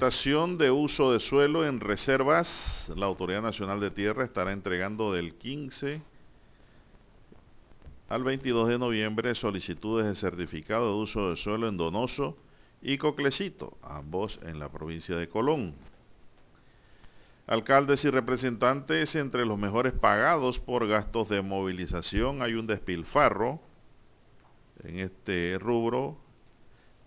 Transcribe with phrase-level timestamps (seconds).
[0.00, 2.90] De uso de suelo en reservas.
[2.96, 6.00] La Autoridad Nacional de Tierra estará entregando del 15
[8.08, 12.38] al 22 de noviembre solicitudes de certificado de uso de suelo en Donoso
[12.80, 15.74] y Coclecito, ambos en la provincia de Colón.
[17.46, 22.40] Alcaldes y representantes entre los mejores pagados por gastos de movilización.
[22.40, 23.60] Hay un despilfarro
[24.82, 26.16] en este rubro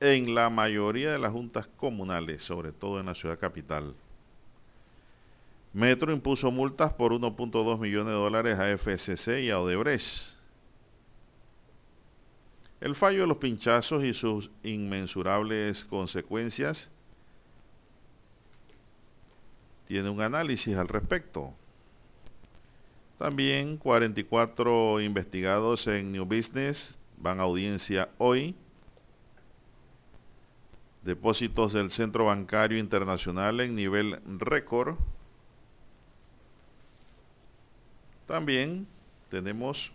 [0.03, 3.95] en la mayoría de las juntas comunales, sobre todo en la ciudad capital.
[5.71, 10.05] Metro impuso multas por 1.2 millones de dólares a FCC y a Odebrecht.
[12.81, 16.91] El fallo de los pinchazos y sus inmensurables consecuencias
[19.87, 21.53] tiene un análisis al respecto.
[23.17, 28.53] También 44 investigados en New Business van a audiencia hoy.
[31.03, 34.95] Depósitos del Centro Bancario Internacional en nivel récord.
[38.25, 38.87] También
[39.29, 39.91] tenemos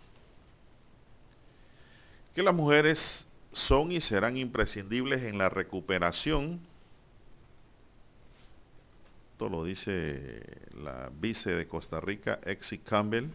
[2.35, 6.59] que las mujeres son y serán imprescindibles en la recuperación.
[9.31, 10.43] Esto lo dice
[10.83, 13.29] la vice de Costa Rica, Exy Campbell.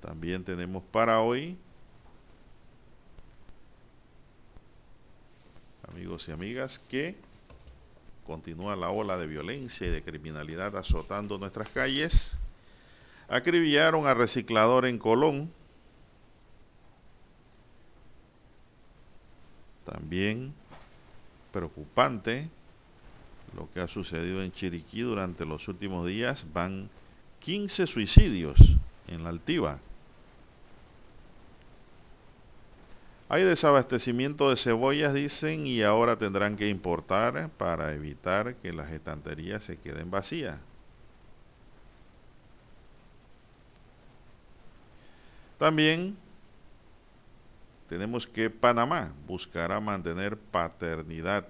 [0.00, 1.56] También tenemos para hoy,
[5.94, 7.14] amigos y amigas, que
[8.26, 12.36] continúa la ola de violencia y de criminalidad azotando nuestras calles.
[13.28, 15.52] Acribillaron a reciclador en Colón.
[19.84, 20.52] También
[21.52, 22.48] preocupante
[23.54, 26.44] lo que ha sucedido en Chiriquí durante los últimos días.
[26.52, 26.90] Van
[27.38, 28.58] 15 suicidios
[29.06, 29.78] en la altiva.
[33.34, 39.64] Hay desabastecimiento de cebollas, dicen, y ahora tendrán que importar para evitar que las estanterías
[39.64, 40.56] se queden vacías.
[45.58, 46.16] También
[47.88, 51.48] tenemos que Panamá buscará mantener paternidad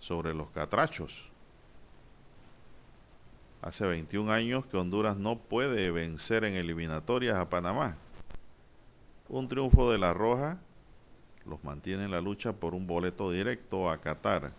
[0.00, 1.12] sobre los catrachos.
[3.60, 7.98] Hace 21 años que Honduras no puede vencer en eliminatorias a Panamá.
[9.28, 10.58] Un triunfo de la Roja
[11.46, 14.52] los mantiene en la lucha por un boleto directo a Qatar.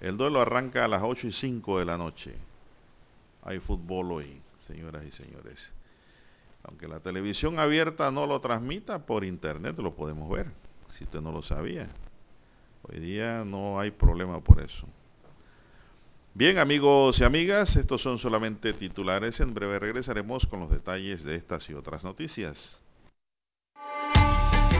[0.00, 2.34] El duelo arranca a las 8 y 5 de la noche.
[3.42, 5.72] Hay fútbol hoy, señoras y señores.
[6.64, 10.46] Aunque la televisión abierta no lo transmita, por internet lo podemos ver,
[10.90, 11.88] si usted no lo sabía.
[12.82, 14.86] Hoy día no hay problema por eso.
[16.34, 19.40] Bien, amigos y amigas, estos son solamente titulares.
[19.40, 22.80] En breve regresaremos con los detalles de estas y otras noticias.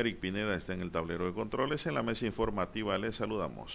[0.00, 1.84] Eric Pineda está en el tablero de controles.
[1.84, 3.70] En la mesa informativa les saludamos.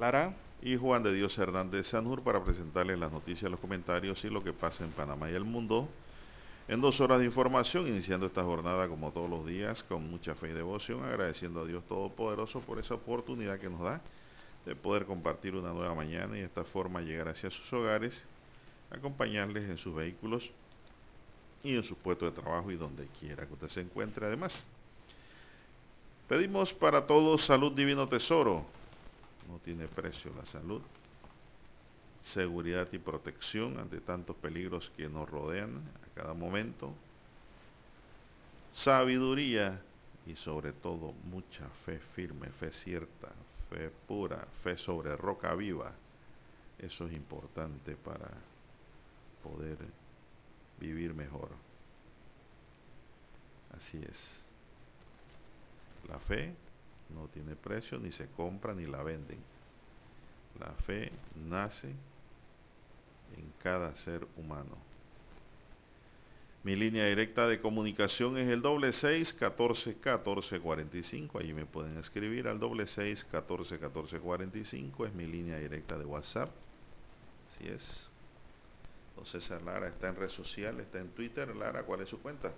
[0.00, 0.34] Lara.
[0.60, 4.52] Y Juan de Dios Hernández Sanjur para presentarles las noticias, los comentarios y lo que
[4.52, 5.88] pasa en Panamá y el mundo.
[6.66, 10.50] En dos horas de información, iniciando esta jornada como todos los días, con mucha fe
[10.50, 14.00] y devoción, agradeciendo a Dios Todopoderoso por esa oportunidad que nos da
[14.66, 18.26] de poder compartir una nueva mañana y de esta forma llegar hacia sus hogares,
[18.90, 20.50] acompañarles en sus vehículos
[21.62, 24.66] y en sus puestos de trabajo y donde quiera que usted se encuentre además.
[26.28, 28.62] Pedimos para todos salud divino tesoro.
[29.48, 30.82] No tiene precio la salud.
[32.20, 36.92] Seguridad y protección ante tantos peligros que nos rodean a cada momento.
[38.74, 39.80] Sabiduría
[40.26, 43.28] y sobre todo mucha fe firme, fe cierta,
[43.70, 45.92] fe pura, fe sobre roca viva.
[46.78, 48.28] Eso es importante para
[49.42, 49.78] poder
[50.78, 51.48] vivir mejor.
[53.74, 54.47] Así es.
[56.08, 56.54] La fe
[57.14, 59.38] no tiene precio, ni se compra, ni la venden.
[60.58, 61.12] La fe
[61.48, 64.76] nace en cada ser humano.
[66.64, 71.38] Mi línea directa de comunicación es el doble seis catorce catorce cuarenta y cinco.
[71.38, 75.06] Allí me pueden escribir al doble seis catorce catorce cuarenta y cinco.
[75.06, 76.50] Es mi línea directa de WhatsApp.
[77.48, 78.08] Así es.
[79.24, 81.54] César Lara está en red social, está en Twitter.
[81.54, 82.52] Lara, ¿cuál es su cuenta?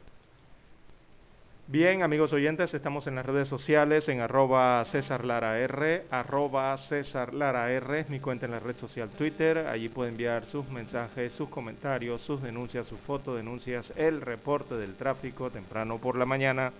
[1.72, 7.32] Bien, amigos oyentes, estamos en las redes sociales en arroba César Lara R, arroba César
[7.32, 11.32] Lara R, es mi cuenta en la red social Twitter, allí puede enviar sus mensajes,
[11.32, 16.72] sus comentarios, sus denuncias, sus fotodenuncias, el reporte del tráfico temprano por la mañana,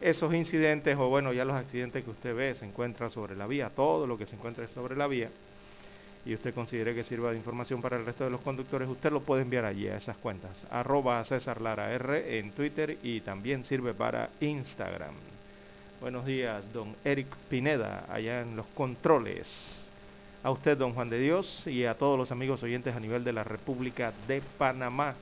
[0.00, 3.70] esos incidentes o bueno, ya los accidentes que usted ve se encuentran sobre la vía,
[3.76, 5.30] todo lo que se encuentra sobre la vía
[6.26, 9.20] y usted considere que sirva de información para el resto de los conductores, usted lo
[9.20, 10.50] puede enviar allí a esas cuentas.
[10.70, 15.14] Arroba César Lara R en Twitter y también sirve para Instagram.
[16.00, 19.46] Buenos días, don Eric Pineda, allá en los controles.
[20.42, 23.32] A usted, don Juan de Dios, y a todos los amigos oyentes a nivel de
[23.32, 25.14] la República de Panamá.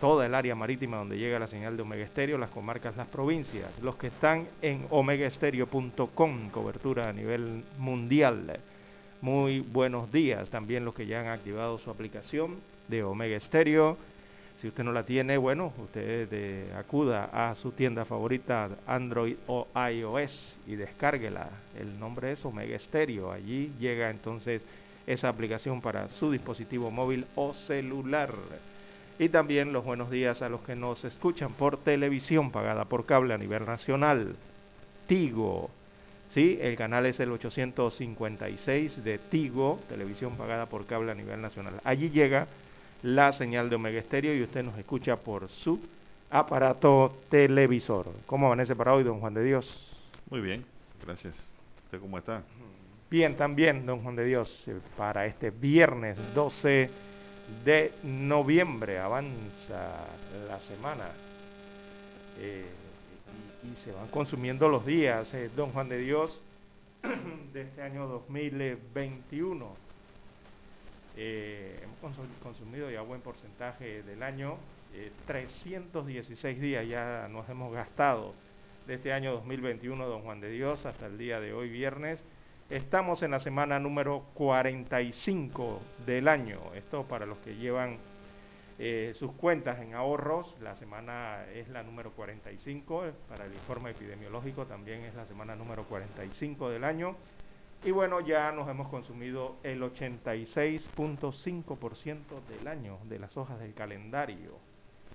[0.00, 3.78] Toda el área marítima donde llega la señal de Omega Estéreo, las comarcas, las provincias.
[3.80, 8.58] Los que están en omegaestereo.com, cobertura a nivel mundial
[9.24, 10.50] muy buenos días.
[10.50, 12.56] También los que ya han activado su aplicación
[12.88, 13.96] de Omega Stereo.
[14.60, 19.66] Si usted no la tiene, bueno, usted eh, acuda a su tienda favorita Android o
[19.90, 21.48] iOS y descárguela.
[21.74, 23.32] El nombre es Omega Stereo.
[23.32, 24.62] Allí llega entonces
[25.06, 28.30] esa aplicación para su dispositivo móvil o celular.
[29.18, 33.32] Y también los buenos días a los que nos escuchan por televisión pagada por cable
[33.32, 34.36] a nivel nacional.
[35.06, 35.70] Tigo,
[36.34, 41.80] Sí, el canal es el 856 de Tigo, televisión pagada por cable a nivel nacional.
[41.84, 42.48] Allí llega
[43.04, 45.78] la señal de Omega Estéreo y usted nos escucha por su
[46.30, 48.08] aparato televisor.
[48.26, 49.96] ¿Cómo amanece para hoy, don Juan de Dios?
[50.28, 50.64] Muy bien,
[51.06, 51.36] gracias.
[51.84, 52.42] ¿Usted cómo está?
[53.08, 56.90] Bien, también, don Juan de Dios, eh, para este viernes 12
[57.64, 58.98] de noviembre.
[58.98, 60.08] Avanza
[60.48, 61.10] la semana.
[62.40, 62.64] Eh,
[63.64, 66.40] y se van consumiendo los días, eh, don Juan de Dios,
[67.52, 69.76] de este año 2021.
[71.16, 74.58] Eh, hemos consumido ya buen porcentaje del año,
[75.26, 78.34] 316 eh, días ya nos hemos gastado
[78.86, 82.24] de este año 2021, don Juan de Dios, hasta el día de hoy, viernes.
[82.70, 86.58] Estamos en la semana número 45 del año.
[86.74, 87.98] Esto para los que llevan
[88.78, 90.54] eh, sus cuentas en ahorros.
[90.60, 95.84] La semana es la número 45, para el informe epidemiológico también es la semana número
[95.84, 97.16] 45 del año.
[97.84, 104.58] Y bueno, ya nos hemos consumido el 86.5% del año de las hojas del calendario.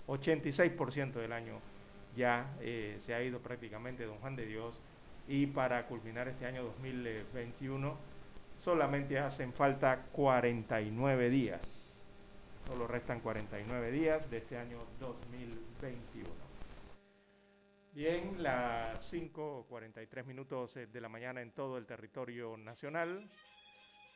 [0.07, 1.55] 86% del año
[2.15, 4.79] ya eh, se ha ido prácticamente Don Juan de Dios.
[5.27, 7.95] Y para culminar este año 2021
[8.59, 11.78] solamente hacen falta 49 días
[12.69, 16.29] Solo restan 49 días de este año 2021.
[17.93, 23.27] Bien, las 5.43 minutos eh, de la mañana en todo el territorio nacional.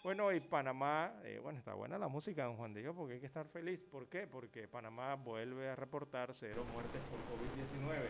[0.03, 3.19] Bueno, y Panamá, eh, bueno, está buena la música, don Juan de Dios, porque hay
[3.19, 3.79] que estar feliz.
[3.91, 4.27] ¿Por qué?
[4.27, 8.05] Porque Panamá vuelve a reportar cero muertes por COVID-19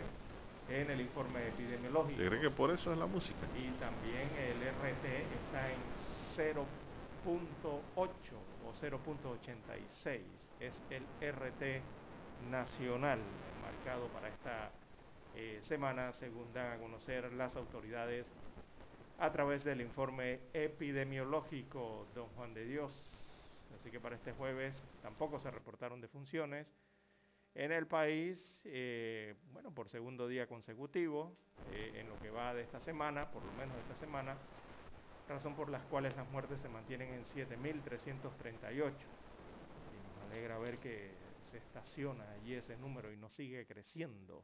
[0.77, 2.21] en el informe epidemiológico.
[2.21, 3.47] ¿Cree que por eso es la música?
[3.55, 5.05] Y también el RT
[5.45, 5.79] está en
[7.25, 10.22] 0.8 0.86
[10.60, 11.82] es el RT
[12.50, 13.20] nacional
[13.62, 14.72] marcado para esta
[15.36, 18.25] eh, semana, según dan a conocer las autoridades
[19.20, 22.92] a través del informe epidemiológico Don Juan de Dios.
[23.80, 26.68] Así que para este jueves tampoco se reportaron defunciones
[27.56, 31.38] en el país, eh, bueno, por segundo día consecutivo,
[31.72, 34.36] eh, en lo que va de esta semana, por lo menos de esta semana,
[35.27, 38.94] razón por las cuales las muertes se mantienen en 7.338.
[39.92, 41.12] Y me alegra ver que
[41.51, 44.44] se estaciona allí ese número y no sigue creciendo.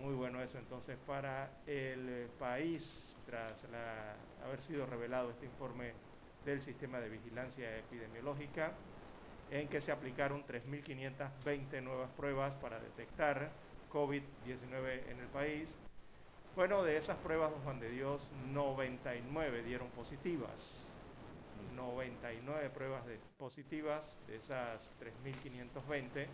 [0.00, 3.56] Muy bueno eso entonces para el país, tras
[4.44, 5.94] haber sido revelado este informe
[6.44, 8.72] del sistema de vigilancia epidemiológica
[9.50, 13.50] en que se aplicaron 3.520 nuevas pruebas para detectar
[13.90, 15.74] COVID-19 en el país.
[16.56, 20.88] Bueno, de esas pruebas, don Juan de Dios, 99 dieron positivas.
[21.76, 26.26] 99 pruebas de positivas de esas 3.520.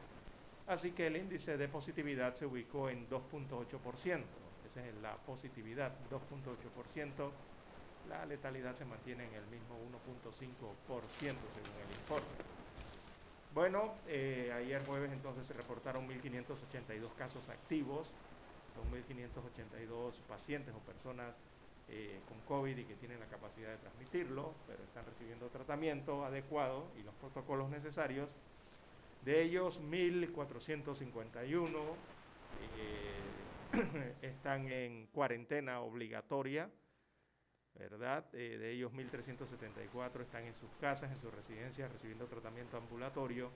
[0.68, 4.22] Así que el índice de positividad se ubicó en 2.8%.
[4.70, 7.30] Esa es la positividad, 2.8%.
[8.08, 9.74] La letalidad se mantiene en el mismo
[10.06, 12.52] 1.5% según el informe.
[13.52, 18.08] Bueno, eh, ayer jueves entonces se reportaron 1.582 casos activos,
[18.74, 21.34] son 1.582 pacientes o personas
[21.88, 26.88] eh, con COVID y que tienen la capacidad de transmitirlo, pero están recibiendo tratamiento adecuado
[26.98, 28.34] y los protocolos necesarios.
[29.24, 31.68] De ellos, 1.451
[32.78, 36.70] eh, están en cuarentena obligatoria,
[37.74, 38.24] ¿verdad?
[38.32, 43.50] Eh, de ellos 1.374 están en sus casas, en sus residencias, recibiendo tratamiento ambulatorio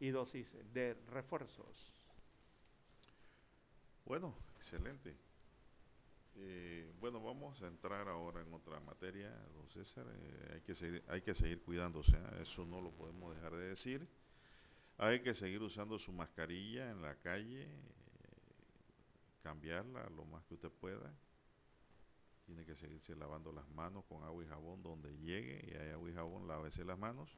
[0.00, 1.94] y dosis de refuerzos.
[4.04, 5.16] Bueno, excelente.
[6.36, 10.06] Eh, bueno, vamos a entrar ahora en otra materia, don César.
[10.06, 14.06] Eh, hay, que seguir, hay que seguir cuidándose, eso no lo podemos dejar de decir.
[14.98, 17.68] Hay que seguir usando su mascarilla en la calle,
[19.42, 21.10] cambiarla lo más que usted pueda
[22.50, 26.10] tiene que seguirse lavando las manos con agua y jabón donde llegue y hay agua
[26.10, 27.30] y jabón, lávese las manos.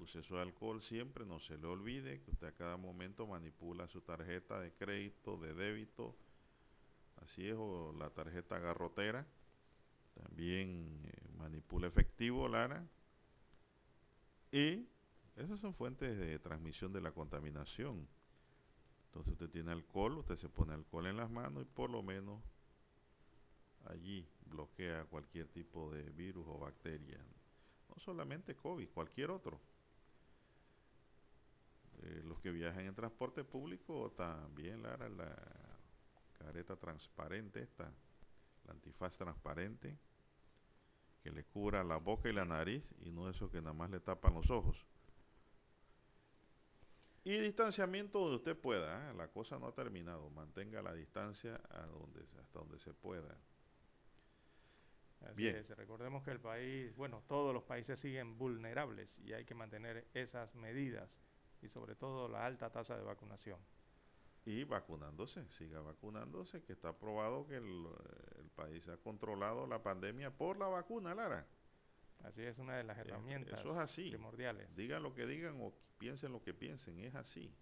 [0.00, 4.00] Use su alcohol siempre, no se le olvide que usted a cada momento manipula su
[4.00, 6.16] tarjeta de crédito, de débito,
[7.24, 9.26] así es, o la tarjeta garrotera.
[10.14, 12.86] También eh, manipula efectivo, Lara.
[14.52, 14.86] Y
[15.36, 18.06] esas son fuentes de transmisión de la contaminación.
[19.06, 22.40] Entonces usted tiene alcohol, usted se pone alcohol en las manos y por lo menos
[23.86, 27.18] allí bloquea cualquier tipo de virus o bacteria.
[27.88, 29.60] No solamente COVID, cualquier otro.
[32.02, 35.73] Eh, los que viajan en transporte público también la, la
[36.44, 37.90] careta transparente esta,
[38.64, 39.96] la antifaz transparente,
[41.22, 44.00] que le cubra la boca y la nariz y no eso que nada más le
[44.00, 44.84] tapan los ojos.
[47.24, 49.14] Y distanciamiento donde usted pueda, ¿eh?
[49.14, 53.34] la cosa no ha terminado, mantenga la distancia a donde, hasta donde se pueda.
[55.22, 55.70] Así Es.
[55.70, 60.54] Recordemos que el país, bueno, todos los países siguen vulnerables y hay que mantener esas
[60.54, 61.18] medidas
[61.62, 63.58] y sobre todo la alta tasa de vacunación.
[64.46, 67.86] Y vacunándose, siga vacunándose, que está probado que el,
[68.54, 71.44] país ha controlado la pandemia por la vacuna, Lara.
[72.22, 74.10] Así es una de las herramientas Eso es así.
[74.10, 74.74] primordiales.
[74.76, 77.52] Digan lo que digan o piensen lo que piensen, es así.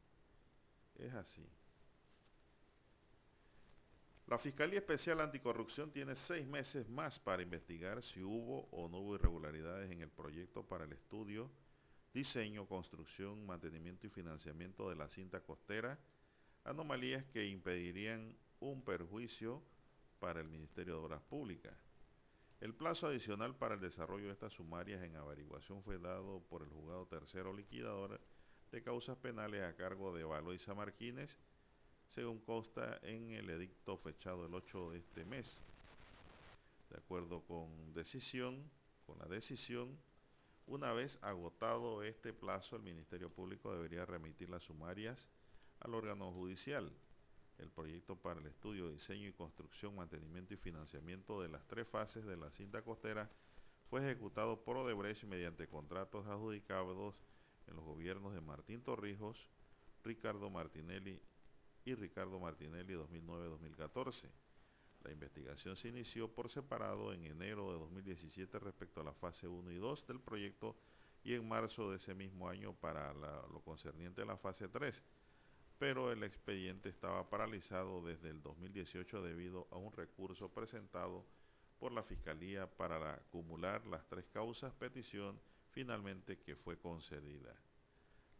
[0.96, 1.48] Es así.
[4.26, 9.14] La Fiscalía Especial Anticorrupción tiene seis meses más para investigar si hubo o no hubo
[9.16, 11.50] irregularidades en el proyecto para el estudio,
[12.14, 15.98] diseño, construcción, mantenimiento y financiamiento de la cinta costera,
[16.64, 19.62] anomalías que impedirían un perjuicio
[20.20, 21.74] para el Ministerio de Obras Públicas.
[22.60, 26.68] El plazo adicional para el desarrollo de estas sumarias en averiguación fue dado por el
[26.68, 28.20] juzgado tercero liquidador
[28.70, 31.36] de causas penales a cargo de Valoisa Marquines,
[32.08, 35.60] según consta en el edicto fechado el 8 de este mes.
[36.90, 38.70] De acuerdo con decisión,
[39.06, 39.98] con la decisión,
[40.66, 45.28] una vez agotado este plazo, el Ministerio Público debería remitir las sumarias
[45.84, 46.92] al órgano judicial
[47.58, 52.24] el proyecto para el estudio, diseño y construcción, mantenimiento y financiamiento de las tres fases
[52.24, 53.30] de la cinta costera
[53.88, 57.14] fue ejecutado por Odebrecht mediante contratos adjudicados
[57.66, 59.48] en los gobiernos de Martín Torrijos,
[60.02, 61.20] Ricardo Martinelli
[61.84, 64.28] y Ricardo Martinelli 2009-2014.
[65.04, 69.70] La investigación se inició por separado en enero de 2017 respecto a la fase 1
[69.70, 70.76] y 2 del proyecto
[71.24, 75.02] y en marzo de ese mismo año para lo concerniente a la fase 3
[75.82, 81.26] pero el expediente estaba paralizado desde el 2018 debido a un recurso presentado
[81.80, 85.40] por la Fiscalía para acumular las tres causas, petición
[85.72, 87.52] finalmente que fue concedida.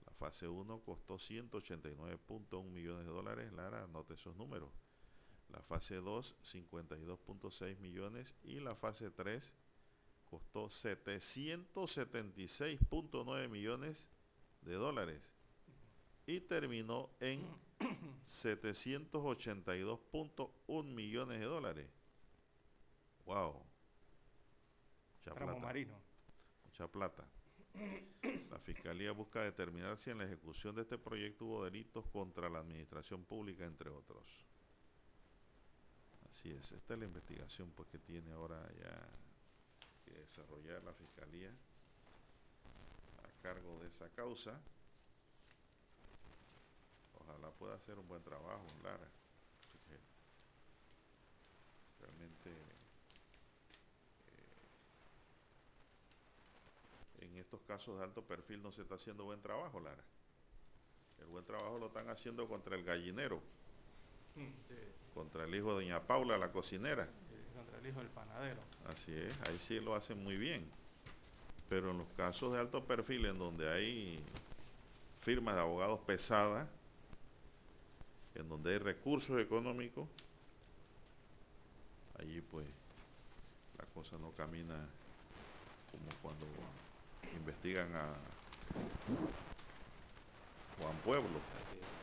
[0.07, 4.71] La fase 1 costó 189.1 millones de dólares, Lara, anote esos números.
[5.49, 9.53] La fase 2, 52.6 millones y la fase 3
[10.31, 14.07] costó 776.9 millones
[14.61, 15.33] de dólares
[16.27, 17.47] y terminó en
[18.43, 21.89] 782.1 millones de dólares.
[23.25, 23.65] Wow.
[25.19, 25.61] Mucha plata.
[25.61, 25.99] marino.
[26.65, 27.25] Mucha plata.
[28.51, 32.59] La Fiscalía busca determinar si en la ejecución de este proyecto hubo delitos contra la
[32.59, 34.27] administración pública, entre otros.
[36.31, 39.09] Así es, esta es la investigación pues, que tiene ahora ya
[40.05, 41.55] que desarrollar la Fiscalía
[43.23, 44.61] a cargo de esa causa
[47.33, 49.09] ojalá pueda hacer un buen trabajo, Lara.
[52.01, 52.51] realmente
[57.21, 60.03] eh, en estos casos de alto perfil no se está haciendo buen trabajo, Lara.
[61.21, 63.41] El buen trabajo lo están haciendo contra el gallinero,
[65.15, 67.09] contra el hijo de doña Paula, la cocinera.
[67.55, 68.61] contra el hijo del panadero.
[68.87, 70.69] Así es, ahí sí lo hacen muy bien.
[71.69, 74.25] Pero en los casos de alto perfil en donde hay
[75.21, 76.69] firmas de abogados pesadas,
[78.35, 80.09] en donde hay recursos económicos,
[82.19, 82.67] allí pues
[83.79, 84.87] la cosa no camina
[85.91, 86.47] como cuando
[87.37, 88.15] investigan a
[90.79, 91.39] Juan Pueblo.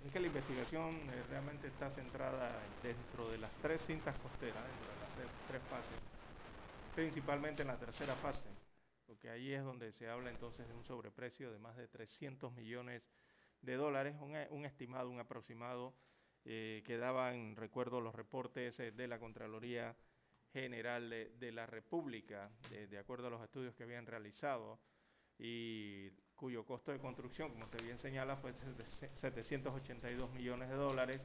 [0.06, 4.94] Es que la investigación eh, realmente está centrada dentro de las tres cintas costeras, dentro
[4.94, 6.00] de las tres fases,
[6.96, 8.48] principalmente en la tercera fase,
[9.06, 13.04] porque ahí es donde se habla entonces de un sobreprecio de más de 300 millones
[13.62, 15.94] de dólares, un, un estimado, un aproximado
[16.46, 19.96] eh, que daban, recuerdo, los reportes eh, de la Contraloría
[20.52, 24.80] General de, la República, de, acuerdo a los estudios que habían realizado,
[25.38, 31.22] y cuyo costo de construcción, como usted bien señala, fue de 782 millones de dólares,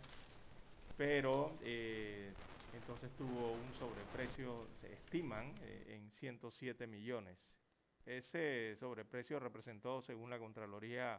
[0.96, 2.33] pero eh,
[2.74, 5.55] entonces tuvo un sobreprecio, se estiman,
[5.88, 7.38] en 107 millones.
[8.05, 11.18] Ese sobreprecio representó, según la Contraloría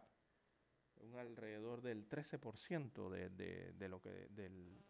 [1.02, 4.82] un alrededor del 13% de, de, de, lo que del,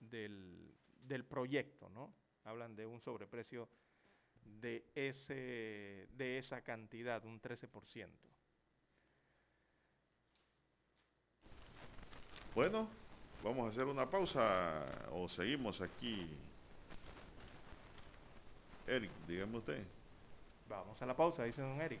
[0.00, 2.14] del, del, proyecto, ¿no?
[2.44, 3.68] Hablan de un sobreprecio
[4.44, 8.08] de, ese, de esa cantidad, un 13%.
[12.54, 12.88] Bueno,
[13.44, 16.28] vamos a hacer una pausa o seguimos aquí.
[18.86, 19.84] Eric, dígame usted.
[20.68, 22.00] Vamos a la pausa, dice don Eric.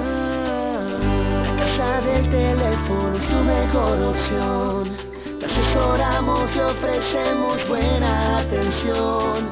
[1.77, 4.93] del teléfono es tu mejor opción.
[5.39, 9.47] Te asesoramos y ofrecemos buena atención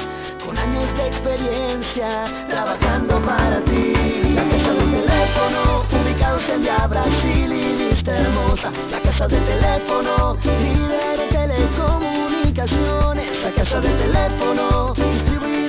[0.45, 3.93] con años de experiencia, trabajando para ti.
[4.35, 8.69] La casa del teléfono, ubicados en Via Brasil y vista hermosa.
[8.91, 13.43] La casa del teléfono, líder en telecomunicaciones.
[13.43, 15.68] La casa del teléfono, distribuidores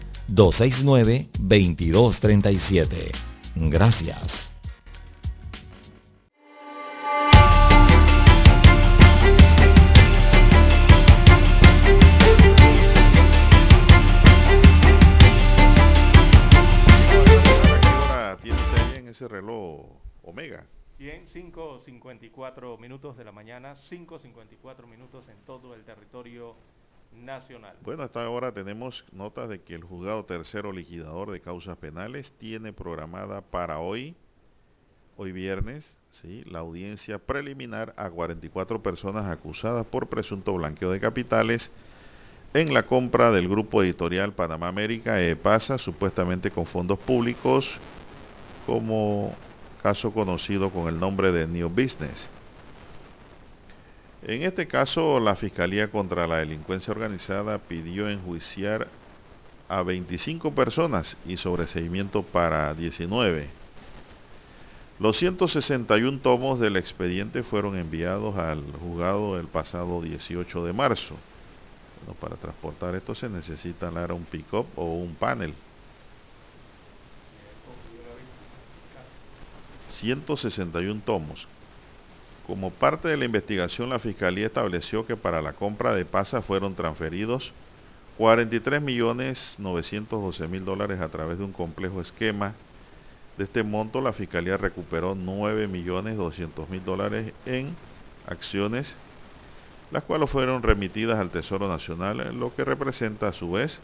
[0.33, 3.11] 269-2237.
[3.55, 4.51] Gracias.
[19.11, 19.85] ese reloj
[20.23, 20.65] Omega.
[20.97, 26.55] Bien, 5.54 minutos de la mañana, 5.54 minutos en todo el territorio
[27.13, 27.75] nacional.
[27.83, 32.73] Bueno, hasta ahora tenemos notas de que el juzgado tercero liquidador de causas penales tiene
[32.73, 34.15] programada para hoy,
[35.17, 36.43] hoy viernes, ¿sí?
[36.45, 41.71] la audiencia preliminar a 44 personas acusadas por presunto blanqueo de capitales
[42.53, 47.69] en la compra del grupo editorial Panamá América EPASA, supuestamente con fondos públicos
[48.65, 49.33] como
[49.81, 52.29] caso conocido con el nombre de New Business.
[54.23, 58.87] En este caso, la Fiscalía contra la Delincuencia Organizada pidió enjuiciar
[59.67, 63.47] a 25 personas y sobreseimiento para 19.
[64.99, 71.15] Los 161 tomos del expediente fueron enviados al juzgado el pasado 18 de marzo.
[72.19, 75.55] para transportar esto se necesita un pick-up o un panel.
[79.89, 81.47] 161 tomos.
[82.47, 86.75] Como parte de la investigación, la Fiscalía estableció que para la compra de PASA fueron
[86.75, 87.53] transferidos
[88.17, 92.53] 43.912.000 dólares a través de un complejo esquema.
[93.37, 97.75] De este monto, la Fiscalía recuperó 9.200.000 dólares en
[98.27, 98.95] acciones,
[99.91, 103.81] las cuales fueron remitidas al Tesoro Nacional, lo que representa a su vez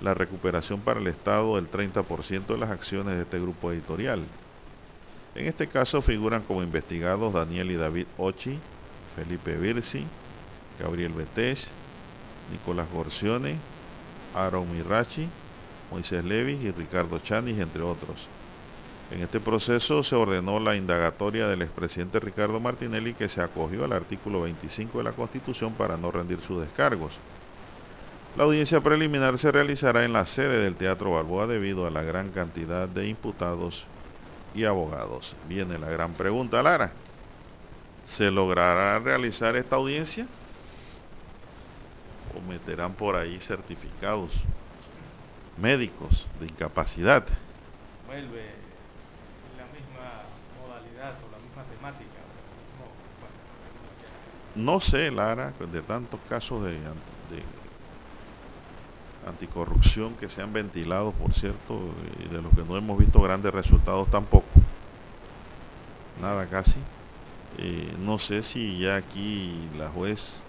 [0.00, 4.24] la recuperación para el Estado del 30% de las acciones de este grupo editorial.
[5.36, 8.58] En este caso figuran como investigados Daniel y David Ochi,
[9.14, 10.06] Felipe Virsi,
[10.80, 11.70] Gabriel Betés,
[12.50, 13.58] Nicolás Gorcione,
[14.34, 15.28] Aaron Mirachi,
[15.90, 18.16] Moisés Levis y Ricardo Chanis, entre otros.
[19.10, 23.92] En este proceso se ordenó la indagatoria del expresidente Ricardo Martinelli que se acogió al
[23.92, 27.12] artículo 25 de la Constitución para no rendir sus descargos.
[28.38, 32.30] La audiencia preliminar se realizará en la sede del Teatro Balboa debido a la gran
[32.30, 33.86] cantidad de imputados
[34.56, 35.36] y abogados.
[35.48, 36.90] Viene la gran pregunta, Lara.
[38.04, 40.26] ¿Se logrará realizar esta audiencia?
[42.34, 44.30] ¿O meterán por ahí certificados
[45.58, 47.26] médicos de incapacidad?
[48.06, 48.46] Vuelve
[49.58, 50.22] la misma
[50.60, 52.10] modalidad o la misma temática.
[54.54, 56.78] No, sé, Lara, de tantos casos de
[59.26, 61.78] anticorrupción que se han ventilado, por cierto,
[62.18, 64.46] y de los que no hemos visto grandes resultados tampoco.
[66.20, 66.78] Nada casi.
[67.58, 70.42] Eh, no sé si ya aquí la juez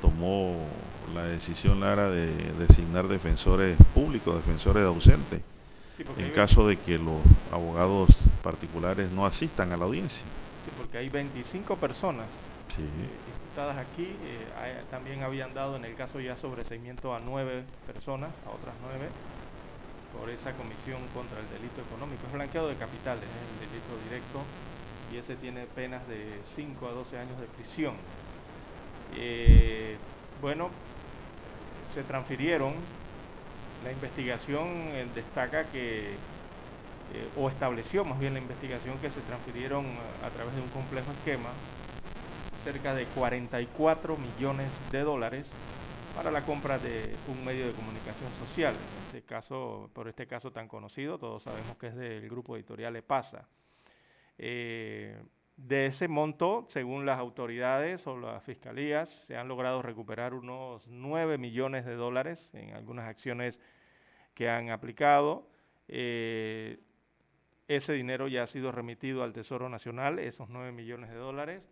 [0.00, 0.66] tomó
[1.14, 2.28] la decisión, Lara, de
[2.66, 5.40] designar defensores públicos, defensores ausentes,
[6.18, 8.10] en caso de que los abogados
[8.42, 10.24] particulares no asistan a la audiencia.
[10.64, 12.26] Sí, porque hay 25 personas
[12.68, 12.82] sí
[13.60, 18.74] aquí, eh, también habían dado en el caso ya sobreseimiento a nueve personas, a otras
[18.82, 19.08] nueve,
[20.18, 22.26] por esa comisión contra el delito económico.
[22.26, 24.40] Es blanqueado de capitales, el delito directo,
[25.12, 27.94] y ese tiene penas de 5 a 12 años de prisión.
[29.16, 29.96] Eh,
[30.40, 30.70] bueno,
[31.94, 32.72] se transfirieron,
[33.84, 36.16] la investigación eh, destaca que,
[37.36, 39.84] o estableció más bien la investigación que se transfirieron
[40.24, 41.50] a través de un complejo esquema
[42.64, 45.50] cerca de 44 millones de dólares
[46.14, 48.74] para la compra de un medio de comunicación social.
[48.74, 52.94] En este caso, por este caso tan conocido, todos sabemos que es del grupo editorial
[52.94, 53.48] EPASA.
[54.38, 55.20] Eh,
[55.56, 61.38] de ese monto, según las autoridades o las fiscalías, se han logrado recuperar unos 9
[61.38, 63.60] millones de dólares en algunas acciones
[64.34, 65.48] que han aplicado.
[65.88, 66.78] Eh,
[67.66, 71.71] ese dinero ya ha sido remitido al Tesoro Nacional, esos 9 millones de dólares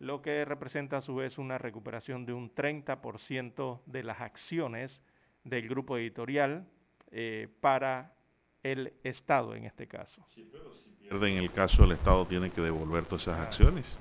[0.00, 5.00] lo que representa a su vez una recuperación de un 30% de las acciones
[5.44, 6.66] del grupo editorial
[7.12, 8.14] eh, para
[8.62, 10.24] el Estado en este caso.
[10.34, 13.98] Sí, pero si pierden el caso, el Estado tiene que devolver todas esas acciones.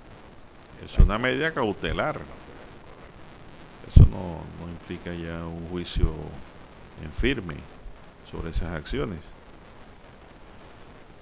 [0.83, 2.21] Es una medida cautelar.
[3.89, 6.13] Eso no, no implica ya un juicio
[7.03, 7.55] en firme
[8.31, 9.19] sobre esas acciones.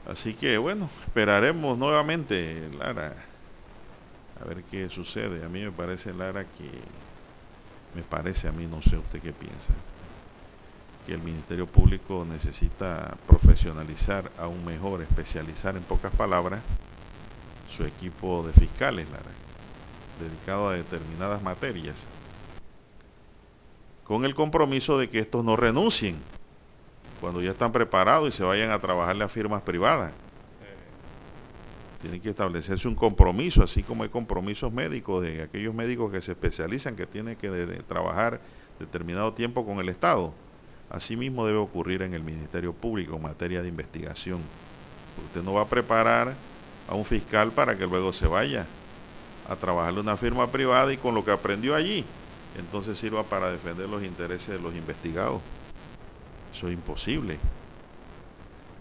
[0.06, 3.16] Así que bueno, esperaremos nuevamente, Lara,
[4.39, 5.43] a ver qué sucede.
[5.43, 6.69] A mí me parece, Lara, que
[7.95, 9.73] me parece a mí, no sé usted qué piensa,
[11.06, 16.62] que el Ministerio Público necesita profesionalizar aún mejor, especializar en pocas palabras
[17.76, 19.32] su equipo de fiscales, Lara,
[20.19, 22.08] dedicado a determinadas materias,
[24.04, 26.15] con el compromiso de que estos no renuncien
[27.19, 30.27] cuando ya están preparados y se vayan a trabajarle a firmas privadas.
[32.02, 36.34] Tiene que establecerse un compromiso, así como hay compromisos médicos de aquellos médicos que se
[36.34, 37.50] especializan, que tienen que
[37.88, 38.40] trabajar
[38.80, 40.32] determinado tiempo con el Estado.
[40.90, 44.40] Asimismo debe ocurrir en el Ministerio Público en materia de investigación.
[45.26, 46.36] Usted no va a preparar
[46.88, 48.66] a un fiscal para que luego se vaya
[49.50, 52.06] a trabajarle una firma privada y con lo que aprendió allí,
[52.58, 55.42] entonces sirva para defender los intereses de los investigados.
[56.56, 57.38] Eso es imposible.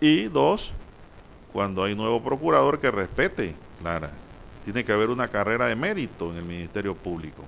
[0.01, 0.73] Y dos,
[1.57, 4.11] cuando hay nuevo procurador que respete, Lara,
[4.67, 7.45] tiene que haber una carrera de mérito en el Ministerio Público.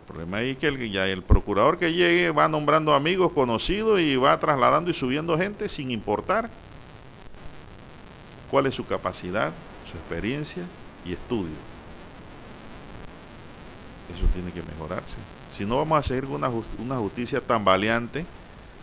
[0.00, 4.90] El problema es que el, procurador que llegue va nombrando amigos conocidos y va trasladando
[4.90, 6.50] y subiendo gente sin importar
[8.50, 9.54] cuál es su capacidad,
[9.90, 10.64] su experiencia
[11.06, 11.56] y estudio.
[14.14, 15.16] Eso tiene que mejorarse.
[15.56, 16.44] Si no vamos a seguir con
[16.78, 18.26] una, justicia tan valiente,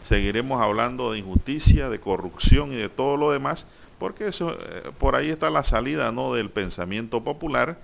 [0.07, 3.67] seguiremos hablando de injusticia, de corrupción y de todo lo demás,
[3.99, 6.33] porque eso eh, por ahí está la salida ¿no?
[6.33, 7.77] del pensamiento popular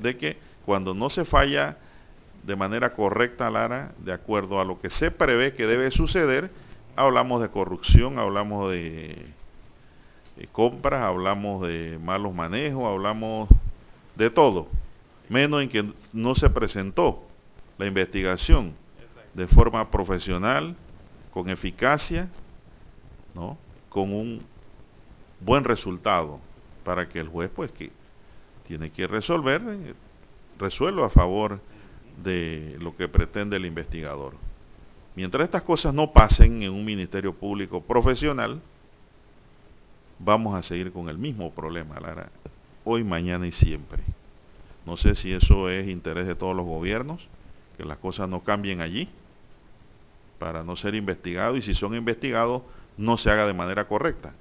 [0.00, 1.76] de que cuando no se falla
[2.42, 6.50] de manera correcta, Lara, de acuerdo a lo que se prevé que debe suceder,
[6.96, 9.26] hablamos de corrupción, hablamos de,
[10.36, 13.48] de compras, hablamos de malos manejos, hablamos
[14.16, 14.66] de todo,
[15.28, 17.22] menos en que no se presentó
[17.78, 18.74] la investigación
[19.34, 20.74] de forma profesional,
[21.32, 22.28] con eficacia,
[23.34, 23.56] ¿no?
[23.88, 24.42] con un
[25.40, 26.38] buen resultado
[26.84, 27.90] para que el juez pues que
[28.66, 29.62] tiene que resolver
[30.58, 31.60] resuelva a favor
[32.22, 34.34] de lo que pretende el investigador.
[35.16, 38.60] Mientras estas cosas no pasen en un ministerio público profesional,
[40.18, 42.30] vamos a seguir con el mismo problema, Lara,
[42.84, 44.02] hoy, mañana y siempre.
[44.86, 47.26] No sé si eso es interés de todos los gobiernos,
[47.76, 49.08] que las cosas no cambien allí,
[50.40, 52.62] para no ser investigado y si son investigados
[52.96, 54.32] no se haga de manera correcta.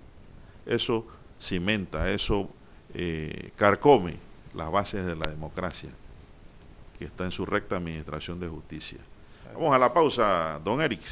[0.65, 1.05] Eso
[1.39, 2.49] cimenta, eso
[2.93, 4.15] eh, carcome
[4.55, 5.89] las bases de la democracia
[6.97, 8.97] que está en su recta administración de justicia.
[9.53, 11.09] Vamos a la pausa, don Erix.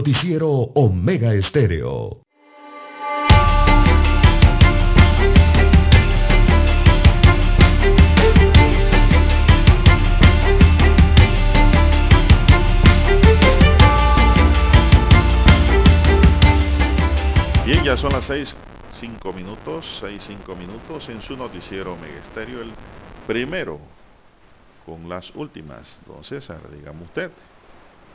[0.00, 2.22] Noticiero Omega Estéreo.
[17.66, 18.56] Bien, ya son las seis,
[18.88, 22.72] cinco minutos, seis, cinco minutos en su noticiero Omega Estéreo, el
[23.26, 23.78] primero
[24.86, 26.00] con las últimas.
[26.06, 27.30] Don César, digamos usted.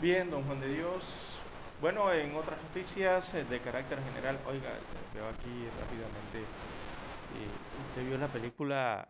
[0.02, 1.35] Bien, don Juan de Dios.
[1.82, 4.70] Bueno, en otras noticias eh, de carácter general, oiga,
[5.14, 7.50] veo aquí rápidamente, eh,
[7.90, 9.08] usted vio la película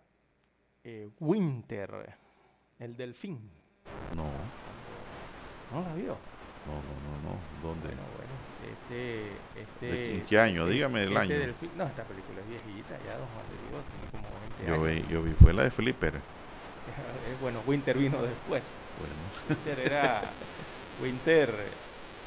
[0.83, 2.17] eh, Winter,
[2.79, 3.39] el delfín.
[4.15, 4.31] No.
[5.71, 6.17] ¿No la vio?
[6.65, 7.39] No, no, no, no.
[7.61, 7.87] ¿Dónde?
[7.87, 8.33] Bueno, bueno,
[8.65, 10.65] este, este, ¿En qué año?
[10.65, 11.39] Dígame el este año.
[11.39, 14.73] Delfín, no, esta película es viejita, ya don Juan de Dios, tiene como 20 yo
[14.73, 15.07] años.
[15.07, 16.13] Vi, yo vi, fue la de Flipper.
[17.41, 18.63] bueno, Winter vino después.
[18.97, 19.15] Bueno.
[19.49, 20.33] Winter era
[21.01, 21.84] Winter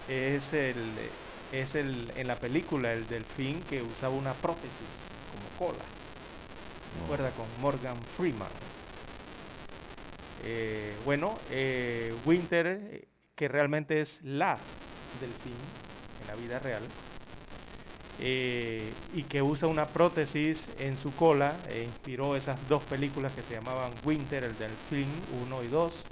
[0.09, 0.99] es el
[1.53, 4.89] es el en la película el delfín que usaba una prótesis
[5.29, 5.85] como cola.
[7.01, 8.53] Recuerda con Morgan Freeman.
[10.41, 14.59] Eh, bueno, eh, Winter, que realmente es la
[15.13, 15.59] delfín
[16.21, 16.91] en la vida real,
[18.19, 23.43] eh, y que usa una prótesis en su cola, e inspiró esas dos películas que
[23.43, 26.07] se llamaban Winter, el delfín 1 y 2.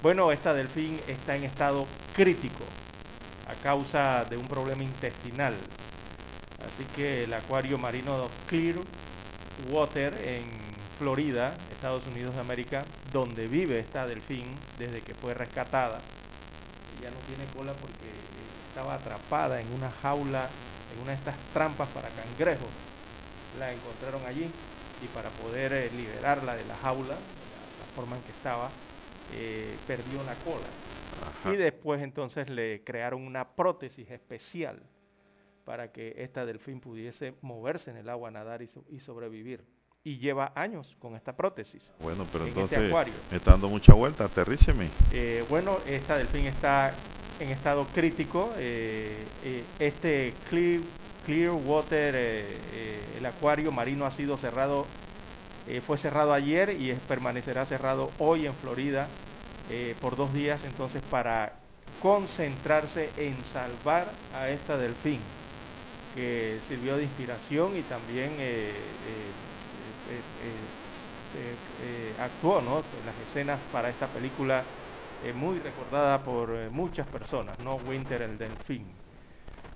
[0.00, 2.85] Bueno, esta delfín está en estado crítico
[3.48, 5.54] a causa de un problema intestinal.
[6.66, 8.76] Así que el acuario marino Clear
[9.70, 10.44] Water en
[10.98, 14.44] Florida, Estados Unidos de América, donde vive esta delfín
[14.78, 16.00] desde que fue rescatada,
[17.02, 18.10] ya no tiene cola porque
[18.68, 20.48] estaba atrapada en una jaula,
[20.94, 22.68] en una de estas trampas para cangrejos.
[23.58, 24.50] La encontraron allí
[25.02, 28.70] y para poder eh, liberarla de la jaula, la, la forma en que estaba,
[29.32, 30.85] eh, perdió la cola.
[31.22, 31.52] Ajá.
[31.52, 34.82] Y después entonces le crearon una prótesis especial
[35.66, 39.64] para que esta delfín pudiese moverse en el agua, nadar y, so y sobrevivir.
[40.04, 41.92] Y lleva años con esta prótesis.
[41.98, 43.14] Bueno, pero en entonces este acuario.
[43.28, 44.88] me está dando mucha vuelta, aterríceme.
[45.12, 46.94] Eh, bueno, esta delfín está
[47.40, 48.52] en estado crítico.
[48.56, 50.82] Eh, eh, este Clear,
[51.26, 54.86] clear Water, el acuario marino ha sido cerrado,
[55.84, 59.08] fue cerrado ayer y es, permanecerá cerrado hoy en Florida
[60.00, 61.60] por dos días, entonces para
[61.98, 65.22] concentrarse en salvar a esta delfín
[66.14, 69.34] que sirvió de inspiración y también eh,
[71.78, 72.84] eh, actuó ¿no?
[72.98, 74.64] en las escenas para esta película
[75.34, 77.76] muy recordada por muchas personas, ¿no?
[77.76, 78.86] Winter el Delfín.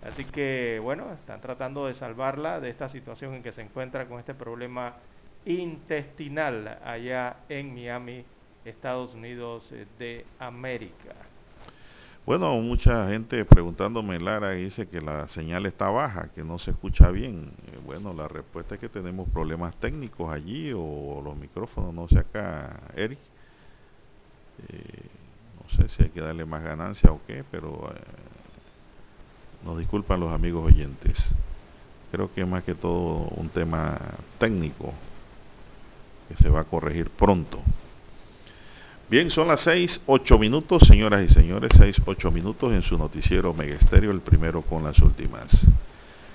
[0.03, 4.19] Así que bueno, están tratando de salvarla de esta situación en que se encuentra con
[4.19, 4.97] este problema
[5.45, 8.25] intestinal allá en Miami,
[8.65, 11.15] Estados Unidos de América.
[12.27, 17.11] Bueno, mucha gente preguntándome, Lara, dice que la señal está baja, que no se escucha
[17.11, 17.51] bien.
[17.73, 22.19] Eh, bueno, la respuesta es que tenemos problemas técnicos allí o los micrófonos, no sé
[22.19, 23.19] acá, Eric.
[24.69, 25.03] Eh,
[25.63, 28.01] no sé si hay que darle más ganancia o qué, pero eh,
[29.65, 31.35] nos disculpan los amigos oyentes.
[32.13, 33.99] Creo que es más que todo un tema
[34.39, 34.93] técnico
[36.29, 37.61] que se va a corregir pronto.
[39.11, 43.53] Bien, son las 6, 8 minutos, señoras y señores, 6, 8 minutos en su noticiero
[43.53, 45.67] Megesterio, el primero con las últimas.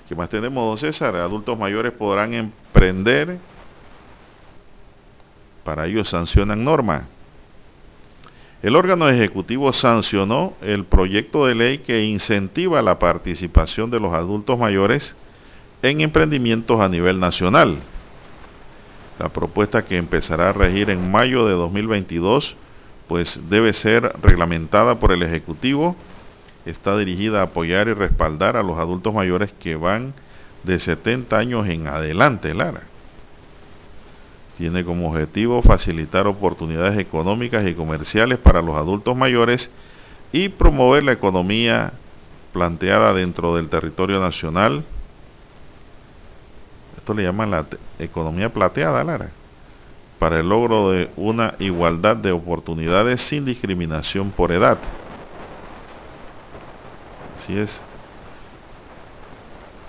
[0.06, 1.16] ¿Qué más tenemos, don César?
[1.16, 3.38] Adultos mayores podrán emprender,
[5.64, 7.06] para ello sancionan norma.
[8.62, 14.58] El órgano ejecutivo sancionó el proyecto de ley que incentiva la participación de los adultos
[14.58, 15.16] mayores
[15.80, 17.78] en emprendimientos a nivel nacional.
[19.18, 22.54] La propuesta que empezará a regir en mayo de 2022
[23.08, 25.96] pues debe ser reglamentada por el Ejecutivo.
[26.64, 30.14] Está dirigida a apoyar y respaldar a los adultos mayores que van
[30.64, 32.82] de 70 años en adelante, Lara.
[34.58, 39.70] Tiene como objetivo facilitar oportunidades económicas y comerciales para los adultos mayores
[40.32, 41.92] y promover la economía
[42.52, 44.82] planteada dentro del territorio nacional.
[46.96, 47.66] Esto le llaman la
[47.98, 49.30] economía plateada, Lara
[50.18, 54.78] para el logro de una igualdad de oportunidades sin discriminación por edad.
[57.36, 57.84] Así es.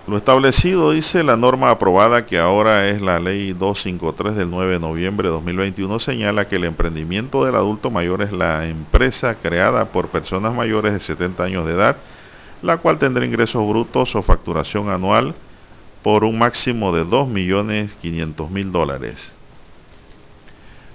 [0.07, 4.80] Lo establecido, dice la norma aprobada que ahora es la ley 253 del 9 de
[4.80, 10.07] noviembre de 2021, señala que el emprendimiento del adulto mayor es la empresa creada por
[10.07, 11.97] personas mayores de 70 años de edad,
[12.61, 15.36] la cual tendrá ingresos brutos o facturación anual
[16.03, 19.36] por un máximo de 2.500.000 dólares.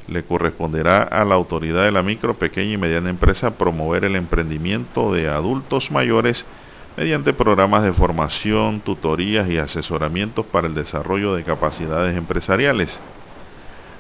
[0.09, 5.13] Le corresponderá a la autoridad de la micro, pequeña y mediana empresa promover el emprendimiento
[5.13, 6.45] de adultos mayores
[6.97, 13.01] mediante programas de formación, tutorías y asesoramientos para el desarrollo de capacidades empresariales.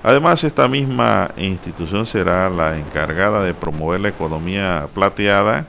[0.03, 5.66] Además, esta misma institución será la encargada de promover la economía plateada,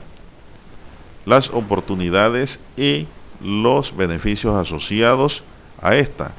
[1.24, 3.06] las oportunidades y
[3.40, 5.44] los beneficios asociados
[5.80, 6.32] a esta.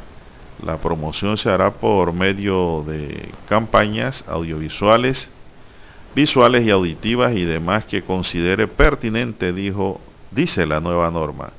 [0.64, 5.30] La promoción se hará por medio de campañas audiovisuales,
[6.16, 10.00] visuales y auditivas y demás que considere pertinente, dijo,
[10.32, 11.52] dice la nueva norma.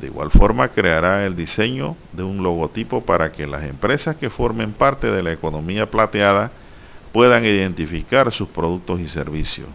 [0.00, 4.72] De igual forma creará el diseño de un logotipo para que las empresas que formen
[4.72, 6.50] parte de la economía plateada
[7.12, 9.68] puedan identificar sus productos y servicios.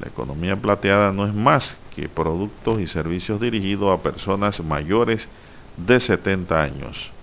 [0.00, 5.28] La economía plateada no es más que productos y servicios dirigidos a personas mayores
[5.76, 7.15] de 70 años.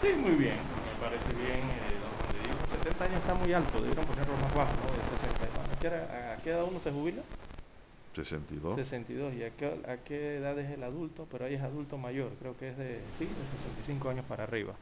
[0.00, 4.36] Sí, muy bien, me parece bien, eh, don 70 años está muy alto, debieron ponerlo
[4.38, 4.94] más bajo, ¿no?
[4.94, 5.44] De 60.
[6.32, 7.22] ¿A qué edad uno se jubila?
[8.14, 8.76] 62.
[8.76, 9.34] 62.
[9.34, 11.26] ¿Y a qué, a qué edad es el adulto?
[11.30, 14.74] Pero ahí es adulto mayor, creo que es de, sí, de 65 años para arriba.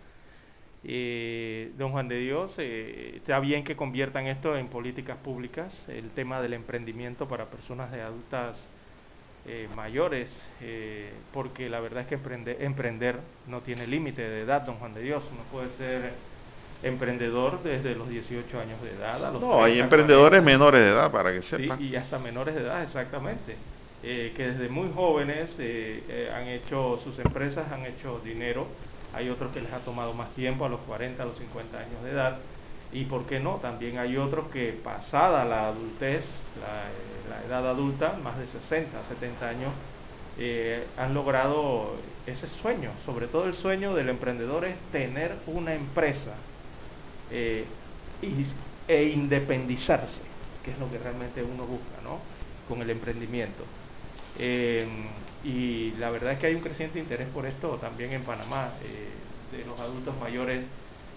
[0.84, 6.12] Eh, don Juan de Dios, eh, está bien que conviertan esto en políticas públicas, el
[6.12, 8.70] tema del emprendimiento para personas de adultas
[9.46, 10.28] eh, mayores,
[10.60, 14.94] eh, porque la verdad es que emprender, emprender no tiene límite de edad, don Juan
[14.94, 16.12] de Dios, uno puede ser
[16.82, 19.24] emprendedor desde los 18 años de edad.
[19.24, 21.78] A los no, hay emprendedores menores de edad, para que sepan.
[21.78, 23.56] Sí, y hasta menores de edad, exactamente.
[24.02, 28.66] Eh, que desde muy jóvenes eh, eh, han hecho sus empresas, han hecho dinero.
[29.12, 32.04] Hay otros que les ha tomado más tiempo, a los 40, a los 50 años
[32.04, 32.38] de edad.
[32.92, 36.24] Y por qué no, también hay otros que pasada la adultez,
[36.60, 39.72] la, edad adulta, más de 60, 70 años,
[40.96, 42.90] han logrado ese sueño.
[43.04, 46.34] Sobre todo el sueño del emprendedor es tener una empresa
[47.30, 47.64] eh,
[48.22, 48.46] y,
[48.86, 50.20] e independizarse,
[50.64, 52.20] que es lo que realmente uno busca, ¿no?
[52.68, 53.64] Con el emprendimiento.
[54.38, 54.86] Eh,
[55.44, 59.56] y la verdad es que hay un creciente interés por esto también en Panamá, eh,
[59.56, 60.64] de los adultos mayores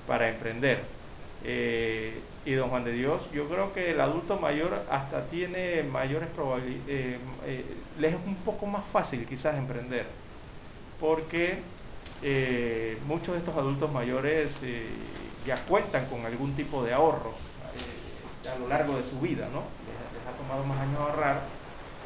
[0.07, 0.83] para emprender.
[1.43, 7.19] Y don Juan de Dios, yo creo que el adulto mayor hasta tiene mayores probabilidades,
[7.99, 10.05] le es un poco más fácil quizás emprender,
[10.99, 11.59] porque
[13.07, 14.55] muchos de estos adultos mayores
[15.45, 17.33] ya cuentan con algún tipo de ahorros
[17.75, 19.63] eh, a lo largo de su vida, ¿no?
[19.87, 21.41] Les, ha tomado más años ahorrar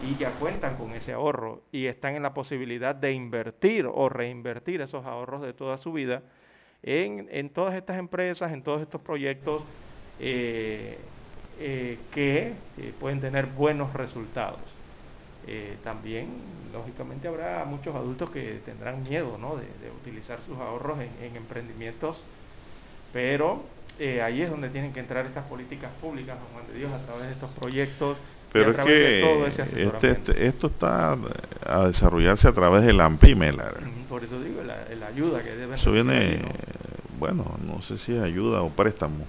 [0.04, 4.82] y ya cuentan con ese ahorro y están en la posibilidad de invertir o reinvertir
[4.82, 6.22] esos ahorros de toda su vida
[6.86, 9.64] en, todas estas empresas, en todos estos proyectos
[10.20, 10.98] eh,
[11.60, 12.54] eh, que
[13.00, 14.62] pueden tener buenos resultados.
[15.84, 16.28] también,
[16.72, 19.58] lógicamente, habrá muchos adultos que tendrán miedo ¿no?
[19.58, 19.66] de,
[20.02, 22.24] utilizar sus ahorros en emprendimientos
[23.16, 23.64] pero
[23.98, 27.28] eh, ahí es donde tienen que entrar estas políticas públicas, Juan de Dios, a través
[27.28, 28.18] de estos proyectos.
[28.56, 31.18] Pero es que este, este, esto está
[31.66, 33.52] a desarrollarse a través del AMPIME.
[34.08, 36.42] Por eso digo, la, ayuda que debe Eso viene,
[37.20, 39.26] bueno, no sé si es ayuda o préstamo.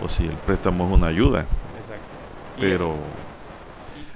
[0.00, 1.40] O si el préstamo es una ayuda.
[1.40, 2.60] Exacto.
[2.60, 2.94] Pero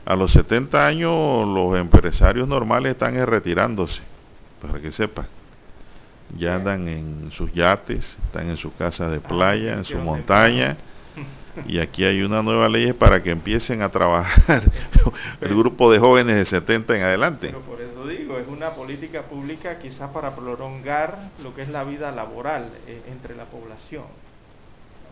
[0.04, 4.00] a los 70 años los empresarios normales están retirándose,
[4.62, 5.26] para que sepa
[6.38, 10.76] ya andan en sus yates, están en su casa de playa, en su montaña.
[11.68, 14.64] Y aquí hay una nueva ley para que empiecen a trabajar
[15.40, 17.46] el grupo de jóvenes de 70 en adelante.
[17.48, 21.84] Pero por eso digo, es una política pública quizás para prolongar lo que es la
[21.84, 24.04] vida laboral eh, entre la población.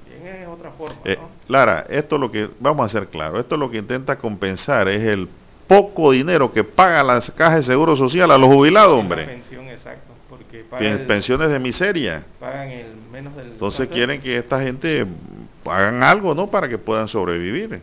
[0.04, 0.96] También es otra forma.
[1.04, 1.16] Eh,
[1.48, 5.28] Lara, esto lo que, vamos a ser claro, esto lo que intenta compensar es el
[5.68, 9.24] poco dinero que paga las cajas de seguro social a los jubilados, hombre.
[9.24, 10.11] pensión, exacto
[11.06, 12.24] pensiones de miseria.
[12.40, 13.48] Pagan el menos del...
[13.48, 15.06] Entonces quieren que esta gente
[15.64, 16.48] hagan algo, ¿no?
[16.48, 17.80] Para que puedan sobrevivir.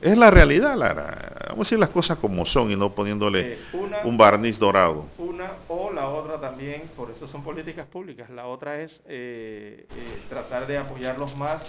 [0.00, 1.32] Es la realidad, Lara.
[1.48, 3.58] Vamos a decir las cosas como son y no poniéndole eh,
[4.04, 5.06] un barniz dorado.
[5.16, 8.28] Una o la otra también, por eso son políticas públicas.
[8.28, 11.62] La otra es eh, eh, tratar de apoyarlos más,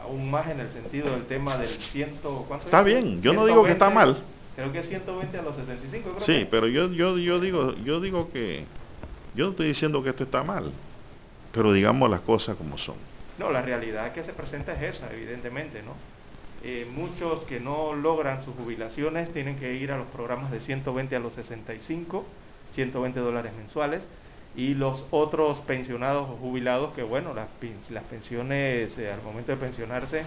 [0.00, 2.46] aún más en el sentido del tema del ciento...
[2.64, 4.18] Está bien, yo no digo que está mal.
[4.54, 6.20] Creo que es 120 a los 65.
[6.20, 8.66] sí, pero yo, yo, yo, digo, yo digo que
[9.34, 10.72] yo no estoy diciendo que esto está mal,
[11.52, 12.96] pero digamos las cosas como son.
[13.38, 15.92] No, la realidad que se presenta es esa, evidentemente, ¿no?
[16.62, 21.16] Eh, muchos que no logran sus jubilaciones tienen que ir a los programas de 120
[21.16, 22.24] a los 65,
[22.72, 24.08] 120 dólares mensuales,
[24.56, 27.48] y los otros pensionados o jubilados que, bueno, las,
[27.90, 30.24] las pensiones eh, al momento de pensionarse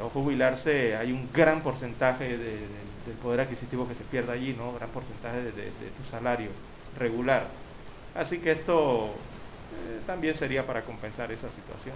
[0.00, 4.74] o jubilarse hay un gran porcentaje del poder adquisitivo que se pierde allí, ¿no?
[4.74, 6.50] Gran porcentaje de tu salario
[6.98, 7.65] regular.
[8.18, 11.94] Así que esto eh, también sería para compensar esa situación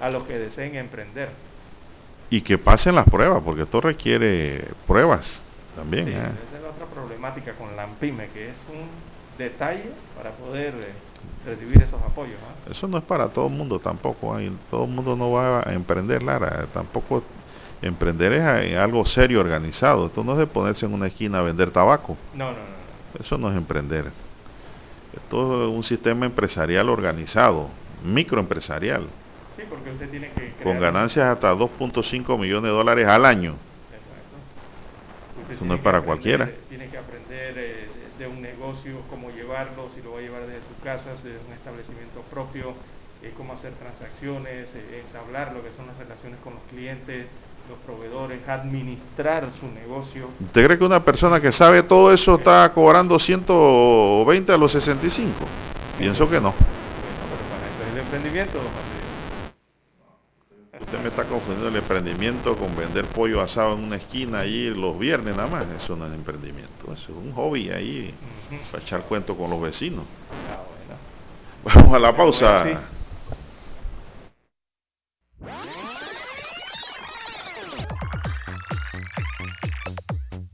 [0.00, 1.28] a los que deseen emprender.
[2.30, 5.42] Y que pasen las pruebas, porque esto requiere pruebas
[5.76, 6.06] también.
[6.06, 6.16] Sí, ¿eh?
[6.16, 8.88] Esa es la otra problemática con la AMPIME, que es un
[9.38, 10.92] detalle para poder eh,
[11.46, 12.38] recibir esos apoyos.
[12.42, 12.70] ¿ah?
[12.70, 14.38] Eso no es para todo el mundo tampoco.
[14.38, 14.50] ¿eh?
[14.70, 16.66] Todo el mundo no va a emprender, Lara.
[16.72, 17.22] Tampoco
[17.82, 20.06] emprender es algo serio, organizado.
[20.06, 22.16] Esto no es de ponerse en una esquina a vender tabaco.
[22.32, 22.64] No, no, no.
[22.64, 23.20] no.
[23.20, 24.23] Eso no es emprender.
[25.16, 27.70] Esto es un sistema empresarial organizado,
[28.02, 29.06] microempresarial,
[29.56, 30.64] Sí, porque usted tiene que...
[30.64, 33.56] con ganancias hasta 2.5 millones de dólares al año.
[33.92, 35.52] Exacto.
[35.52, 36.50] Eso no es para aprender- cualquiera.
[36.68, 40.66] Tiene que aprender eh, de, un negocio, cómo llevarlo, si lo va a llevar desde
[40.66, 42.74] su casa, desde un establecimiento propio,
[43.22, 47.26] eh, cómo hacer transacciones, eh, entablar lo que son las relaciones con los clientes,
[47.68, 50.28] los proveedores, administrar su negocio.
[50.40, 55.34] ¿Usted cree que una persona que sabe todo eso está cobrando 120 a los 65?
[55.98, 56.50] Pienso que no.
[56.52, 56.64] Bueno,
[57.30, 59.04] pero para eso es el emprendimiento, don.
[60.80, 64.98] Usted me está confundiendo el emprendimiento con vender pollo asado en una esquina allí los
[64.98, 65.64] viernes nada más.
[65.82, 68.12] Eso no es emprendimiento, eso es un hobby ahí
[68.50, 68.60] Ujú.
[68.72, 70.04] para echar cuento con los vecinos.
[70.50, 70.58] Ah,
[71.64, 71.80] bueno.
[71.86, 72.80] Vamos a la pausa.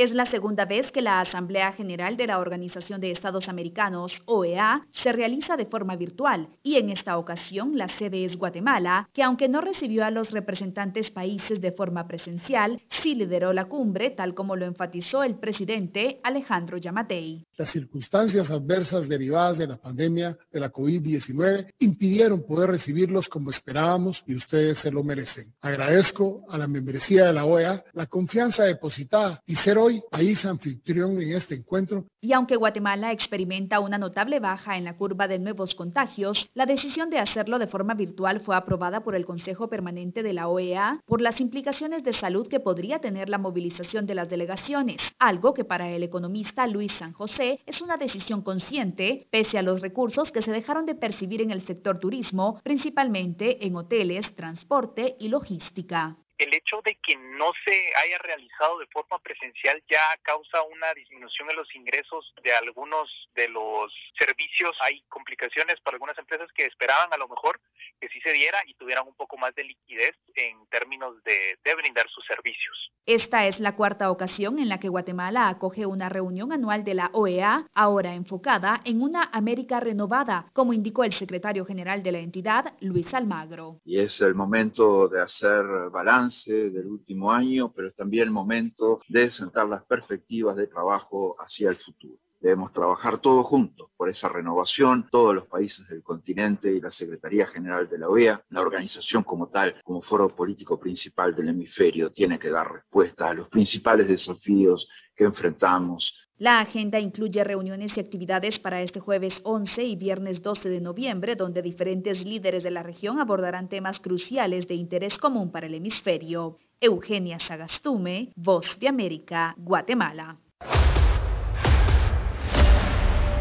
[0.00, 4.86] Es la segunda vez que la Asamblea General de la Organización de Estados Americanos, OEA,
[4.92, 9.50] se realiza de forma virtual y en esta ocasión la sede es Guatemala, que aunque
[9.50, 14.56] no recibió a los representantes países de forma presencial, sí lideró la cumbre, tal como
[14.56, 17.44] lo enfatizó el presidente Alejandro Yamatei.
[17.58, 24.24] Las circunstancias adversas derivadas de la pandemia de la COVID-19 impidieron poder recibirlos como esperábamos
[24.26, 25.52] y ustedes se lo merecen.
[25.60, 31.20] Agradezco a la membresía de la OEA la confianza depositada y ser hoy país anfitrión
[31.20, 32.06] en este encuentro.
[32.20, 37.10] Y aunque Guatemala experimenta una notable baja en la curva de nuevos contagios, la decisión
[37.10, 41.20] de hacerlo de forma virtual fue aprobada por el Consejo Permanente de la OEA por
[41.20, 45.90] las implicaciones de salud que podría tener la movilización de las delegaciones, algo que para
[45.90, 50.52] el economista Luis San José es una decisión consciente, pese a los recursos que se
[50.52, 56.80] dejaron de percibir en el sector turismo, principalmente en hoteles, transporte y logística el hecho
[56.82, 61.74] de que no se haya realizado de forma presencial ya causa una disminución en los
[61.74, 64.74] ingresos de algunos de los servicios.
[64.80, 67.60] Hay complicaciones para algunas empresas que esperaban a lo mejor
[68.00, 71.74] que sí se diera y tuvieran un poco más de liquidez en términos de, de
[71.74, 72.90] brindar sus servicios.
[73.04, 77.10] Esta es la cuarta ocasión en la que Guatemala acoge una reunión anual de la
[77.12, 82.74] OEA, ahora enfocada en una América renovada, como indicó el secretario general de la entidad,
[82.80, 83.80] Luis Almagro.
[83.84, 89.00] Y es el momento de hacer balance del último año, pero es también el momento
[89.08, 92.18] de sentar las perspectivas de trabajo hacia el futuro.
[92.40, 97.46] Debemos trabajar todos juntos por esa renovación, todos los países del continente y la Secretaría
[97.46, 102.38] General de la OEA, la organización como tal, como foro político principal del hemisferio, tiene
[102.38, 106.29] que dar respuesta a los principales desafíos que enfrentamos.
[106.40, 111.36] La agenda incluye reuniones y actividades para este jueves 11 y viernes 12 de noviembre,
[111.36, 116.56] donde diferentes líderes de la región abordarán temas cruciales de interés común para el hemisferio.
[116.80, 120.38] Eugenia Sagastume, Voz de América, Guatemala.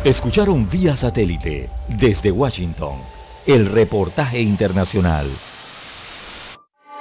[0.04, 3.00] Escucharon vía satélite desde Washington
[3.46, 5.30] el reportaje internacional.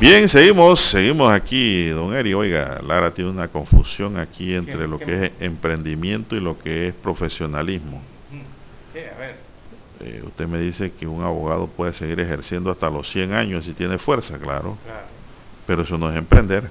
[0.00, 2.32] Bien, seguimos, seguimos aquí, don Eri.
[2.32, 6.94] Oiga, Lara tiene una confusión aquí entre lo que es emprendimiento y lo que es
[6.94, 8.00] profesionalismo.
[8.94, 9.10] ¿Qué?
[9.10, 9.36] A ver.
[10.00, 13.74] Eh, usted me dice que un abogado puede seguir ejerciendo hasta los 100 años si
[13.74, 14.78] tiene fuerza, claro.
[14.86, 15.06] Claro.
[15.66, 16.70] Pero eso no es emprender.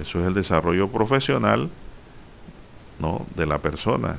[0.00, 1.70] Eso es el desarrollo profesional
[2.98, 3.24] ¿no?
[3.36, 4.16] de la persona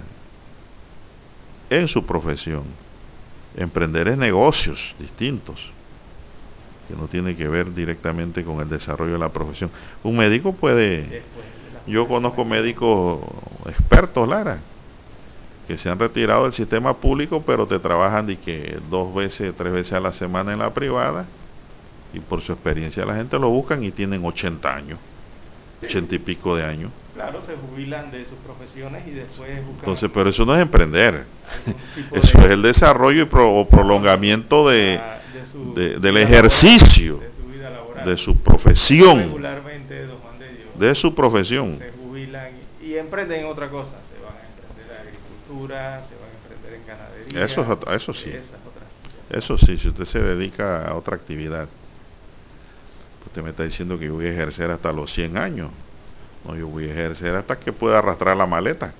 [1.69, 2.63] en su profesión.
[3.57, 5.73] Emprender es negocios distintos
[6.91, 9.71] que no tiene que ver directamente con el desarrollo de la profesión.
[10.03, 11.23] Un médico puede,
[11.87, 13.19] yo conozco médicos
[13.67, 14.57] expertos, Lara,
[15.67, 19.71] que se han retirado del sistema público, pero te trabajan de que dos veces, tres
[19.71, 21.25] veces a la semana en la privada,
[22.13, 24.99] y por su experiencia la gente lo buscan y tienen 80 años,
[25.81, 26.91] 80 y pico de años.
[27.13, 29.79] Claro, se jubilan de sus profesiones y después buscan...
[29.79, 31.25] Entonces, pero eso no es emprender.
[32.11, 34.99] Eso de, es el desarrollo y pro, o prolongamiento de,
[35.33, 38.05] de, su, de del ejercicio de su, vida laboral.
[38.05, 39.19] de su profesión.
[39.19, 41.79] Regularmente, don Juan de, Dios, de su profesión.
[41.79, 42.51] Se jubilan
[42.81, 43.91] y, y, emprenden otra cosa.
[44.09, 47.45] Se van a emprender en agricultura, se van a emprender en ganadería.
[47.45, 48.31] Eso, eso sí.
[49.29, 51.67] Eso sí, si usted se dedica a otra actividad.
[53.25, 55.71] Usted me está diciendo que yo voy a ejercer hasta los 100 años.
[56.45, 58.93] No, yo voy a ejercer hasta que pueda arrastrar la maleta.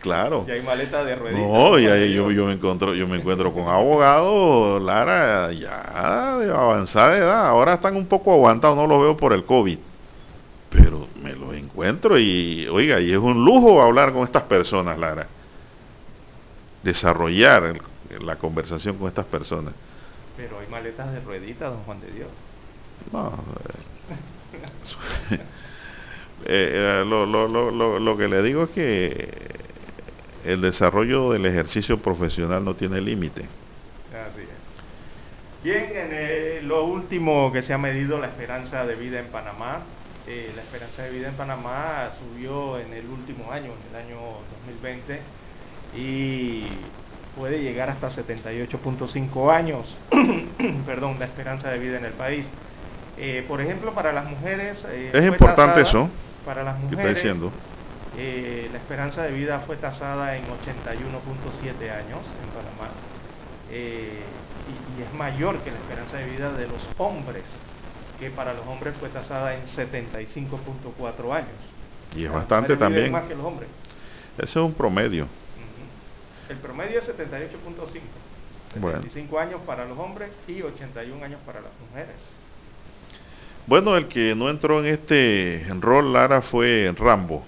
[0.00, 0.44] claro.
[0.46, 1.42] Ya hay maleta de rueditas.
[1.42, 7.16] No, ya yo, yo, me encuentro, yo me encuentro con abogados, Lara, ya de avanzada
[7.16, 7.46] edad.
[7.46, 9.78] Ahora están un poco aguantados, no los veo por el COVID.
[10.70, 15.26] Pero me los encuentro y, oiga, y es un lujo hablar con estas personas, Lara.
[16.82, 17.80] Desarrollar el,
[18.26, 19.74] la conversación con estas personas.
[20.36, 22.28] Pero hay maletas de rueditas, don Juan de Dios.
[23.12, 23.32] No.
[25.30, 25.38] Eh,
[26.46, 29.28] eh, lo, lo, lo, lo, que le digo es que
[30.44, 33.42] el desarrollo del ejercicio profesional no tiene límite.
[34.10, 34.62] Así es.
[35.62, 39.82] Bien, en eh, lo último que se ha medido la esperanza de vida en Panamá.
[40.26, 44.18] Eh, la esperanza de vida en Panamá subió en el último año, en el año
[44.66, 45.20] 2020,
[45.96, 46.64] y
[47.36, 49.96] puede llegar hasta 78.5 años,
[50.86, 52.46] perdón, la esperanza de vida en el país.
[53.18, 54.86] Eh, por ejemplo, para las mujeres...
[54.90, 56.10] Eh, es importante tasada, eso.
[56.44, 57.24] Para las mujeres,
[58.16, 62.90] eh, la esperanza de vida fue tasada en 81.7 años en Panamá.
[63.70, 67.44] Y, y, es mayor que la esperanza de vida de los hombres,
[68.20, 71.48] que para los hombres fue tasada en 75.4 años.
[72.14, 73.10] Y es bastante también.
[73.10, 73.68] Más que los hombres.
[74.36, 75.26] Ese es un promedio.
[76.52, 78.00] El promedio es 78.5.
[78.78, 78.98] Bueno.
[78.98, 82.30] 75 años para los hombres y 81 años para las mujeres.
[83.66, 87.42] Bueno, el que no entró en este rol, Lara, fue Rambo.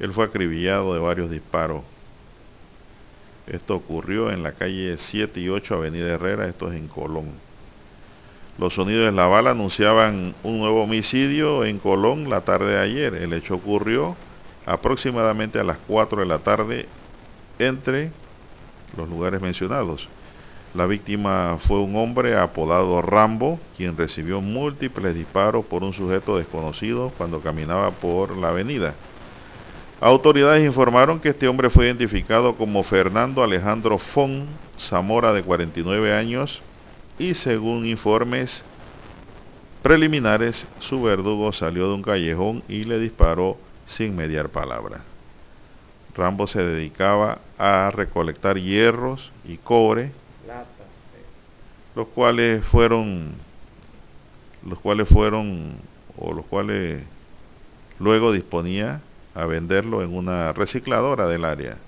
[0.00, 1.82] Él fue acribillado de varios disparos.
[3.46, 7.30] Esto ocurrió en la calle 7 y 8 Avenida Herrera, esto es en Colón.
[8.58, 13.14] Los sonidos de la bala anunciaban un nuevo homicidio en Colón la tarde de ayer.
[13.14, 14.16] El hecho ocurrió
[14.66, 16.88] aproximadamente a las 4 de la tarde
[17.66, 18.10] entre
[18.96, 20.08] los lugares mencionados.
[20.74, 27.12] La víctima fue un hombre apodado Rambo, quien recibió múltiples disparos por un sujeto desconocido
[27.18, 28.94] cuando caminaba por la avenida.
[30.00, 34.46] Autoridades informaron que este hombre fue identificado como Fernando Alejandro Fon
[34.78, 36.62] Zamora de 49 años
[37.18, 38.64] y según informes
[39.82, 45.11] preliminares su verdugo salió de un callejón y le disparó sin mediar palabra.
[46.14, 50.12] Rambo se dedicaba a recolectar hierros y cobre,
[51.94, 53.32] los cuales fueron,
[54.66, 55.76] los cuales fueron,
[56.18, 57.02] o los cuales
[57.98, 59.00] luego disponía
[59.34, 61.78] a venderlo en una recicladora del área.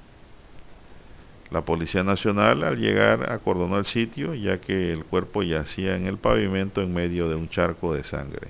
[1.51, 6.17] La Policía Nacional al llegar acordonó el sitio ya que el cuerpo yacía en el
[6.17, 8.49] pavimento en medio de un charco de sangre.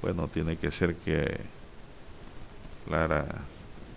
[0.00, 1.40] Bueno, tiene que ser que
[2.88, 3.26] Lara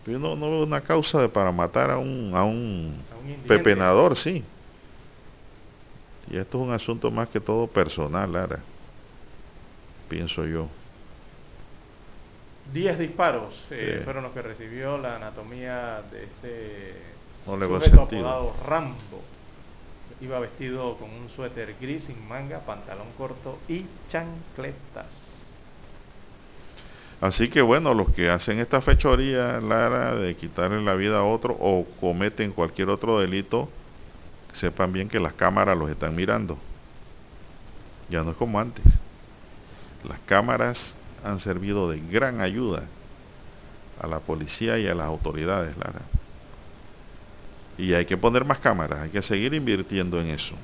[0.06, 3.22] yo no, no veo una causa de para matar a un, a un, A un
[3.30, 3.48] indigente.
[3.48, 4.44] pepenador, sí.
[6.30, 8.60] Y esto es un asunto más que todo personal, Lara.
[10.10, 10.68] Pienso yo.
[12.74, 16.94] 10 disparos eh, fueron los que recibió la anatomía de este
[17.46, 19.22] No le sujeto apodado Rambo.
[20.22, 25.35] Iba vestido con un suéter gris sin manga, pantalón corto y chancletas.
[27.22, 31.56] Así que bueno, los que hacen esta fechoría, Lara, de quitarle la vida a otro
[31.60, 33.70] o cometen cualquier otro delito,
[34.54, 36.58] sepan bien que las cámaras los están mirando.
[38.10, 38.86] Ya no es como antes.
[40.04, 42.84] Las cámaras han servido de gran ayuda
[44.00, 46.02] a la policía y a las autoridades, Lara.
[47.78, 50.56] Y hay que poner más cámaras, hay que seguir invirtiendo en eso.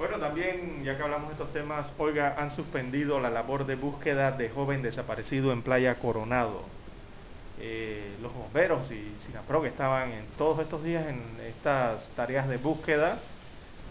[0.00, 4.32] Bueno, también, ya que hablamos de estos temas, oiga, han suspendido la labor de búsqueda
[4.32, 6.62] de joven desaparecido en Playa Coronado.
[7.60, 12.56] Eh, los bomberos y Sinapro que estaban en todos estos días en estas tareas de
[12.56, 13.18] búsqueda,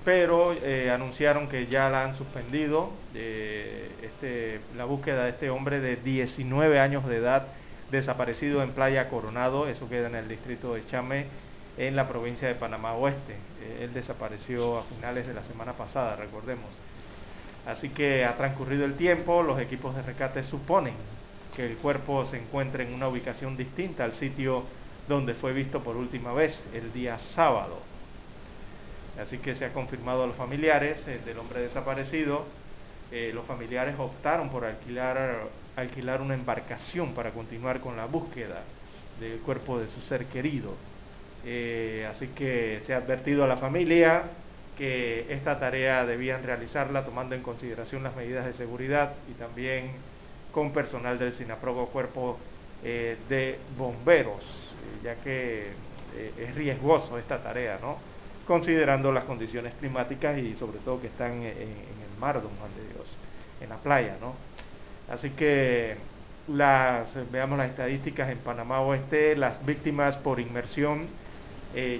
[0.04, 5.80] pero eh, anunciaron que ya la han suspendido, eh, este, la búsqueda de este hombre
[5.80, 7.44] de 19 años de edad
[7.92, 11.28] desaparecido en Playa Coronado, eso queda en el distrito de Chame,
[11.80, 13.38] en la provincia de Panamá Oeste.
[13.80, 16.70] él desapareció a finales de la semana pasada, recordemos.
[17.66, 20.94] Así que ha transcurrido el tiempo, los equipos de rescate suponen
[21.56, 24.64] que el cuerpo se encuentre en una ubicación distinta al sitio
[25.08, 27.80] donde fue visto por última vez el día sábado.
[29.22, 32.46] Así que se ha confirmado a los familiares eh, del hombre desaparecido.
[33.12, 38.64] Eh, los familiares optaron por alquilar, alquilar una embarcación para continuar con la búsqueda
[39.20, 40.76] del cuerpo de su ser querido.
[41.46, 44.24] Eh, así que se ha advertido a la familia
[44.80, 49.92] que esta tarea debían realizarla tomando en consideración las medidas de seguridad y también
[50.54, 52.38] con personal del Sinaprogo Cuerpo
[52.82, 55.68] eh, de Bomberos, eh, ya que
[56.16, 57.98] eh, es riesgoso esta tarea, ¿no?
[58.48, 62.94] Considerando las condiciones climáticas y sobre todo que están en, el mar, don Juan de
[62.94, 63.08] Dios,
[63.60, 64.34] en la playa, ¿no?
[65.14, 65.98] Así que
[66.48, 71.08] las, veamos las estadísticas en Panamá Oeste, las víctimas por inmersión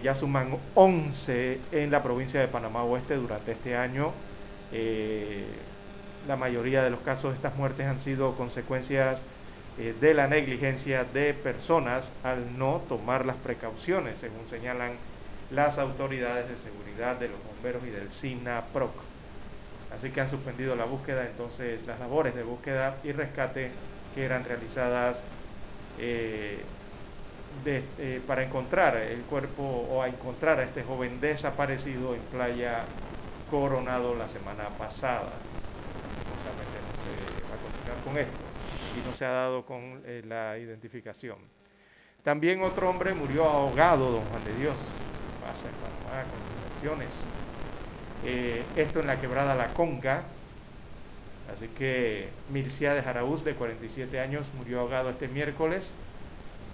[0.04, 4.14] ya suman 11 en la provincia de Panamá Oeste durante este año
[6.28, 9.22] la mayoría de los casos de estas muertes han sido consecuencias
[9.78, 14.92] eh, de la negligencia de personas al no tomar las precauciones, según señalan
[15.52, 18.92] las autoridades de seguridad de los bomberos y del SINAPROC.
[19.96, 23.72] Así que han suspendido la búsqueda, entonces las labores de búsqueda y rescate
[24.14, 25.18] que eran realizadas
[27.66, 32.86] eh, eh, para encontrar el cuerpo o a encontrar a este joven desaparecido en Playa
[33.50, 35.40] Coronado la semana pasada
[36.30, 36.50] no se
[37.54, 38.46] a continuar con esto
[38.96, 41.38] y no se ha dado con eh, la identificación.
[42.24, 44.80] También otro hombre murió ahogado, don Juan de Dios,
[45.40, 46.40] pasa en Panamá con
[48.22, 50.24] eh, esto en la quebrada La Conga,
[51.48, 55.96] así que Mircea de Jaraúz, de 47 años, murió ahogado este miércoles.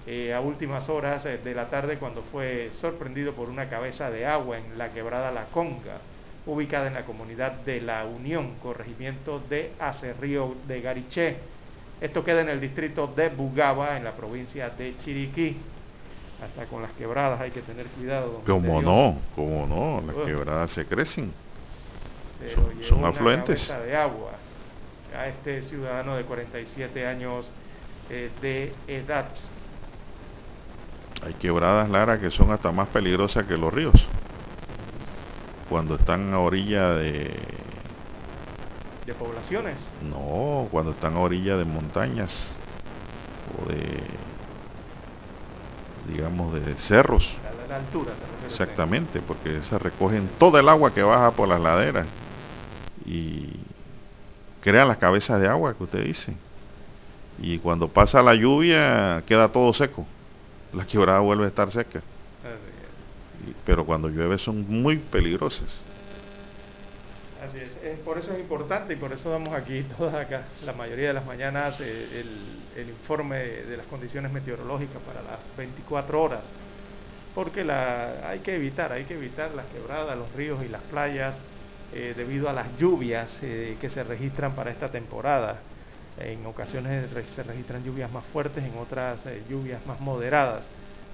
[0.07, 4.59] Eh, a últimas horas de la tarde cuando fue sorprendido por una cabeza de agua
[4.59, 5.99] en la quebrada La Conga
[6.45, 11.37] ubicada en la comunidad de La Unión, corregimiento de Acerrío de Gariché.
[12.01, 15.57] Esto queda en el distrito de Bugaba, en la provincia de Chiriquí.
[16.43, 18.41] Hasta con las quebradas hay que tener cuidado.
[18.45, 21.31] Como no, como no, las quebradas se crecen.
[22.87, 23.73] son, afluentes.
[23.85, 24.31] de agua
[25.17, 27.49] a este ciudadano de 47 años
[28.09, 29.27] eh, de edad.
[31.23, 34.07] Hay quebradas, Lara, que son hasta más peligrosas que los ríos
[35.69, 37.31] cuando están a orilla de...
[39.05, 39.79] ¿De poblaciones?
[40.01, 42.57] No, cuando están a orilla de montañas
[43.59, 44.03] o de,
[46.07, 47.35] digamos, de cerros.
[47.67, 48.13] La altura.
[48.45, 52.07] Exactamente, porque se recogen todo el agua que baja por las laderas
[53.05, 53.49] y
[54.61, 56.33] crean las cabezas de agua que usted dice.
[57.41, 60.05] Y cuando pasa la lluvia queda todo seco.
[60.75, 62.01] La quebrada vuelve a estar seca
[63.65, 65.81] pero cuando llueve son muy peligrosas.
[67.43, 67.99] Así es.
[67.99, 71.25] por eso es importante y por eso damos aquí todas acá, la mayoría de las
[71.25, 72.23] mañanas, eh,
[72.75, 76.41] el, informe de las condiciones meteorológicas para las 24 horas,
[77.35, 81.35] porque la, hay que evitar, hay que evitar las quebradas, los ríos y las playas
[81.93, 85.59] eh, debido a las lluvias eh, que se registran para esta temporada.
[86.17, 90.65] En ocasiones se registran lluvias más fuertes, en otras lluvias más moderadas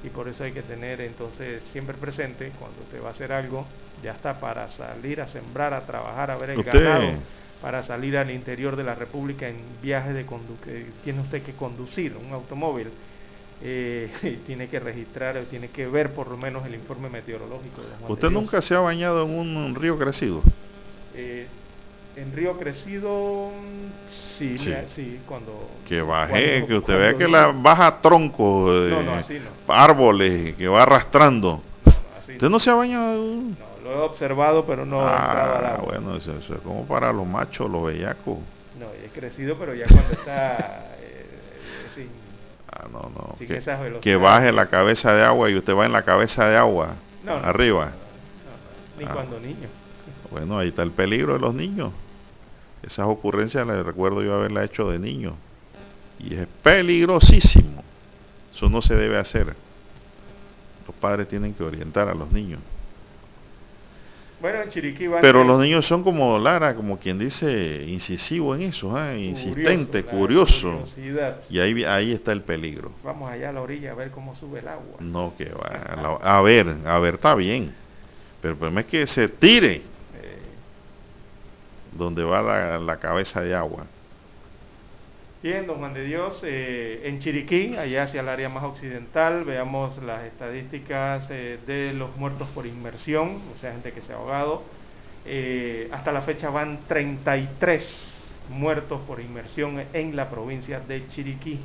[0.03, 3.67] y por eso hay que tener entonces siempre presente cuando usted va a hacer algo,
[4.01, 7.19] ya está para salir a sembrar, a trabajar, a ver el ganado,
[7.61, 12.17] para salir al interior de la República en viaje de que tiene usted que conducir
[12.17, 12.87] un automóvil.
[13.63, 17.83] Eh, tiene que registrar o tiene que ver por lo menos el informe meteorológico.
[18.09, 20.41] ¿Usted nunca se ha bañado en un río crecido?
[21.13, 21.47] Eh,
[22.15, 23.49] en Río Crecido,
[24.09, 25.69] sí, sí, cuando...
[25.87, 31.61] Que baje, que usted vea que la baja tronco de árboles, que va arrastrando.
[32.27, 33.17] ¿Usted no se ha bañado?
[33.17, 37.85] No, lo he observado, pero no ah, bueno, eso, es como para los machos, los
[37.85, 38.37] bellacos.
[38.79, 40.87] No, he crecido, pero ya cuando está...
[41.01, 41.25] Eh,
[41.95, 42.09] sin,
[42.71, 43.35] ah, no, no.
[43.39, 46.93] que, que, baje la cabeza de agua y usted va en la cabeza de agua,
[47.43, 47.91] arriba.
[48.99, 49.09] ni ah.
[49.11, 49.80] cuando niño.
[50.31, 51.91] Bueno, ahí está el peligro de los niños.
[52.81, 55.35] Esas ocurrencias les recuerdo yo haberla hecho de niño.
[56.19, 57.83] Y es peligrosísimo.
[58.55, 59.55] Eso no se debe hacer.
[60.87, 62.59] Los padres tienen que orientar a los niños.
[64.39, 68.63] Bueno, en Chiriquí van Pero los niños son como Lara, como quien dice, incisivo en
[68.63, 69.15] eso, ¿ah?
[69.15, 70.83] insistente, curioso.
[71.47, 72.91] Y ahí, ahí está el peligro.
[73.03, 74.95] Vamos allá a la orilla a ver cómo sube el agua.
[74.99, 76.17] No, que va.
[76.23, 77.75] a ver, a ver, está bien.
[78.41, 79.90] Pero el problema es que se tire
[81.91, 83.85] donde va la, la cabeza de agua.
[85.43, 89.97] Bien, don Juan de Dios, eh, en Chiriquí, allá hacia el área más occidental, veamos
[90.03, 94.61] las estadísticas eh, de los muertos por inmersión, o sea, gente que se ha ahogado.
[95.25, 97.89] Eh, hasta la fecha van 33
[98.51, 101.59] muertos por inmersión en la provincia de Chiriquí.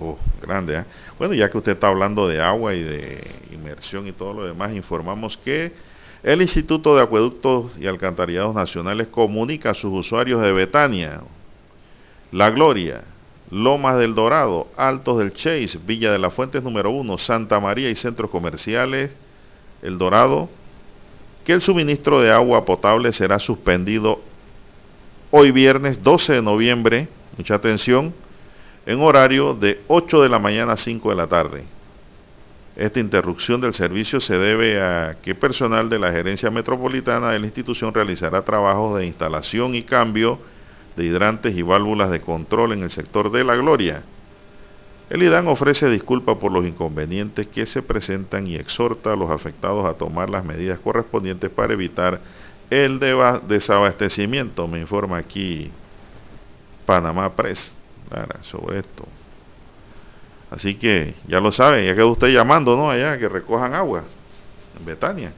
[0.00, 0.84] Oh, grande, ¿eh?
[1.20, 4.72] Bueno, ya que usted está hablando de agua y de inmersión y todo lo demás,
[4.72, 5.72] informamos que
[6.22, 11.20] el Instituto de Acueductos y Alcantarillados Nacionales comunica a sus usuarios de Betania,
[12.32, 13.04] La Gloria,
[13.50, 17.96] Lomas del Dorado, Altos del Chase, Villa de las Fuentes número 1, Santa María y
[17.96, 19.16] centros comerciales,
[19.80, 20.48] El Dorado,
[21.44, 24.20] que el suministro de agua potable será suspendido
[25.30, 28.12] hoy viernes 12 de noviembre, mucha atención,
[28.86, 31.77] en horario de 8 de la mañana a 5 de la tarde.
[32.78, 37.46] Esta interrupción del servicio se debe a que personal de la gerencia metropolitana de la
[37.46, 40.38] institución realizará trabajos de instalación y cambio
[40.96, 44.04] de hidrantes y válvulas de control en el sector de La Gloria.
[45.10, 49.84] El IDAN ofrece disculpas por los inconvenientes que se presentan y exhorta a los afectados
[49.84, 52.20] a tomar las medidas correspondientes para evitar
[52.70, 53.00] el
[53.48, 55.72] desabastecimiento, me informa aquí
[56.86, 57.74] Panamá Press
[58.42, 59.04] sobre esto.
[60.50, 62.90] Así que ya lo saben, ya quedó usted llamando, ¿no?
[62.90, 64.04] Allá que recojan agua
[64.78, 65.32] en Betania.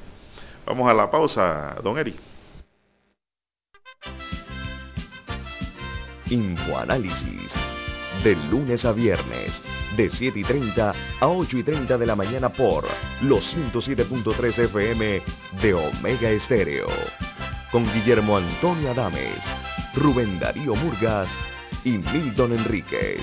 [0.66, 2.16] Vamos a la pausa, don Eric.
[6.26, 7.50] Infoanálisis.
[8.22, 9.60] De lunes a viernes,
[9.96, 12.84] de 7 y 30 a 8 y 30 de la mañana por
[13.22, 15.22] los 107.3 FM
[15.62, 16.86] de Omega Estéreo.
[17.72, 19.42] Con Guillermo Antonio Adames,
[19.94, 21.30] Rubén Darío Murgas
[21.82, 23.22] y Milton Enríquez.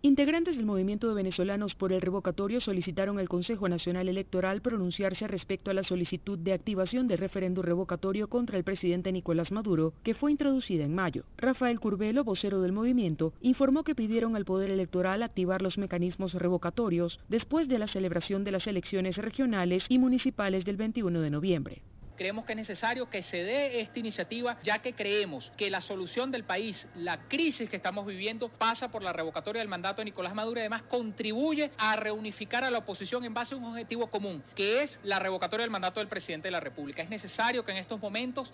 [0.00, 5.72] Integrantes del movimiento de venezolanos por el revocatorio solicitaron al Consejo Nacional Electoral pronunciarse respecto
[5.72, 10.30] a la solicitud de activación del referendo revocatorio contra el presidente Nicolás Maduro, que fue
[10.30, 11.24] introducida en mayo.
[11.36, 17.18] Rafael Curbelo, vocero del movimiento, informó que pidieron al Poder Electoral activar los mecanismos revocatorios
[17.28, 21.82] después de la celebración de las elecciones regionales y municipales del 21 de noviembre.
[22.18, 26.32] Creemos que es necesario que se dé esta iniciativa, ya que creemos que la solución
[26.32, 30.34] del país, la crisis que estamos viviendo, pasa por la revocatoria del mandato de Nicolás
[30.34, 34.42] Maduro y además contribuye a reunificar a la oposición en base a un objetivo común,
[34.56, 37.02] que es la revocatoria del mandato del presidente de la República.
[37.02, 38.52] Es necesario que en estos momentos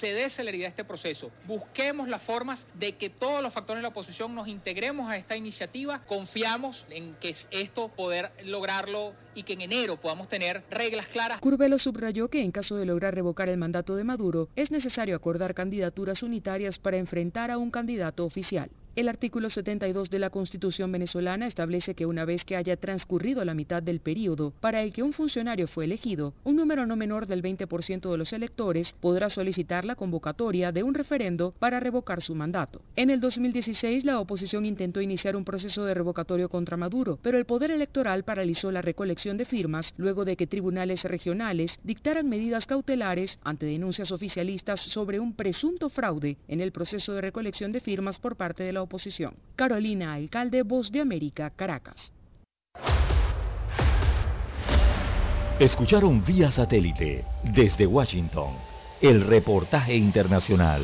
[0.00, 1.30] se dé celeridad a este proceso.
[1.46, 5.36] Busquemos las formas de que todos los factores de la oposición nos integremos a esta
[5.36, 6.00] iniciativa.
[6.00, 11.40] Confiamos en que esto poder lograrlo y que en enero podamos tener reglas claras.
[11.40, 15.54] Curbelo subrayó que en caso de lograr revocar el mandato de Maduro, es necesario acordar
[15.54, 18.70] candidaturas unitarias para enfrentar a un candidato oficial.
[18.96, 23.52] El artículo 72 de la Constitución venezolana establece que una vez que haya transcurrido la
[23.52, 27.42] mitad del periodo para el que un funcionario fue elegido, un número no menor del
[27.42, 32.80] 20% de los electores podrá solicitar la convocatoria de un referendo para revocar su mandato.
[32.96, 37.44] En el 2016, la oposición intentó iniciar un proceso de revocatorio contra Maduro, pero el
[37.44, 43.40] Poder Electoral paralizó la recolección de firmas luego de que tribunales regionales dictaran medidas cautelares
[43.44, 48.36] ante denuncias oficialistas sobre un presunto fraude en el proceso de recolección de firmas por
[48.36, 49.34] parte de la oposición.
[49.54, 52.12] Carolina Alcalde, Voz de América, Caracas.
[55.58, 58.52] Escucharon vía satélite desde Washington
[59.00, 60.82] el reportaje internacional.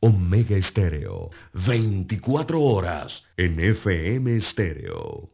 [0.00, 1.30] Omega Estéreo,
[1.66, 5.33] 24 horas en FM Estéreo.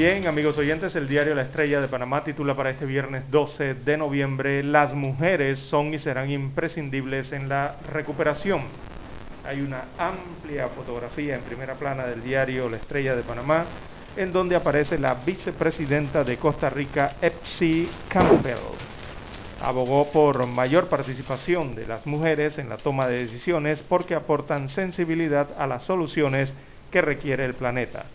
[0.00, 3.98] Bien, amigos oyentes, el diario La Estrella de Panamá titula para este viernes 12 de
[3.98, 8.62] noviembre, Las mujeres son y serán imprescindibles en la recuperación.
[9.44, 13.66] Hay una amplia fotografía en primera plana del diario La Estrella de Panamá,
[14.16, 18.56] en donde aparece la vicepresidenta de Costa Rica, Epsi Campbell.
[19.60, 25.48] Abogó por mayor participación de las mujeres en la toma de decisiones porque aportan sensibilidad
[25.58, 26.54] a las soluciones
[26.90, 28.06] que requiere el planeta.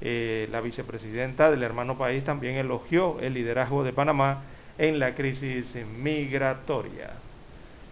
[0.00, 4.42] Eh, la vicepresidenta del hermano país también elogió el liderazgo de Panamá
[4.78, 7.10] en la crisis migratoria.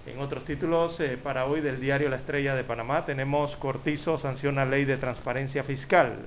[0.07, 4.67] En otros títulos, eh, para hoy del diario La Estrella de Panamá, tenemos Cortizo sanciona
[4.67, 6.27] ley de transparencia fiscal.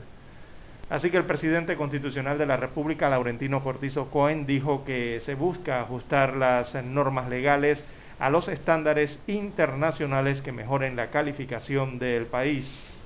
[0.89, 5.81] Así que el presidente constitucional de la República, Laurentino Cortizo Cohen, dijo que se busca
[5.81, 7.85] ajustar las normas legales
[8.17, 12.96] a los estándares internacionales que mejoren la calificación del país.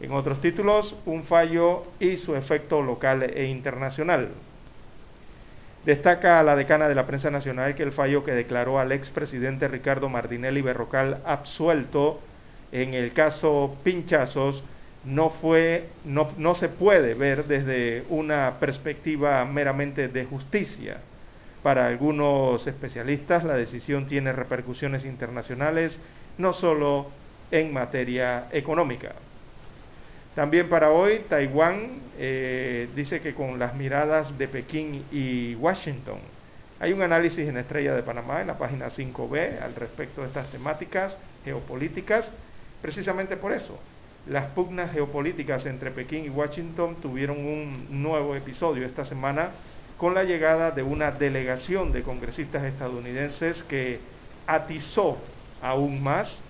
[0.00, 4.30] En otros títulos, un fallo y su efecto local e internacional.
[5.84, 10.08] Destaca la decana de la prensa nacional que el fallo que declaró al expresidente Ricardo
[10.08, 12.20] Martinelli Berrocal absuelto
[12.72, 14.62] en el caso Pinchazos
[15.04, 20.98] no fue no, no se puede ver desde una perspectiva meramente de justicia.
[21.62, 26.00] Para algunos especialistas la decisión tiene repercusiones internacionales,
[26.38, 27.06] no solo
[27.50, 29.14] en materia económica.
[30.40, 36.18] También para hoy, Taiwán eh, dice que con las miradas de Pekín y Washington.
[36.78, 40.50] Hay un análisis en Estrella de Panamá en la página 5B al respecto de estas
[40.50, 41.14] temáticas
[41.44, 42.32] geopolíticas,
[42.80, 43.78] precisamente por eso.
[44.28, 49.50] Las pugnas geopolíticas entre Pekín y Washington tuvieron un nuevo episodio esta semana
[49.98, 54.00] con la llegada de una delegación de congresistas estadounidenses que
[54.46, 55.18] atizó
[55.60, 56.40] aún más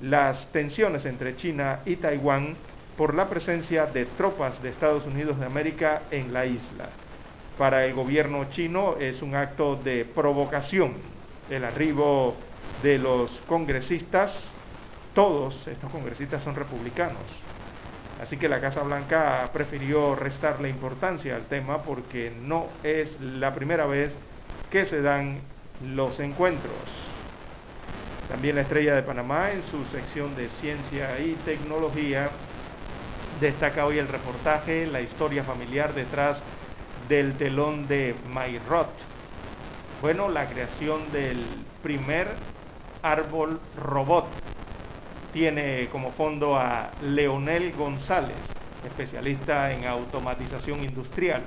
[0.00, 2.54] las tensiones entre China y Taiwán
[2.96, 6.90] por la presencia de tropas de Estados Unidos de América en la isla.
[7.58, 11.12] Para el gobierno chino es un acto de provocación
[11.48, 12.36] el arribo
[12.82, 14.32] de los congresistas,
[15.12, 17.30] todos estos congresistas son republicanos.
[18.18, 23.86] Así que la Casa Blanca prefirió restarle importancia al tema porque no es la primera
[23.86, 24.14] vez
[24.70, 25.40] que se dan
[25.80, 26.90] los encuentros.
[28.28, 32.30] También la Estrella de Panamá en su sección de ciencia y tecnología
[33.42, 36.42] destaca hoy el reportaje, la historia familiar detrás
[37.08, 38.86] del telón de Mayrot.
[40.00, 41.36] Bueno, la creación del
[41.82, 42.28] primer
[43.02, 44.24] árbol robot
[45.32, 48.36] tiene como fondo a Leonel González,
[48.84, 51.42] especialista en automatización industrial,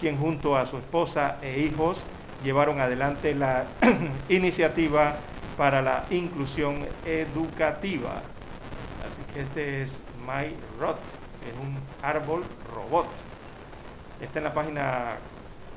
[0.00, 2.04] quien junto a su esposa e hijos
[2.42, 3.64] llevaron adelante la
[4.28, 5.20] iniciativa
[5.56, 8.22] para la inclusión educativa.
[9.06, 13.06] Así que este es MyRot es un árbol robot.
[14.20, 15.16] Está en la página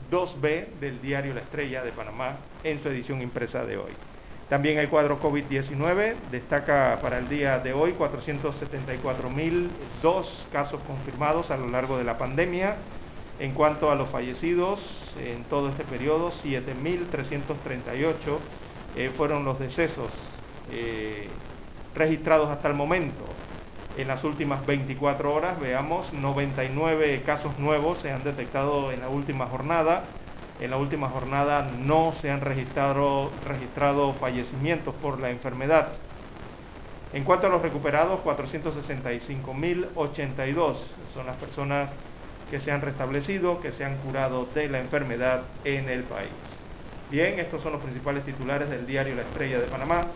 [0.09, 3.91] 2B del diario La Estrella de Panamá en su edición impresa de hoy.
[4.49, 11.69] También el cuadro COVID-19 destaca para el día de hoy 474.002 casos confirmados a lo
[11.69, 12.75] largo de la pandemia.
[13.39, 18.17] En cuanto a los fallecidos, en todo este periodo, 7.338
[18.97, 20.11] eh, fueron los decesos
[20.69, 21.29] eh,
[21.95, 23.23] registrados hasta el momento.
[23.97, 29.47] En las últimas 24 horas, veamos, 99 casos nuevos se han detectado en la última
[29.47, 30.05] jornada.
[30.59, 33.33] En la última jornada no se han registrado,
[34.19, 35.93] fallecimientos por la enfermedad.
[37.11, 40.77] En cuanto a los recuperados, 465.082
[41.13, 41.91] son las personas
[42.49, 46.31] que se han restablecido, que se han curado de la enfermedad en el país.
[47.09, 50.11] Bien, estos son los principales titulares del diario La Estrella de Panamá.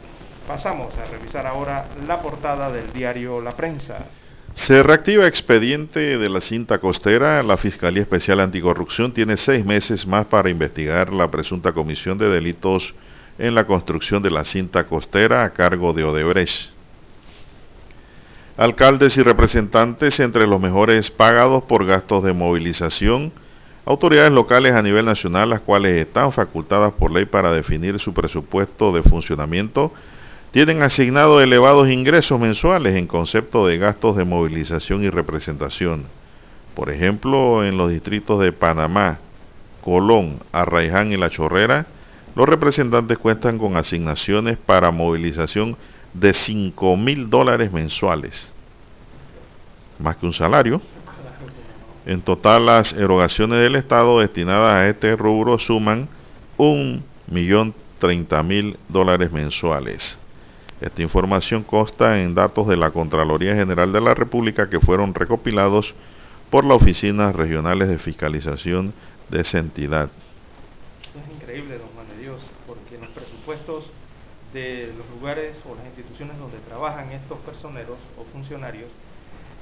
[0.48, 4.06] Pasamos a revisar ahora la portada del diario La Prensa.
[4.54, 7.42] Se reactiva expediente de la cinta costera.
[7.42, 12.94] La Fiscalía Especial Anticorrupción tiene seis meses más para investigar la presunta comisión de delitos
[13.40, 16.70] en la construcción de la cinta costera a cargo de Odebrecht.
[18.56, 23.34] Alcaldes y representantes entre los mejores pagados por gastos de movilización.
[23.84, 28.92] Autoridades locales a nivel nacional, las cuales están facultadas por ley para definir su presupuesto
[28.92, 29.92] de funcionamiento
[30.56, 36.06] tienen asignado elevados ingresos mensuales en concepto de gastos de movilización y representación.
[36.74, 39.20] Por ejemplo, en los distritos de Panamá,
[39.84, 41.88] Colón, Arraiján y La Chorrera,
[42.38, 45.76] los representantes cuentan con asignaciones para movilización
[46.14, 48.54] de 5 mil dólares mensuales,
[50.00, 50.82] más que un salario.
[52.06, 56.08] En total, las erogaciones del Estado destinadas a este rubro suman
[56.56, 60.18] un millón treinta mil dólares mensuales.
[60.82, 65.96] Esta información consta en datos de la Contraloría General de la República que fueron recopilados
[66.52, 68.94] por las oficinas regionales de fiscalización
[69.30, 70.10] de esa entidad.
[71.16, 73.86] Es increíble, don Juan de Dios, porque en los presupuestos
[74.54, 78.92] de los lugares o las instituciones donde trabajan estos personeros o funcionarios,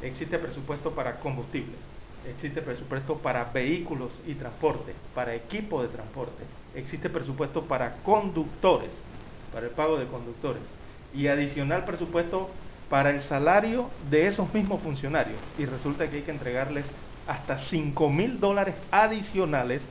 [0.01, 1.75] existe presupuesto para combustible,
[2.27, 6.43] existe presupuesto para vehículos y transporte, para equipo de transporte,
[6.73, 8.91] existe presupuesto para conductores,
[9.53, 10.61] para el pago de conductores,
[11.15, 12.49] y adicional presupuesto
[12.89, 15.39] para el salario de esos mismos funcionarios.
[15.57, 16.85] Y resulta que hay que entregarles
[17.27, 19.81] hasta 5 mil dólares adicionales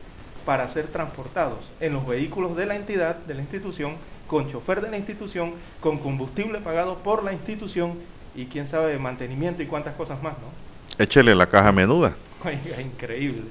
[0.44, 3.94] para ser transportados en los vehículos de la entidad, de la institución,
[4.26, 7.98] con chofer de la institución, con combustible pagado por la institución
[8.34, 11.02] y quién sabe de mantenimiento y cuántas cosas más, ¿no?
[11.02, 12.14] Échele la caja menuda.
[12.44, 13.50] Oiga, increíble.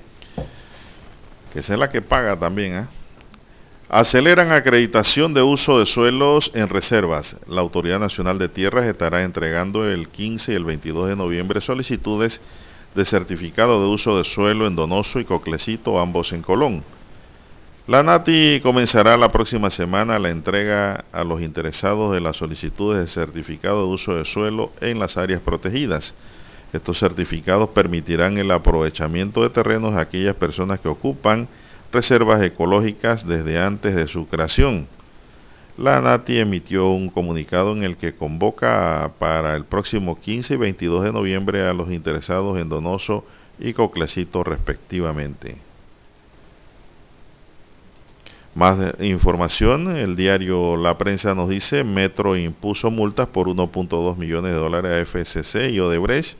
[1.54, 2.88] Que esa es la que paga también, ¿ah?
[3.94, 7.36] Aceleran acreditación de uso de suelos en reservas.
[7.46, 12.40] La Autoridad Nacional de Tierras estará entregando el 15 y el 22 de noviembre solicitudes
[12.96, 16.86] de certificado de uso de suelo en Donoso y Coclecito, ambos en Colón.
[17.86, 23.08] La NATI comenzará la próxima semana la entrega a los interesados de las solicitudes de
[23.08, 26.14] certificado de uso de suelo en las áreas protegidas.
[26.72, 31.50] Estos certificados permitirán el aprovechamiento de terrenos a aquellas personas que ocupan
[31.92, 34.88] reservas ecológicas desde antes de su creación.
[35.78, 41.04] La NATI emitió un comunicado en el que convoca para el próximo 15 y 22
[41.06, 43.26] de noviembre a los interesados en Donoso
[43.58, 45.58] y Coclecito respectivamente.
[48.54, 54.58] Más información, el diario La Prensa nos dice, Metro impuso multas por 1.2 millones de
[54.58, 56.36] dólares a FCC y Odebrecht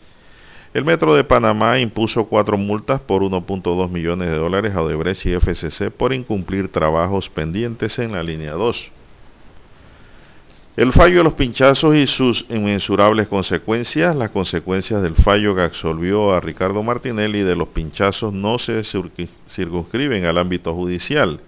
[0.74, 5.34] el Metro de Panamá impuso cuatro multas por 1.2 millones de dólares a Odebrecht y
[5.34, 8.92] FCC por incumplir trabajos pendientes en la línea 2.
[10.78, 14.16] El fallo de los pinchazos y sus inmensurables consecuencias.
[14.16, 20.24] Las consecuencias del fallo que absolvió a Ricardo Martinelli de los pinchazos no se circunscriben
[20.24, 21.42] al ámbito judicial.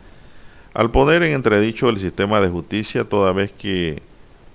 [0.74, 4.02] Al poner en entredicho el sistema de justicia toda vez que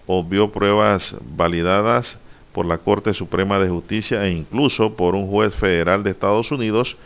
[0.07, 2.19] obvió pruebas validadas
[2.53, 6.97] por la Corte Suprema de Justicia e incluso por un juez federal de Estados Unidos,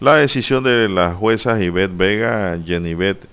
[0.00, 3.26] la decisión de las juezas Ivette Vega, Jennivet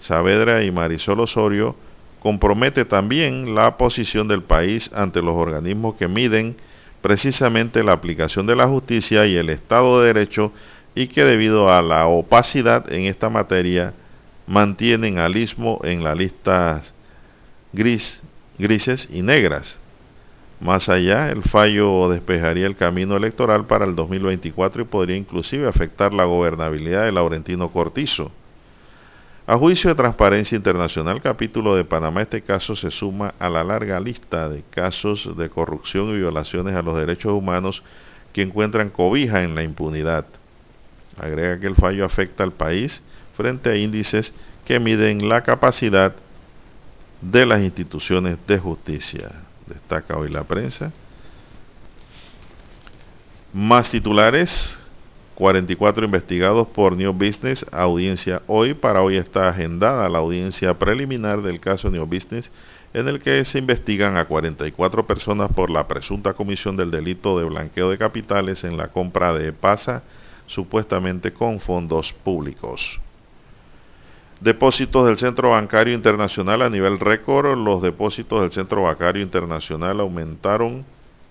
[0.00, 1.76] Saavedra y Marisol Osorio
[2.20, 6.56] compromete también la posición del país ante los organismos que miden
[7.02, 10.52] precisamente la aplicación de la justicia y el Estado de Derecho
[10.94, 13.94] y que debido a la opacidad en esta materia
[14.46, 16.94] mantienen al istmo en las listas
[17.72, 18.20] gris,
[18.58, 19.78] grises y negras.
[20.60, 26.12] Más allá, el fallo despejaría el camino electoral para el 2024 y podría inclusive afectar
[26.12, 28.32] la gobernabilidad de Laurentino Cortizo.
[29.46, 34.00] A juicio de Transparencia Internacional, capítulo de Panamá, este caso se suma a la larga
[34.00, 37.84] lista de casos de corrupción y violaciones a los derechos humanos
[38.32, 40.26] que encuentran cobija en la impunidad.
[41.18, 43.00] Agrega que el fallo afecta al país
[43.36, 44.34] frente a índices
[44.66, 46.16] que miden la capacidad
[47.22, 50.92] de las instituciones de justicia destaca hoy la prensa.
[53.52, 54.78] Más titulares,
[55.34, 58.74] 44 investigados por New Business, audiencia hoy.
[58.74, 62.50] Para hoy está agendada la audiencia preliminar del caso New Business,
[62.92, 67.44] en el que se investigan a 44 personas por la presunta comisión del delito de
[67.44, 70.02] blanqueo de capitales en la compra de PASA,
[70.46, 73.00] supuestamente con fondos públicos.
[74.40, 77.58] Depósitos del Centro Bancario Internacional a nivel récord.
[77.58, 80.84] Los depósitos del Centro Bancario Internacional aumentaron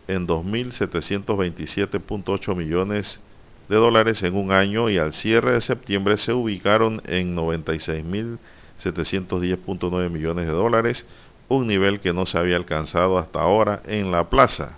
[0.09, 3.21] en 2.727.8 millones
[3.69, 10.47] de dólares en un año y al cierre de septiembre se ubicaron en 96.710.9 millones
[10.47, 11.07] de dólares,
[11.47, 14.77] un nivel que no se había alcanzado hasta ahora en la plaza.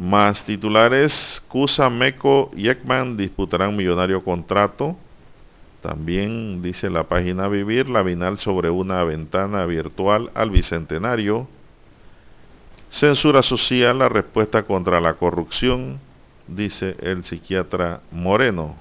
[0.00, 4.96] Más titulares, Cusa, Meco y Ekman disputarán millonario contrato.
[5.82, 11.46] También dice la página Vivir, la Vinal sobre una ventana virtual al Bicentenario.
[12.88, 16.00] Censura social, la respuesta contra la corrupción,
[16.46, 18.76] dice el psiquiatra Moreno.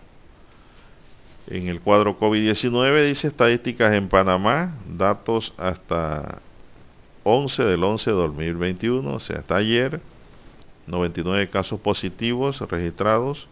[1.48, 6.40] En el cuadro COVID-19 dice estadísticas en Panamá, datos hasta
[7.24, 10.00] 11 del 11 de 2021, o sea, hasta ayer.
[10.90, 13.48] 99 casos positivos registrados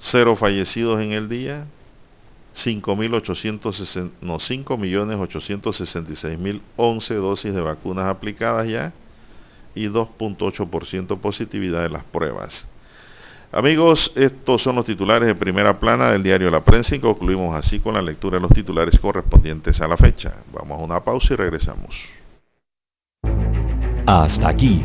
[0.00, 1.66] cero fallecidos en el día,
[2.56, 8.92] 5.860, no, 5.866.011 dosis de vacunas aplicadas ya
[9.74, 12.66] y 2.8% positividad de las pruebas.
[13.52, 17.80] Amigos, estos son los titulares de primera plana del diario La Prensa y concluimos así
[17.80, 20.34] con la lectura de los titulares correspondientes a la fecha.
[20.52, 21.96] Vamos a una pausa y regresamos.
[24.06, 24.84] Hasta aquí,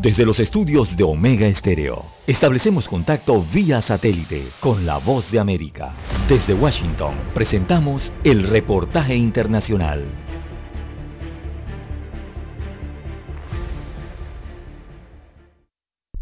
[0.00, 5.92] Desde los estudios de Omega Estéreo, establecemos contacto vía satélite con la voz de América.
[6.28, 10.06] Desde Washington, presentamos el reportaje internacional.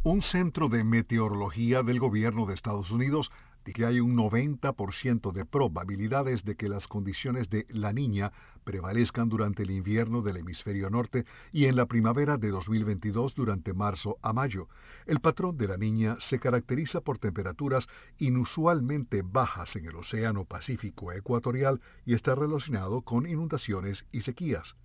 [0.05, 3.31] Un centro de meteorología del gobierno de Estados Unidos
[3.73, 8.33] que hay un 90% de probabilidades de que las condiciones de la niña
[8.65, 14.19] prevalezcan durante el invierno del hemisferio norte y en la primavera de 2022 durante marzo
[14.23, 14.69] a mayo.
[15.07, 17.87] El patrón de la niña se caracteriza por temperaturas
[18.19, 24.77] inusualmente bajas en el Océano Pacífico Ecuatorial y está relacionado con inundaciones y sequías.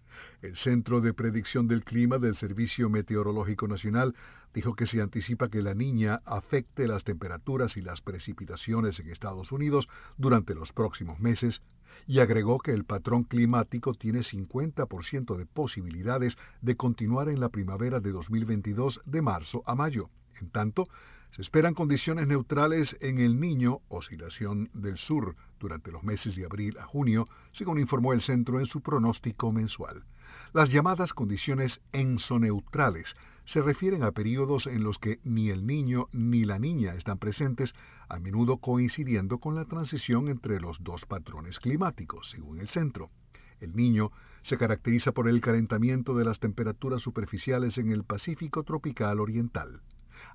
[0.42, 4.14] El Centro de Predicción del Clima del Servicio Meteorológico Nacional
[4.54, 9.52] dijo que se anticipa que la niña afecte las temperaturas y las precipitaciones en Estados
[9.52, 9.88] Unidos
[10.18, 11.62] durante los próximos meses
[12.08, 18.00] y agregó que el patrón climático tiene 50% de posibilidades de continuar en la primavera
[18.00, 20.10] de 2022 de marzo a mayo.
[20.40, 20.88] En tanto,
[21.32, 26.78] se esperan condiciones neutrales en el Niño, oscilación del sur, durante los meses de abril
[26.78, 30.04] a junio, según informó el centro en su pronóstico mensual.
[30.54, 33.16] Las llamadas condiciones ensoneutrales
[33.46, 37.74] se refieren a periodos en los que ni el niño ni la niña están presentes,
[38.10, 43.12] a menudo coincidiendo con la transición entre los dos patrones climáticos, según el centro.
[43.62, 44.12] El niño
[44.42, 49.82] se caracteriza por el calentamiento de las temperaturas superficiales en el Pacífico tropical oriental.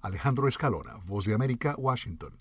[0.01, 2.33] Alejandro Escalona, Voz de América, Washington.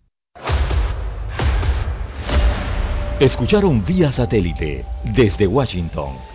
[3.20, 6.35] Escucharon vía satélite desde Washington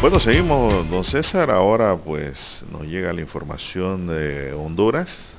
[0.00, 1.50] Bueno, seguimos, don César.
[1.50, 5.36] Ahora pues nos llega la información de Honduras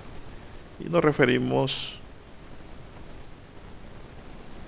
[0.82, 1.98] y nos referimos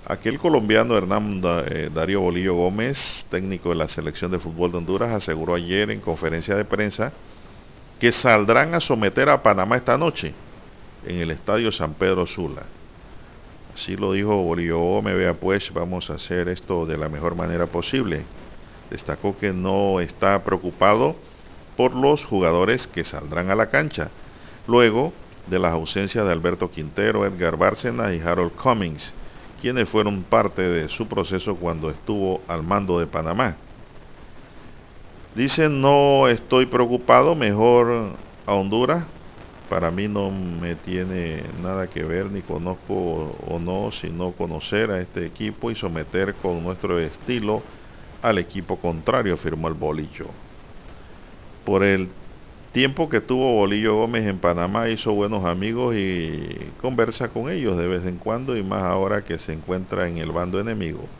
[0.07, 4.77] a aquel colombiano Hernán eh, Darío Bolillo Gómez, técnico de la selección de fútbol de
[4.77, 7.11] Honduras, aseguró ayer en conferencia de prensa
[7.99, 10.33] que saldrán a someter a Panamá esta noche
[11.05, 12.63] en el Estadio San Pedro Sula.
[13.75, 17.65] Así lo dijo Bolillo Gómez, vea pues, vamos a hacer esto de la mejor manera
[17.65, 18.23] posible
[18.91, 21.15] destacó que no está preocupado
[21.77, 24.09] por los jugadores que saldrán a la cancha,
[24.67, 25.13] luego
[25.47, 29.13] de las ausencias de Alberto Quintero, Edgar Bárcena y Harold Cummings,
[29.59, 33.55] quienes fueron parte de su proceso cuando estuvo al mando de Panamá.
[35.33, 39.05] Dice, no estoy preocupado, mejor a Honduras.
[39.69, 42.93] Para mí no me tiene nada que ver, ni conozco
[43.47, 47.63] o no, sino conocer a este equipo y someter con nuestro estilo
[48.21, 50.37] al equipo contrario, afirmó el bolillo.
[51.63, 52.17] por el
[52.71, 57.87] tiempo que tuvo Bolillo Gómez en Panamá hizo buenos amigos y conversa con ellos de
[57.87, 61.11] vez en cuando y más ahora que se encuentra en el bando enemigo.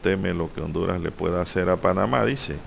[0.00, 2.64] Teme lo que Honduras le pueda hacer a Panamá, dice.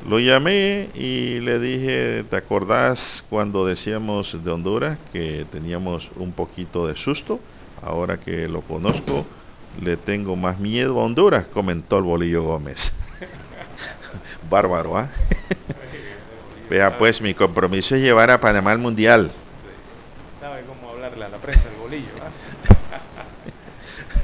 [0.00, 6.86] Lo llamé y le dije, ¿te acordás cuando decíamos de Honduras que teníamos un poquito
[6.86, 7.46] de susto?
[7.76, 9.30] Ahora que lo conozco,
[9.80, 12.92] le tengo más miedo a Honduras, comentó el Bolillo Gómez.
[14.50, 15.08] Bárbaro, ¿ah?
[16.70, 19.30] Vea pues, mi compromiso es llevar a Panamá al Mundial.
[20.40, 22.08] ¿Sabe cómo hablarle a la prensa el bolillo?
[22.22, 22.30] ¿ah?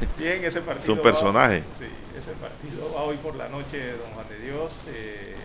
[0.18, 0.92] Bien, ese partido.
[0.92, 1.60] Es un personaje.
[1.60, 1.86] Va, sí,
[2.18, 4.72] ese partido va hoy por la noche, don Juan de Dios.
[4.88, 5.36] Eh,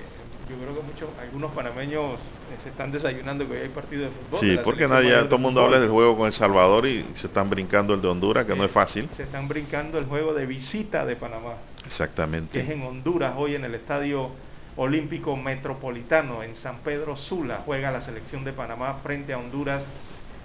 [0.50, 4.10] yo creo que muchos, algunos panameños eh, se están desayunando que hoy hay partido de
[4.10, 4.40] fútbol.
[4.40, 7.28] Sí, de porque nadie, todo el mundo habla del juego con El Salvador y se
[7.28, 9.10] están brincando el de Honduras, que eh, no es fácil.
[9.16, 11.56] Se están brincando el juego de visita de Panamá.
[11.86, 12.52] Exactamente.
[12.52, 14.32] Que es en Honduras, hoy en el estadio
[14.78, 17.64] Olímpico Metropolitano en San Pedro Sula.
[17.66, 19.84] Juega la selección de Panamá frente a Honduras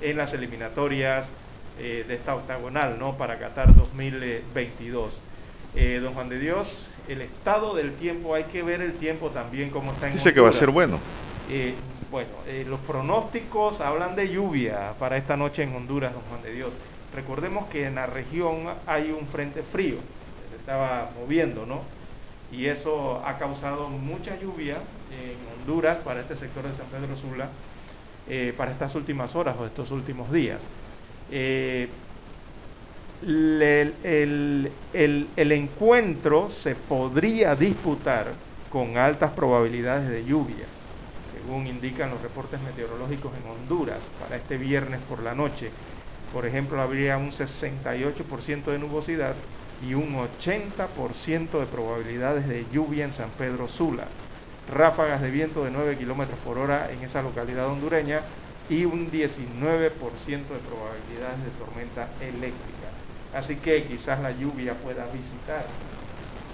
[0.00, 1.30] en las eliminatorias
[1.78, 3.16] eh, de esta octagonal, ¿no?
[3.16, 5.20] Para Qatar 2022.
[5.74, 6.68] Eh, don Juan de Dios,
[7.08, 10.40] el estado del tiempo, hay que ver el tiempo también como está en Dice que
[10.40, 10.98] va a ser bueno.
[11.48, 11.74] Eh,
[12.10, 16.52] bueno, eh, los pronósticos hablan de lluvia para esta noche en Honduras, don Juan de
[16.52, 16.72] Dios.
[17.14, 19.96] Recordemos que en la región hay un frente frío,
[20.50, 21.82] se estaba moviendo, ¿no?
[22.52, 24.76] y eso ha causado mucha lluvia
[25.10, 27.48] en Honduras para este sector de San Pedro Sula
[28.28, 30.60] eh, para estas últimas horas o estos últimos días.
[31.30, 31.88] Eh,
[33.22, 34.72] el,
[35.36, 38.26] encuentro se podría disputar
[38.70, 40.66] con altas probabilidades de lluvia,
[41.32, 45.70] según indican los reportes meteorológicos en Honduras para este viernes por la noche.
[46.32, 49.34] Por ejemplo, habría un 68% de nubosidad
[49.86, 54.06] y un 80% de probabilidades de lluvia en San Pedro Sula.
[54.72, 58.22] Ráfagas de viento de 9 kilómetros por hora en esa localidad hondureña
[58.68, 62.81] y un 19% de probabilidades de tormenta eléctrica.
[63.34, 65.66] Así que quizás la lluvia pueda visitar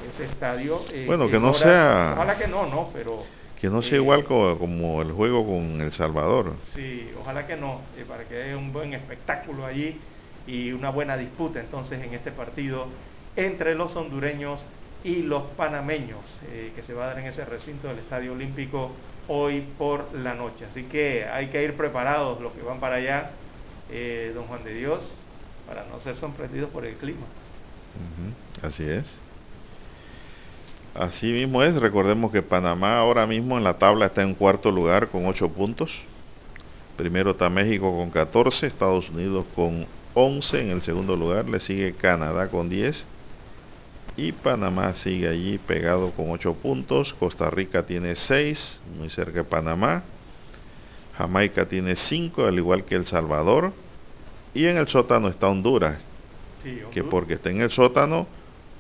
[0.09, 0.85] ese estadio.
[0.93, 2.13] Eh, bueno, que no sea.
[2.15, 3.25] Ojalá que no, no, pero.
[3.61, 6.55] Que no sea eh, igual como, el juego con El Salvador.
[6.63, 9.99] Sí, ojalá que no, eh, para que haya un buen espectáculo allí
[10.47, 12.87] y una buena disputa entonces en este partido
[13.35, 14.65] entre los hondureños
[15.03, 16.21] y los panameños,
[16.75, 18.91] que se va a dar en ese recinto del Estadio Olímpico
[19.29, 20.65] hoy por la noche.
[20.65, 23.31] Así que hay que ir preparados los que van para allá,
[23.91, 25.23] eh, don Juan de Dios,
[25.69, 27.27] para no ser sorprendidos por el clima.
[28.63, 29.19] Así es.
[30.95, 35.09] Así mismo es, recordemos que Panamá ahora mismo en la tabla está en cuarto lugar
[35.09, 35.93] con 8 puntos.
[36.97, 41.93] Primero está México con 14, Estados Unidos con 11 en el segundo lugar, le sigue
[41.93, 43.07] Canadá con 10
[44.17, 47.15] y Panamá sigue allí pegado con 8 puntos.
[47.15, 50.03] Costa Rica tiene 6, muy cerca de Panamá.
[51.17, 53.73] Jamaica tiene 5, al igual que El Salvador.
[54.55, 55.99] Y en el sótano está Honduras,
[56.93, 58.27] que porque está en el sótano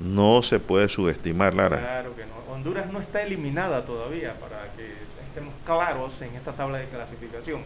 [0.01, 1.79] no se puede subestimar, Lara.
[1.79, 2.55] Claro que no.
[2.55, 4.93] Honduras no está eliminada todavía, para que
[5.27, 7.63] estemos claros en esta tabla de clasificación.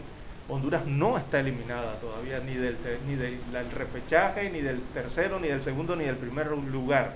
[0.49, 2.77] Honduras no está eliminada todavía ni del,
[3.07, 7.13] ni del repechaje, ni del tercero, ni del segundo, ni del primer lugar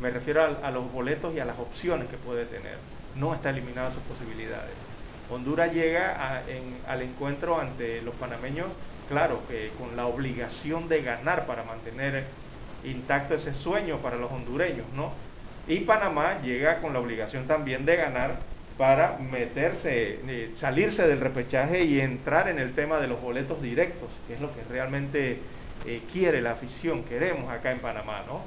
[0.00, 2.76] me refiero a, los boletos y a las opciones que puede tener.
[3.14, 4.74] No está eliminada sus posibilidades.
[5.30, 6.42] Honduras llega
[6.86, 8.68] al encuentro ante los panameños,
[9.08, 12.24] claro, que con la obligación de ganar para mantener
[12.84, 15.12] intacto ese sueño para los hondureños, ¿no?
[15.68, 18.36] Y Panamá llega con la obligación también de ganar
[18.78, 24.10] para meterse, eh, salirse del repechaje y entrar en el tema de los boletos directos,
[24.26, 25.40] que es lo que realmente
[25.86, 28.42] eh, quiere la afición, queremos acá en Panamá, ¿no?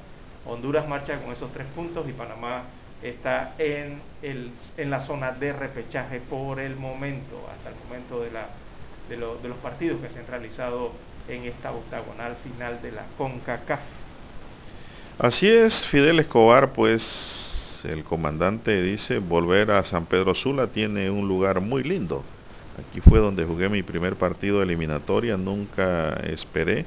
[0.46, 2.64] Honduras marcha con esos tres puntos y Panamá
[3.02, 8.32] está en, el, en la zona de repechaje por el momento, hasta el momento de,
[8.32, 8.48] la,
[9.10, 10.92] de, los partidos que se han realizado
[11.28, 13.80] en esta octagonal final de la CONCACAF.
[15.18, 21.28] Así es, Fidel Escobar, pues el comandante dice, volver a San Pedro Sula tiene un
[21.28, 22.24] lugar muy lindo.
[22.80, 26.86] Aquí fue donde jugué mi primer partido de eliminatoria, nunca esperé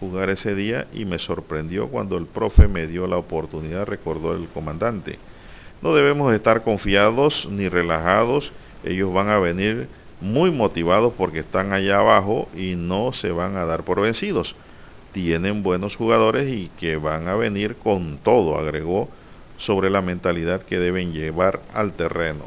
[0.00, 4.48] jugar ese día y me sorprendió cuando el profe me dio la oportunidad, recordó el
[4.48, 5.18] comandante.
[5.82, 8.52] No debemos estar confiados ni relajados,
[8.84, 9.88] ellos van a venir
[10.20, 14.54] muy motivados porque están allá abajo y no se van a dar por vencidos.
[15.12, 19.08] Tienen buenos jugadores y que van a venir con todo, agregó
[19.58, 22.44] sobre la mentalidad que deben llevar al terreno.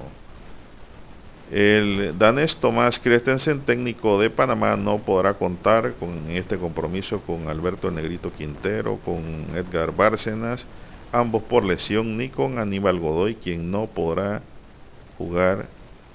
[1.51, 7.89] El danés Tomás Christensen, técnico de Panamá, no podrá contar con este compromiso con Alberto
[7.89, 10.67] Negrito Quintero, con Edgar Bárcenas,
[11.11, 14.43] ambos por lesión, ni con Aníbal Godoy, quien no podrá
[15.17, 15.65] jugar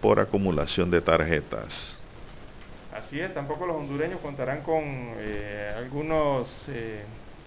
[0.04, 1.98] por acumulación de tarjetas.
[2.94, 7.04] Así es, tampoco los hondureños contarán con eh, algunos eh,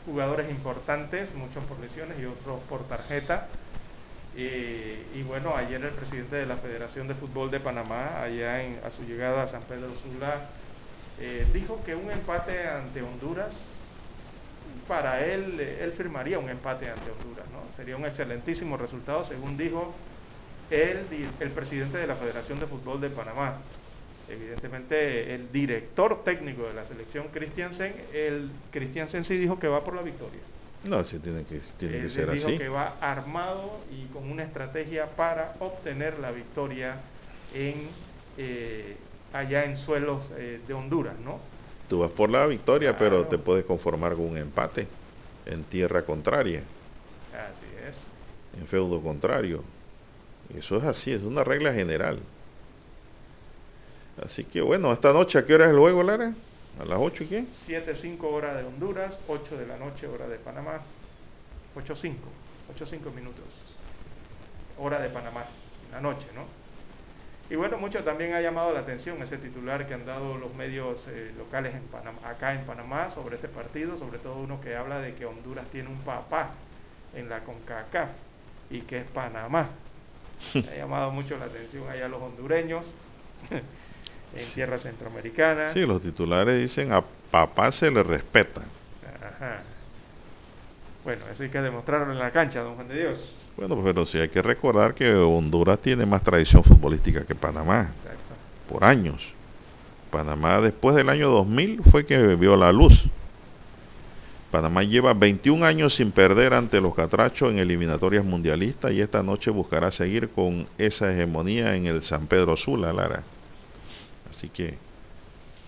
[0.08, 3.48] jugadores importantes, muchos por lesiones y otros por tarjeta.
[4.36, 9.04] y bueno, ayer el presidente de la Federación de Fútbol de Panamá, allá a su
[9.04, 10.50] llegada a San Pedro Sula,
[11.20, 13.54] eh, dijo que un empate ante Honduras,
[14.88, 17.72] para él, él firmaría un empate ante Honduras, ¿no?
[17.76, 19.94] Sería un excelentísimo resultado, según dijo
[20.70, 21.08] el,
[21.40, 23.58] el presidente de la Federación de Fútbol de Panamá
[24.28, 29.96] evidentemente el director técnico de la selección Christiansen, el Christiansen sí dijo que va por
[29.96, 30.42] la victoria.
[30.84, 35.08] No, sí tiene que, tiene que ser dijo que va armado y con una estrategia
[35.16, 36.96] para obtener la victoria
[37.56, 37.90] en
[38.38, 38.96] eh,
[39.34, 41.40] allá en suelos eh, de Honduras, ¿no?
[41.90, 44.88] Tú vas por la victoria, pero te puedes conformar con un empate
[45.46, 46.62] en tierra contraria.
[47.32, 47.96] Así es.
[48.60, 49.64] En feudo contrario.
[50.56, 52.20] Eso es así, es una regla general.
[54.24, 56.34] Así que bueno, esta noche, ¿a qué hora es el juego, Lara?
[56.80, 57.46] ¿A las 8 y qué?
[57.66, 60.82] 7, 5 horas de Honduras, 8 de la noche, hora de Panamá.
[61.76, 62.18] 8, 5,
[62.74, 63.46] 8, 5 minutos.
[64.78, 65.46] Hora de Panamá,
[65.92, 66.46] la noche, ¿no?
[67.50, 71.08] Y bueno, mucho también ha llamado la atención ese titular que han dado los medios
[71.08, 75.00] eh, locales en Panamá, acá en Panamá sobre este partido, sobre todo uno que habla
[75.00, 76.52] de que Honduras tiene un papá
[77.16, 78.10] en la CONCACAF
[78.70, 79.70] y que es Panamá.
[80.56, 82.86] ha llamado mucho la atención allá los hondureños.
[84.36, 85.74] en tierra centroamericana.
[85.74, 88.62] Sí, los titulares dicen a papá se le respeta.
[89.22, 89.62] Ajá.
[91.04, 93.36] Bueno, eso hay que demostrarlo en la cancha, don Juan de Dios.
[93.56, 97.90] Bueno, pero sí hay que recordar que Honduras tiene más tradición futbolística que Panamá.
[97.98, 98.36] Exacto.
[98.70, 99.34] Por años.
[100.12, 103.06] Panamá después del año 2000 fue que vio la luz.
[104.52, 109.52] Panamá lleva 21 años sin perder ante los catrachos en eliminatorias mundialistas y esta noche
[109.52, 113.24] buscará seguir con esa hegemonía en el San Pedro Sula, Lara.
[114.30, 114.78] Así que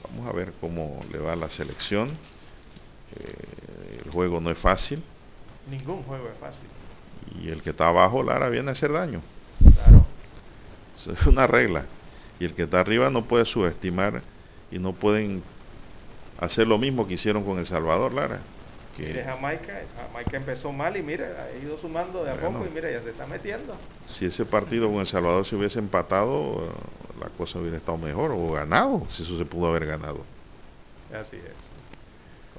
[0.03, 2.09] vamos a ver cómo le va la selección.
[3.15, 5.03] Eh, el juego no es fácil.
[5.69, 6.67] Ningún juego es fácil.
[7.43, 9.21] Y el que está abajo, Lara, viene a hacer daño.
[9.73, 10.05] Claro.
[10.95, 11.85] es una regla.
[12.39, 14.21] Y el que está arriba no puede subestimar
[14.71, 15.43] y no pueden
[16.39, 18.39] hacer lo mismo que hicieron con El Salvador, Lara.
[19.07, 22.91] Mire Jamaica, Jamaica empezó mal y mira, ha ido sumando de a poco y mira,
[22.91, 23.75] ya se está metiendo.
[24.05, 26.73] Si ese partido con El Salvador se hubiese empatado,
[27.19, 30.25] la cosa hubiera estado mejor o ganado, si eso se pudo haber ganado.
[31.13, 31.53] Así es.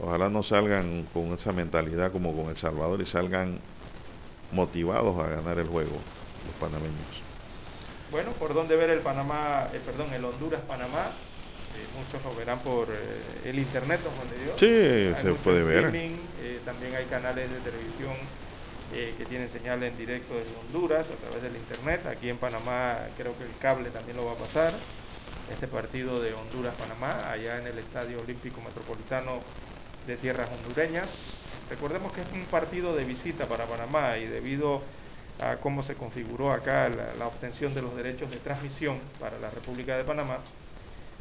[0.01, 3.59] Ojalá no salgan con esa mentalidad como con El Salvador y salgan
[4.53, 5.93] motivados a ganar el juego
[6.47, 7.23] los panameños.
[8.11, 11.13] Bueno, por dónde ver el Panamá, eh, perdón, el Honduras-Panamá,
[11.97, 14.57] muchos lo verán por eh, el internet, donde Dios.
[14.59, 15.95] Sí, se puede ver.
[15.95, 18.15] Eh, también hay canales de televisión
[18.93, 22.07] eh, que tienen señal en directo desde Honduras a través del internet.
[22.07, 24.75] Aquí en Panamá creo que el cable también lo va a pasar.
[25.53, 29.41] Este partido de Honduras-Panamá, allá en el Estadio Olímpico Metropolitano
[30.07, 31.11] de Tierras Hondureñas.
[31.69, 34.83] Recordemos que es un partido de visita para Panamá y debido
[35.41, 39.97] a cómo se configuró acá la obtención de los derechos de transmisión para la República
[39.97, 40.39] de Panamá,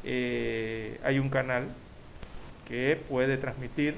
[0.03, 1.67] eh, hay un canal
[2.67, 3.95] que puede transmitir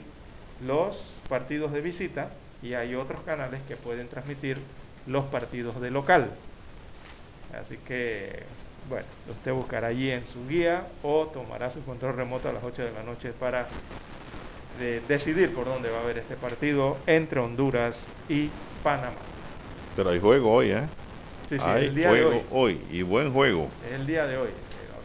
[0.65, 0.97] los
[1.29, 2.29] partidos de visita
[2.63, 4.57] y hay otros canales que pueden transmitir
[5.07, 6.29] los partidos de local.
[7.59, 8.43] Así que,
[8.87, 12.83] bueno, usted buscará allí en su guía o tomará su control remoto a las 8
[12.83, 13.67] de la noche para
[15.07, 17.95] decidir por dónde va a haber este partido entre Honduras
[18.29, 18.49] y
[18.83, 19.17] Panamá.
[19.95, 20.83] Pero hay juego hoy, ¿eh?
[21.49, 22.43] Sí, sí, hay el día juego de hoy.
[22.51, 22.81] hoy.
[22.91, 23.67] y buen juego.
[23.87, 24.49] Es el día de hoy,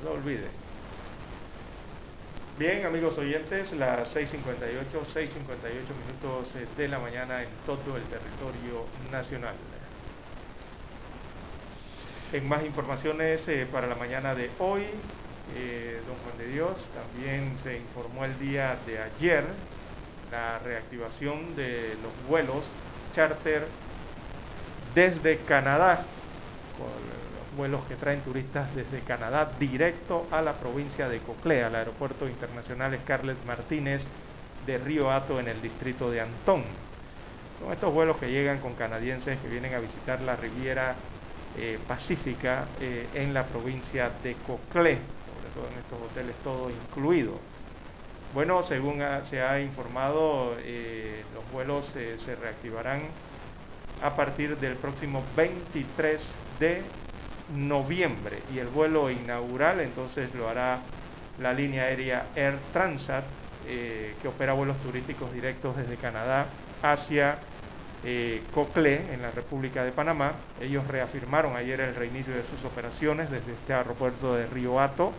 [0.05, 0.66] no lo olvide.
[2.59, 5.29] Bien, amigos oyentes, las 6.58, 6.58
[6.07, 9.55] minutos eh, de la mañana en todo el territorio nacional.
[12.33, 14.85] En más informaciones eh, para la mañana de hoy,
[15.55, 19.45] eh, don Juan de Dios, también se informó el día de ayer
[20.31, 22.65] la reactivación de los vuelos
[23.13, 23.67] charter
[24.95, 26.07] desde Canadá
[27.57, 32.97] vuelos que traen turistas desde Canadá directo a la provincia de Coclea, al aeropuerto internacional
[33.03, 34.03] Scarlett Martínez
[34.67, 36.65] de Río Hato en el distrito de Antón.
[37.59, 40.95] Son estos vuelos que llegan con canadienses que vienen a visitar la Riviera
[41.57, 47.41] eh, Pacífica eh, en la provincia de Coclé, sobre todo en estos hoteles todo incluido.
[48.35, 53.05] Bueno, según se ha informado, eh, los vuelos se reactivarán
[54.03, 56.21] a partir del próximo 23
[56.61, 56.83] de
[57.55, 60.81] noviembre y el vuelo inaugural entonces lo hará
[61.39, 63.25] la línea aérea Air Transat
[63.67, 66.47] eh, que opera vuelos turísticos directos desde Canadá
[66.83, 67.39] hacia
[68.05, 70.35] eh, Coclé, en la República de Panamá.
[70.61, 75.13] Ellos reafirmaron ayer el reinicio de sus operaciones desde este aeropuerto de Río Hato.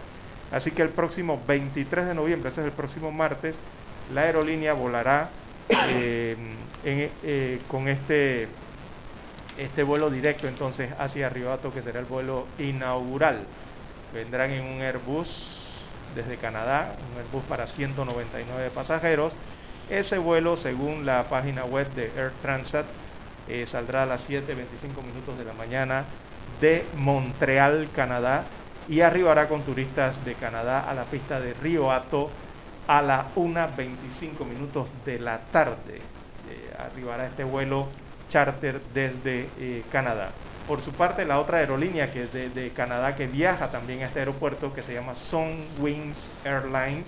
[0.51, 3.57] Así que el próximo 23 de noviembre, ese es el próximo martes,
[4.13, 5.29] la aerolínea volará
[5.69, 6.37] eh,
[6.85, 8.47] eh, con este,
[9.57, 13.45] este vuelo directo entonces hacia Río Hato, que será el vuelo inaugural.
[14.13, 15.83] Vendrán en un Airbus
[16.15, 19.33] desde Canadá, un Airbus para 199 pasajeros
[19.89, 22.85] ese vuelo, según la página web de Air Transat,
[23.47, 26.03] eh, saldrá a las 7.25 minutos de la mañana
[26.59, 28.43] de Montreal, Canadá,
[28.89, 32.29] y arribará con turistas de Canadá a la pista de Río Hato
[32.85, 36.01] a las 1.25 minutos de la tarde.
[36.49, 37.87] Eh, arribará este vuelo
[38.29, 40.31] charter desde eh, Canadá.
[40.67, 44.19] Por su parte, la otra aerolínea que es de, Canadá que viaja también a este
[44.19, 45.13] aeropuerto, que se llama
[45.79, 47.07] Wings Airlines,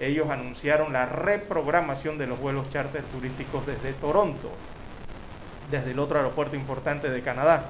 [0.00, 4.50] ellos anunciaron la reprogramación de los vuelos charter turísticos desde Toronto,
[5.70, 7.64] desde el otro aeropuerto importante de Canadá.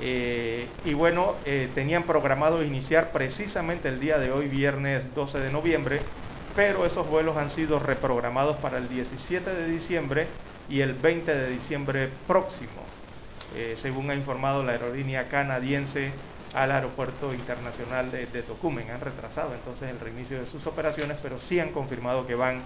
[0.00, 5.50] Eh, y bueno, eh, tenían programado iniciar precisamente el día de hoy, viernes 12 de
[5.50, 6.00] noviembre,
[6.54, 10.28] pero esos vuelos han sido reprogramados para el 17 de diciembre
[10.68, 12.82] y el 20 de diciembre próximo,
[13.54, 16.12] eh, según ha informado la aerolínea canadiense
[16.54, 18.90] al aeropuerto internacional de, Tocumen.
[18.90, 22.62] Han retrasado entonces el reinicio de sus operaciones, pero sí han confirmado que van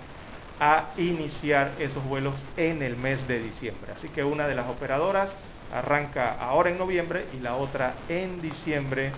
[0.61, 3.93] a iniciar esos vuelos en el mes de diciembre.
[3.97, 5.33] Así que una de las operadoras
[5.73, 9.13] arranca ahora en noviembre y la otra en diciembre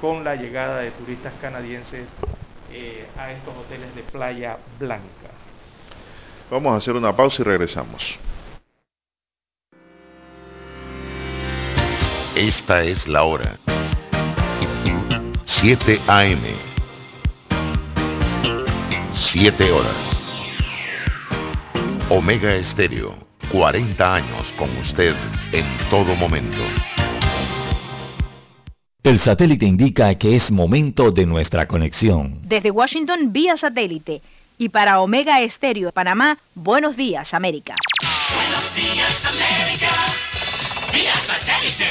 [0.00, 2.08] con la llegada de turistas canadienses
[2.72, 5.41] eh, a estos hoteles de Playa Blanca.
[6.52, 8.18] Vamos a hacer una pausa y regresamos.
[12.36, 13.58] Esta es la hora.
[15.46, 16.42] 7 AM.
[19.12, 19.96] 7 horas.
[22.10, 23.16] Omega Estéreo,
[23.50, 25.14] 40 años con usted
[25.52, 26.60] en todo momento.
[29.02, 32.42] El satélite indica que es momento de nuestra conexión.
[32.42, 34.20] Desde Washington vía satélite
[34.62, 37.74] y para Omega Estéreo de Panamá, buenos días América.
[38.32, 39.90] Buenos días América,
[40.92, 41.90] vía satélite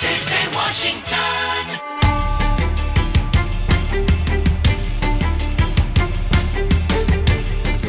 [0.00, 1.96] desde Washington.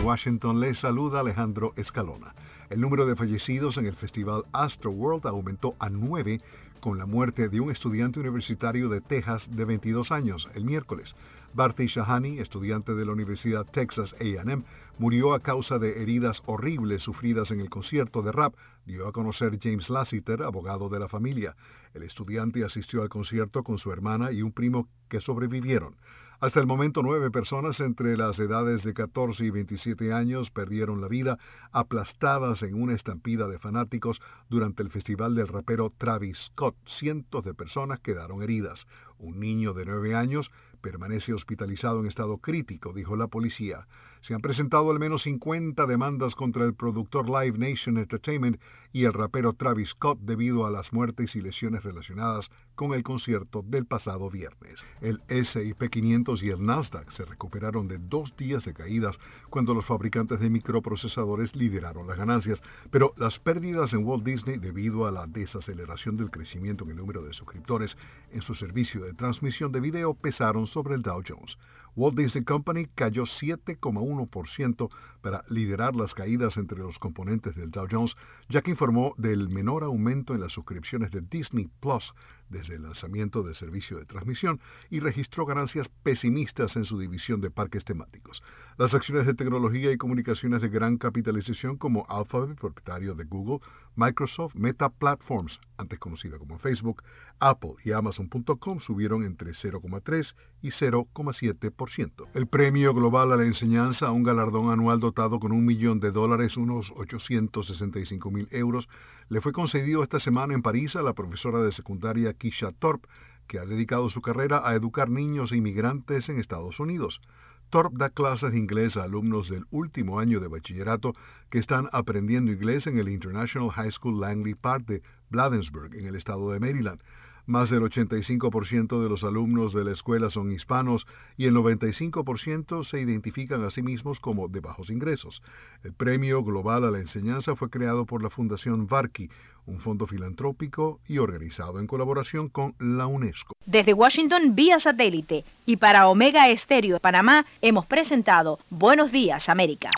[0.04, 2.34] Washington les saluda Alejandro Escalona.
[2.70, 6.42] El número de fallecidos en el festival Astro World aumentó a nueve
[6.82, 11.16] con la muerte de un estudiante universitario de Texas de 22 años el miércoles.
[11.58, 14.64] Barty Shahani, estudiante de la Universidad Texas AM,
[15.00, 18.54] murió a causa de heridas horribles sufridas en el concierto de rap,
[18.86, 21.56] dio a conocer James Lassiter, abogado de la familia.
[21.96, 25.96] El estudiante asistió al concierto con su hermana y un primo que sobrevivieron.
[26.40, 31.08] Hasta el momento, nueve personas entre las edades de 14 y 27 años perdieron la
[31.08, 31.40] vida
[31.72, 36.76] aplastadas en una estampida de fanáticos durante el festival del rapero Travis Scott.
[36.86, 38.86] Cientos de personas quedaron heridas.
[39.18, 40.52] Un niño de nueve años
[40.82, 43.88] permanece hospitalizado en estado crítico, dijo la policía.
[44.22, 48.60] Se han presentado al menos 50 demandas contra el productor Live Nation Entertainment
[48.92, 53.64] y el rapero Travis Scott debido a las muertes y lesiones relacionadas con el concierto
[53.66, 54.84] del pasado viernes.
[55.02, 59.20] El S&P 500 y el Nasdaq se recuperaron de dos días de caídas
[59.50, 65.06] cuando los fabricantes de microprocesadores lideraron las ganancias, pero las pérdidas en Walt Disney debido
[65.06, 67.98] a la desaceleración del crecimiento en el número de suscriptores
[68.32, 71.58] en su servicio de transmisión de video pesaron sobre el Dow Jones.
[71.98, 74.90] Walt Disney Company cayó 7,1%
[75.22, 78.16] para liderar las caídas entre los componentes del Dow Jones,
[78.50, 82.14] ya que informó del menor aumento en las suscripciones de Disney Plus
[82.50, 84.60] desde el lanzamiento del servicio de transmisión
[84.90, 88.44] y registró ganancias pesimistas en su división de parques temáticos.
[88.78, 93.60] Las acciones de tecnología y comunicaciones de gran capitalización como Alphabet, propietario de Google,
[93.96, 97.04] Microsoft, Meta Platforms, antes conocida como Facebook,
[97.40, 102.28] Apple y Amazon.com subieron entre 0,3 y 0,7%.
[102.34, 106.58] El Premio Global a la Enseñanza, un galardón anual dotado con un millón de dólares,
[106.58, 108.88] unos 865 mil euros,
[109.30, 113.08] le fue concedido esta semana en París a la profesora de secundaria Kisha Thorpe,
[113.48, 117.22] que ha dedicado su carrera a educar niños e inmigrantes en Estados Unidos.
[117.70, 121.16] Thorpe da clases de inglés a alumnos del último año de bachillerato
[121.50, 126.16] que están aprendiendo inglés en el International High School Langley Park de Bladensburg, en el
[126.16, 127.02] estado de Maryland.
[127.48, 131.08] Más del 85% de los alumnos de la escuela son hispanos
[131.38, 135.42] y el 95% se identifican a sí mismos como de bajos ingresos.
[135.82, 139.30] El Premio Global a la Enseñanza fue creado por la Fundación Varki,
[139.66, 143.54] un fondo filantrópico y organizado en colaboración con la UNESCO.
[143.66, 149.90] Desde Washington vía satélite y para Omega Estéreo de Panamá hemos presentado Buenos Días América.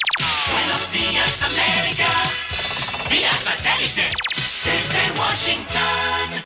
[0.52, 2.10] Buenos días América.
[3.10, 4.10] vía satélite
[4.64, 6.46] desde Washington.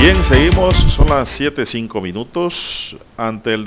[0.00, 2.96] Bien, seguimos, son las 7.05 minutos.
[3.16, 3.64] Ante el,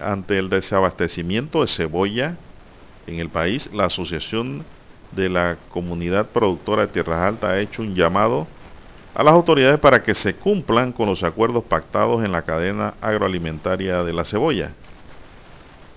[0.00, 2.36] ante el desabastecimiento de cebolla
[3.06, 4.64] en el país, la Asociación
[5.12, 8.48] de la Comunidad Productora de Tierras Altas ha hecho un llamado
[9.14, 14.02] a las autoridades para que se cumplan con los acuerdos pactados en la cadena agroalimentaria
[14.02, 14.72] de la cebolla.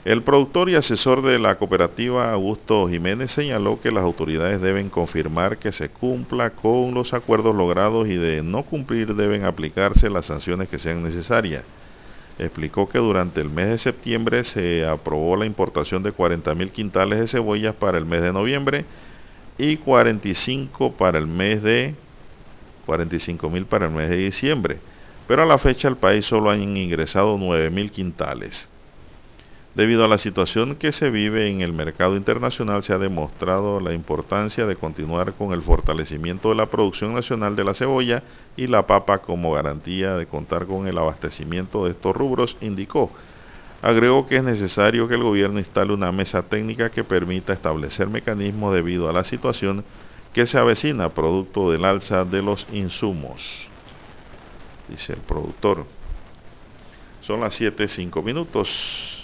[0.06, 5.58] El productor y asesor de la cooperativa Augusto Jiménez señaló que las autoridades deben confirmar
[5.58, 10.70] que se cumpla con los acuerdos logrados y de no cumplir deben aplicarse las sanciones
[10.70, 11.64] que sean necesarias.
[12.38, 17.28] Explicó que durante el mes de septiembre se aprobó la importación de 40.000 quintales de
[17.28, 18.86] cebollas para el mes de noviembre
[19.58, 21.96] y 45 para el mes de
[22.86, 24.78] 45.000 para el mes de diciembre,
[25.28, 28.70] pero a la fecha el país solo han ingresado 9.000 quintales.
[29.76, 33.94] Debido a la situación que se vive en el mercado internacional, se ha demostrado la
[33.94, 38.24] importancia de continuar con el fortalecimiento de la producción nacional de la cebolla
[38.56, 43.12] y la papa como garantía de contar con el abastecimiento de estos rubros, indicó.
[43.82, 48.74] Agregó que es necesario que el gobierno instale una mesa técnica que permita establecer mecanismos
[48.74, 49.84] debido a la situación
[50.32, 53.42] que se avecina producto del alza de los insumos,
[54.88, 55.86] dice el productor.
[57.20, 59.15] Son las 7.05 minutos.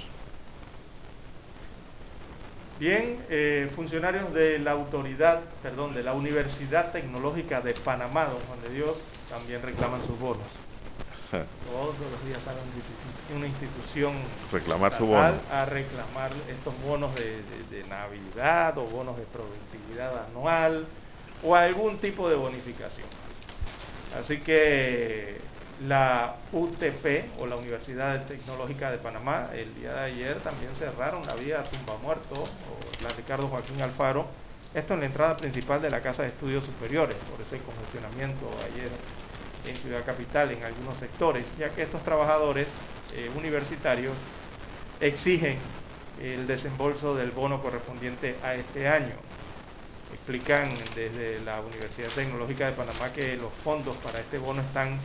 [2.82, 8.60] Bien, eh, funcionarios de la autoridad, perdón, de la Universidad Tecnológica de Panamá, don Juan
[8.64, 8.98] de Dios,
[9.30, 10.48] también reclaman sus bonos.
[11.32, 12.58] Todos los días sale
[13.38, 14.16] una institución
[14.52, 15.32] reclamar su bono.
[15.52, 20.88] a reclamar estos bonos de, de, Navidad o bonos de productividad anual
[21.44, 23.08] o algún tipo de bonificación.
[24.18, 25.40] Así que
[25.88, 31.34] la UTP o la Universidad Tecnológica de Panamá el día de ayer también cerraron la
[31.34, 34.28] vía Tumba Muerto o la Ricardo Joaquín Alfaro.
[34.74, 38.90] Esto en la entrada principal de la Casa de Estudios Superiores, por ese congestionamiento ayer
[39.66, 42.68] en Ciudad Capital en algunos sectores, ya que estos trabajadores
[43.14, 44.14] eh, universitarios
[45.00, 45.58] exigen
[46.22, 49.16] el desembolso del bono correspondiente a este año.
[50.14, 55.00] Explican desde la Universidad Tecnológica de Panamá que los fondos para este bono están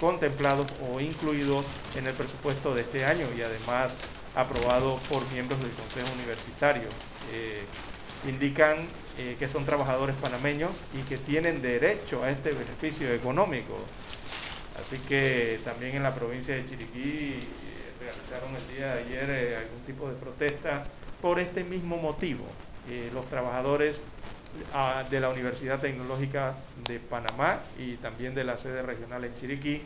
[0.00, 1.64] contemplados o incluidos
[1.94, 3.96] en el presupuesto de este año y además
[4.34, 6.88] aprobado por miembros del Consejo Universitario.
[7.32, 7.64] Eh,
[8.28, 8.86] indican
[9.18, 13.78] eh, que son trabajadores panameños y que tienen derecho a este beneficio económico.
[14.78, 17.44] Así que también en la provincia de Chiriquí eh,
[17.98, 20.86] realizaron el día de ayer algún tipo de protesta
[21.22, 22.44] por este mismo motivo.
[23.12, 24.00] los trabajadores
[25.10, 26.54] de la Universidad Tecnológica
[26.86, 29.82] de Panamá y también de la sede regional en Chiriquí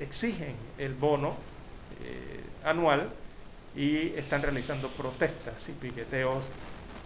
[0.00, 1.36] exigen el bono
[2.64, 3.10] anual
[3.76, 6.44] y están realizando protestas y piqueteos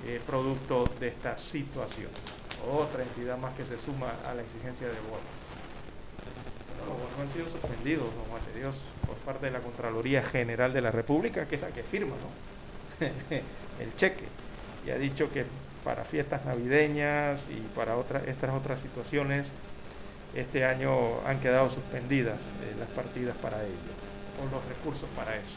[0.06, 2.10] eh, producto de esta situación.
[2.70, 5.26] Otra entidad más que se suma a la exigencia de bono.
[6.78, 10.72] Los bonos han sido suspendidos, don Juan de Dios, por parte de la Contraloría General
[10.72, 12.14] de la República, que es la que firma
[13.00, 14.24] el cheque,
[14.86, 15.46] y ha dicho que
[15.88, 19.46] para fiestas navideñas y para otras, estas otras situaciones,
[20.34, 23.92] este año han quedado suspendidas eh, las partidas para ello,
[24.38, 25.56] o los recursos para eso.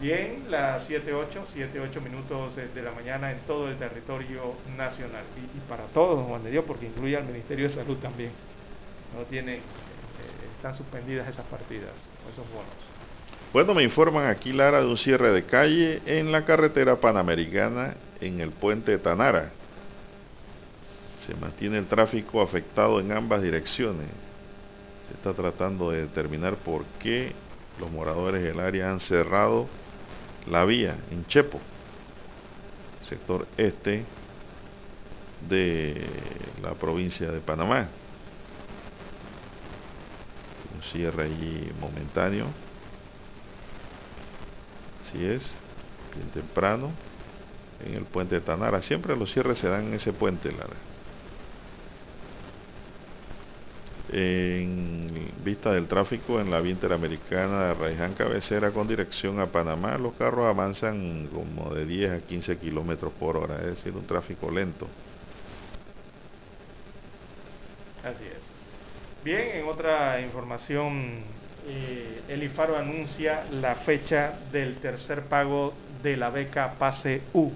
[0.00, 5.24] Bien, las 7.8, 7.8 minutos de la mañana en todo el territorio nacional.
[5.36, 8.30] Y, para todos, Juan de Dios, porque incluye al Ministerio de Salud también.
[9.14, 9.60] No tiene, eh,
[10.56, 11.92] están suspendidas esas partidas,
[12.32, 12.91] esos bonos.
[13.52, 18.40] Bueno, me informan aquí, Lara, de un cierre de calle en la carretera panamericana en
[18.40, 19.50] el puente Tanara.
[21.18, 24.06] Se mantiene el tráfico afectado en ambas direcciones.
[25.06, 27.34] Se está tratando de determinar por qué
[27.78, 29.66] los moradores del área han cerrado
[30.50, 31.60] la vía en Chepo,
[33.06, 34.02] sector este
[35.50, 36.06] de
[36.62, 37.88] la provincia de Panamá.
[40.74, 42.46] Un cierre allí momentáneo.
[45.12, 45.62] Así es,
[46.14, 46.98] bien temprano,
[47.78, 48.80] en el puente de Tanara.
[48.82, 50.86] Siempre los cierres se dan en ese puente, Lara.
[54.08, 59.98] En vista del tráfico en la vía interamericana de Raiján Cabecera con dirección a Panamá,
[59.98, 64.50] los carros avanzan como de 10 a 15 kilómetros por hora, es decir, un tráfico
[64.50, 64.94] lento.
[68.02, 68.56] Así es.
[69.20, 76.30] Bien, en otra información, eh, el IFARO anuncia la fecha del tercer pago de la
[76.30, 77.50] beca Pase U.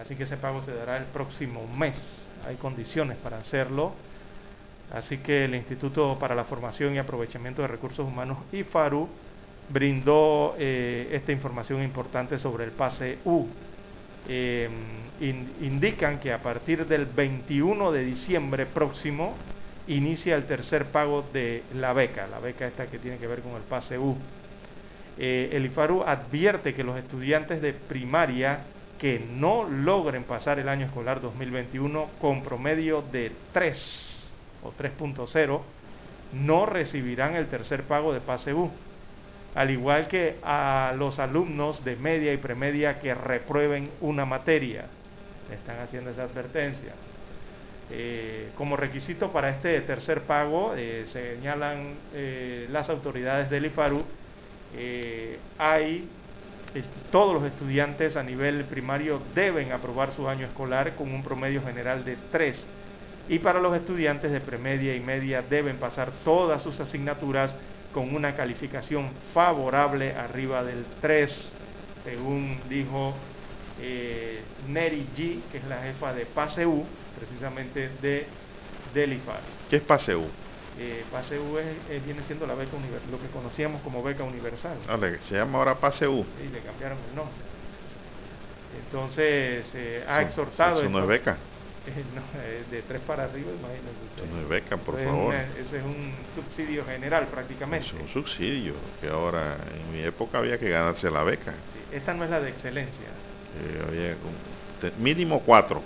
[0.00, 1.96] Así que ese pago se dará el próximo mes.
[2.46, 3.92] Hay condiciones para hacerlo.
[4.92, 9.08] Así que el Instituto para la Formación y Aprovechamiento de Recursos Humanos, IFARU,
[9.68, 13.46] brindó eh, esta información importante sobre el pase U.
[14.28, 14.68] Eh,
[15.20, 19.34] in- indican que a partir del 21 de diciembre próximo
[19.86, 23.52] inicia el tercer pago de la beca, la beca esta que tiene que ver con
[23.52, 24.16] el pase U.
[25.18, 28.60] Eh, el IFARU advierte que los estudiantes de primaria
[28.98, 33.96] que no logren pasar el año escolar 2021 con promedio de 3
[34.62, 35.60] o 3.0
[36.32, 38.70] no recibirán el tercer pago de pase U,
[39.54, 44.86] al igual que a los alumnos de media y premedia que reprueben una materia.
[45.52, 46.92] Están haciendo esa advertencia.
[47.88, 54.02] Eh, como requisito para este tercer pago, eh, señalan eh, las autoridades del IFARU,
[55.56, 56.08] hay
[57.10, 62.04] todos los estudiantes a nivel primario deben aprobar su año escolar con un promedio general
[62.04, 62.66] de 3
[63.30, 67.56] y para los estudiantes de premedia y media deben pasar todas sus asignaturas
[67.94, 71.34] con una calificación favorable arriba del 3,
[72.04, 73.14] según dijo
[74.68, 76.84] Neri G, que es la jefa de PASEU,
[77.18, 78.26] precisamente de
[78.94, 79.40] del IFAR.
[79.68, 80.30] ¿Qué es PASEU?
[80.78, 84.76] Eh, PASEU es- eh, viene siendo la beca univer- lo que conocíamos como beca universal.
[84.88, 86.24] Ah, se llama ahora PASEU.
[86.44, 87.34] Y le cambiaron el nombre.
[88.86, 90.80] Entonces, eh, ha Eso- exhortado...
[90.80, 91.36] eso no es beca.
[91.86, 92.40] No,
[92.70, 94.24] de tres para arriba, imagínense usted.
[94.24, 95.34] Eso no es beca, por Eso es favor.
[95.34, 97.86] una- ese es un subsidio general prácticamente.
[97.86, 101.52] Es un subsidio, que ahora en mi época había que ganarse la beca.
[101.72, 103.06] Sí, esta no es la de excelencia.
[103.06, 104.16] Eh, había
[104.98, 105.80] mínimo cuatro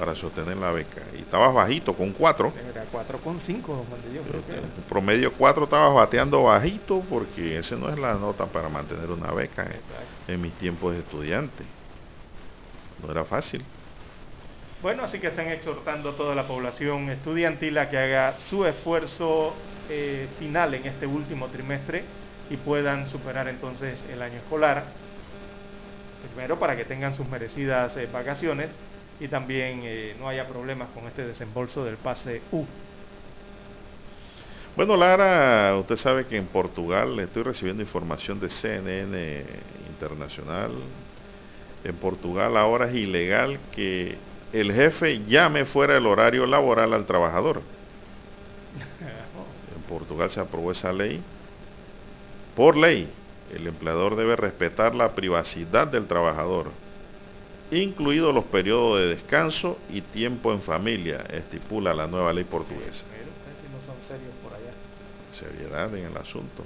[0.00, 1.02] para sostener la beca.
[1.14, 2.54] Y estabas bajito con cuatro.
[2.70, 4.62] Era 4,5, don Juan de Dios, creo que era.
[4.62, 9.30] En promedio 4 estabas bateando bajito porque esa no es la nota para mantener una
[9.32, 11.64] beca en, en mis tiempos de estudiante.
[13.04, 13.62] No era fácil.
[14.80, 19.52] Bueno, así que están exhortando a toda la población estudiantil a que haga su esfuerzo
[19.90, 22.04] eh, final en este último trimestre
[22.48, 24.82] y puedan superar entonces el año escolar.
[26.32, 28.70] Primero para que tengan sus merecidas eh, vacaciones
[29.20, 32.64] y también eh, no haya problemas con este desembolso del pase U.
[34.74, 39.44] Bueno, Lara, usted sabe que en Portugal estoy recibiendo información de CNN
[39.90, 40.70] Internacional.
[41.84, 44.16] En Portugal ahora es ilegal que
[44.52, 47.62] el jefe llame fuera del horario laboral al trabajador.
[49.74, 51.20] En Portugal se aprobó esa ley.
[52.54, 53.08] Por ley,
[53.52, 56.70] el empleador debe respetar la privacidad del trabajador,
[57.70, 63.04] incluidos los periodos de descanso y tiempo en familia, estipula la nueva ley portuguesa.
[63.10, 64.72] Pero casi no son serios por allá.
[65.32, 66.64] Seriedad en el asunto.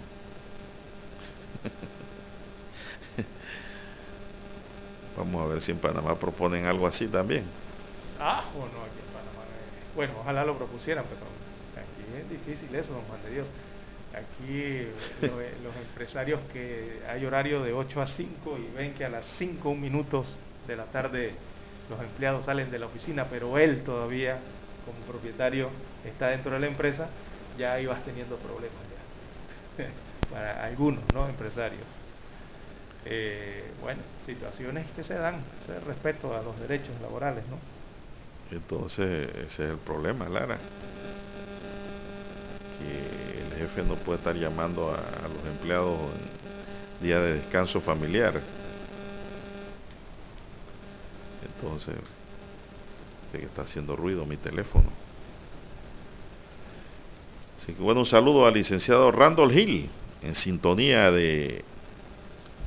[5.16, 7.44] Vamos a ver si en Panamá proponen algo así también.
[8.18, 9.42] Ah, o no, aquí en Panamá.
[9.44, 11.20] eh, Bueno, ojalá lo propusieran, pero
[11.80, 13.48] aquí es difícil eso, don Juan de Dios.
[14.14, 14.88] Aquí
[15.22, 19.24] lo- los, empresarios que hay horario de 8 a 5 y ven que a las
[19.38, 21.34] 5 un minutos de la tarde
[21.90, 24.38] los empleados salen de la oficina, pero él todavía
[24.84, 25.70] como propietario
[26.04, 27.08] está dentro de la empresa,
[27.58, 28.78] ya ibas teniendo problemas
[29.78, 29.84] ya.
[30.30, 31.28] Para algunos, ¿no?
[31.28, 31.86] Empresarios.
[33.06, 37.58] Eh, bueno, situaciones que se dan, ese respeto a los derechos laborales, ¿no?
[38.56, 40.58] Entonces, ese es el problema, Lara.
[42.78, 45.98] Que el jefe no puede estar llamando a, a los empleados
[47.00, 48.40] en día de descanso familiar.
[51.44, 51.96] Entonces,
[53.32, 54.86] sé que está haciendo ruido mi teléfono.
[57.58, 59.88] Así que bueno, un saludo al licenciado Randall Hill,
[60.22, 61.64] en sintonía de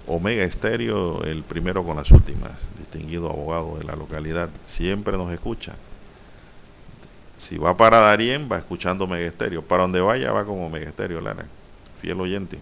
[0.07, 5.75] Omega Estéreo, el primero con las últimas, distinguido abogado de la localidad, siempre nos escucha.
[7.37, 9.61] Si va para Darien, va escuchando Omega Estéreo.
[9.61, 11.45] Para donde vaya, va como Omega Estéreo, Lara.
[12.01, 12.57] Fiel oyente.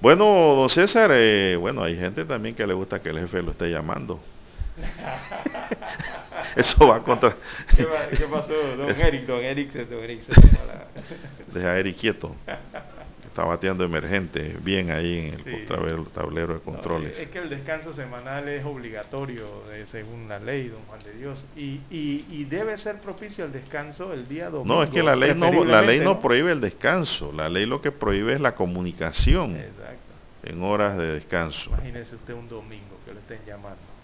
[0.00, 3.52] Bueno, don César, eh, bueno, hay gente también que le gusta que el jefe lo
[3.52, 4.20] esté llamando.
[6.56, 7.36] Eso va contra...
[7.76, 8.52] ¿Qué, pa- qué pasó?
[8.76, 10.86] Don Eric, don Eric, don Eric se la-
[11.52, 12.34] Deja a Eric quieto.
[13.26, 15.66] Está bateando emergente, bien ahí en el
[16.10, 17.18] tablero, de controles.
[17.20, 19.46] es que el descanso semanal es obligatorio
[19.90, 24.26] según la ley, don Juan de Dios, y, y, debe ser propicio el descanso el
[24.26, 24.76] día domingo.
[24.76, 27.82] No, es que la ley no, la ley no, prohíbe el descanso, la ley lo
[27.82, 29.54] que prohíbe es la comunicación
[30.42, 31.68] en horas de descanso.
[31.68, 33.95] Imagínese usted un domingo que le estén llamando.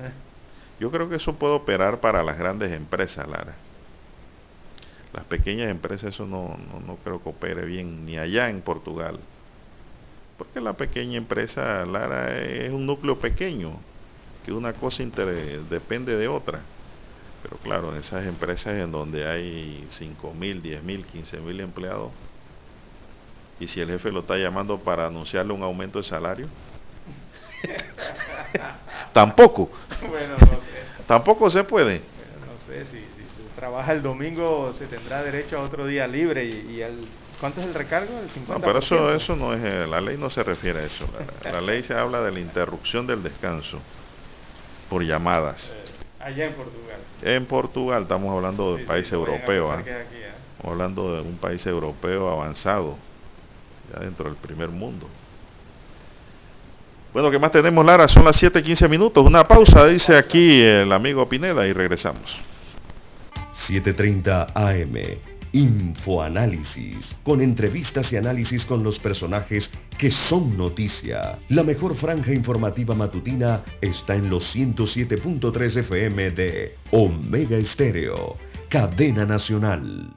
[0.00, 0.12] ¿Eh?
[0.80, 3.54] Yo creo que eso puede operar para las grandes empresas, Lara.
[5.12, 6.56] Las pequeñas empresas eso no,
[6.86, 9.18] no, creo que opere bien ni allá en Portugal.
[10.36, 13.78] Porque la pequeña empresa, Lara, es un núcleo pequeño,
[14.44, 16.60] que una cosa depende de otra.
[17.42, 22.10] Pero claro, en esas empresas en donde hay 5 mil, 10 mil, 15 mil empleados,
[23.60, 26.48] y si el jefe lo está llamando para anunciarle un aumento de salario,
[29.12, 29.70] tampoco.
[30.08, 31.04] Bueno, no sé.
[31.06, 31.98] tampoco se puede.
[31.98, 33.14] no sé si
[33.54, 37.08] trabaja el domingo se tendrá derecho a otro día libre y, el
[37.40, 38.12] ¿cuánto es el recargo?
[38.48, 41.06] No, pero eso, eso no es, eh, la ley no se refiere a eso.
[41.44, 43.78] La, ley se habla de la interrupción del descanso
[44.90, 45.76] por llamadas.
[45.76, 45.84] Eh,
[46.20, 47.00] allá en Portugal.
[47.22, 49.72] En Portugal estamos hablando de un país europeo.
[49.72, 49.82] ¿ah?
[49.86, 50.06] ¿eh?
[50.56, 52.96] Estamos hablando de un país europeo avanzado,
[53.92, 55.08] ya dentro del primer mundo.
[57.14, 58.08] Bueno, ¿qué más tenemos, Lara?
[58.08, 59.24] Son las 7:15 minutos.
[59.24, 62.36] Una pausa, dice aquí el amigo Pineda, y regresamos.
[63.68, 65.20] 7.30 AM.
[65.52, 71.38] Infoanálisis, con entrevistas y análisis con los personajes que son noticia.
[71.50, 78.36] La mejor franja informativa matutina está en los 107.3 FM de Omega Estéreo,
[78.68, 80.16] cadena nacional.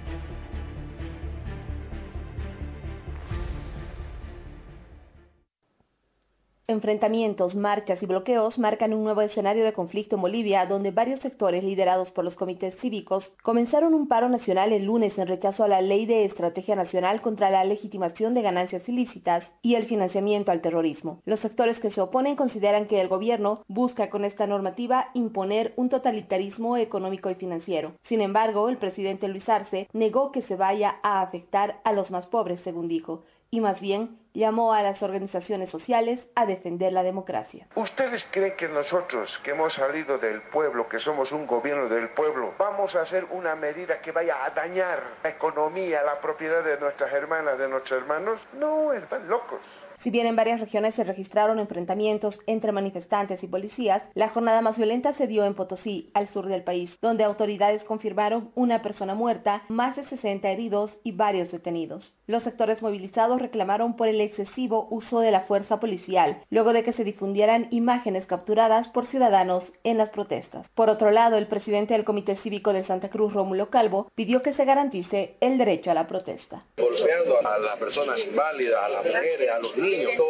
[6.71, 11.65] Enfrentamientos, marchas y bloqueos marcan un nuevo escenario de conflicto en Bolivia, donde varios sectores
[11.65, 15.81] liderados por los comités cívicos comenzaron un paro nacional el lunes en rechazo a la
[15.81, 21.19] Ley de Estrategia Nacional contra la legitimación de ganancias ilícitas y el financiamiento al terrorismo.
[21.25, 25.89] Los sectores que se oponen consideran que el gobierno busca con esta normativa imponer un
[25.89, 27.95] totalitarismo económico y financiero.
[28.03, 32.27] Sin embargo, el presidente Luis Arce negó que se vaya a afectar a los más
[32.27, 37.67] pobres, según dijo, y más bien llamó a las organizaciones sociales a defender la democracia.
[37.75, 42.53] ¿Ustedes creen que nosotros, que hemos salido del pueblo, que somos un gobierno del pueblo,
[42.57, 47.11] vamos a hacer una medida que vaya a dañar la economía, la propiedad de nuestras
[47.11, 48.39] hermanas, de nuestros hermanos?
[48.57, 49.59] No, están locos.
[50.03, 54.75] Si bien en varias regiones se registraron enfrentamientos entre manifestantes y policías, la jornada más
[54.75, 59.61] violenta se dio en Potosí, al sur del país, donde autoridades confirmaron una persona muerta,
[59.69, 62.11] más de 60 heridos y varios detenidos.
[62.27, 66.93] Los sectores movilizados reclamaron por el excesivo uso de la fuerza policial, luego de que
[66.93, 70.67] se difundieran imágenes capturadas por ciudadanos en las protestas.
[70.75, 74.53] Por otro lado, el presidente del Comité Cívico de Santa Cruz, Rómulo Calvo, pidió que
[74.53, 76.63] se garantice el derecho a la protesta.
[76.77, 79.77] a las personas válidas, a las mujeres, a los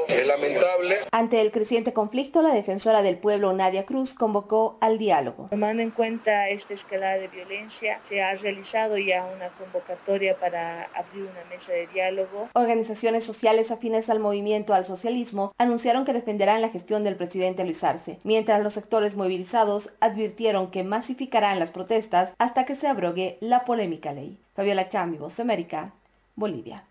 [0.07, 0.97] es lamentable.
[1.11, 5.47] Ante el creciente conflicto, la defensora del pueblo, Nadia Cruz, convocó al diálogo.
[5.49, 11.23] Tomando en cuenta esta escalada de violencia, se ha realizado ya una convocatoria para abrir
[11.23, 12.49] una mesa de diálogo.
[12.53, 17.83] Organizaciones sociales afines al movimiento al socialismo anunciaron que defenderán la gestión del presidente Luis
[17.83, 23.65] Arce, mientras los sectores movilizados advirtieron que masificarán las protestas hasta que se abrogue la
[23.65, 24.37] polémica ley.
[24.55, 25.93] Fabiola Chambi, Voz de América,
[26.35, 26.83] Bolivia.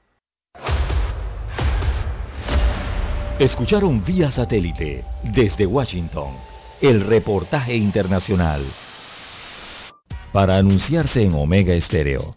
[3.38, 6.34] Escucharon vía satélite desde Washington
[6.82, 8.62] el reportaje internacional.
[10.32, 12.36] Para anunciarse en Omega Estéreo,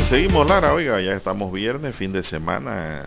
[0.11, 3.05] seguimos Lara, oiga, ya estamos viernes, fin de semana.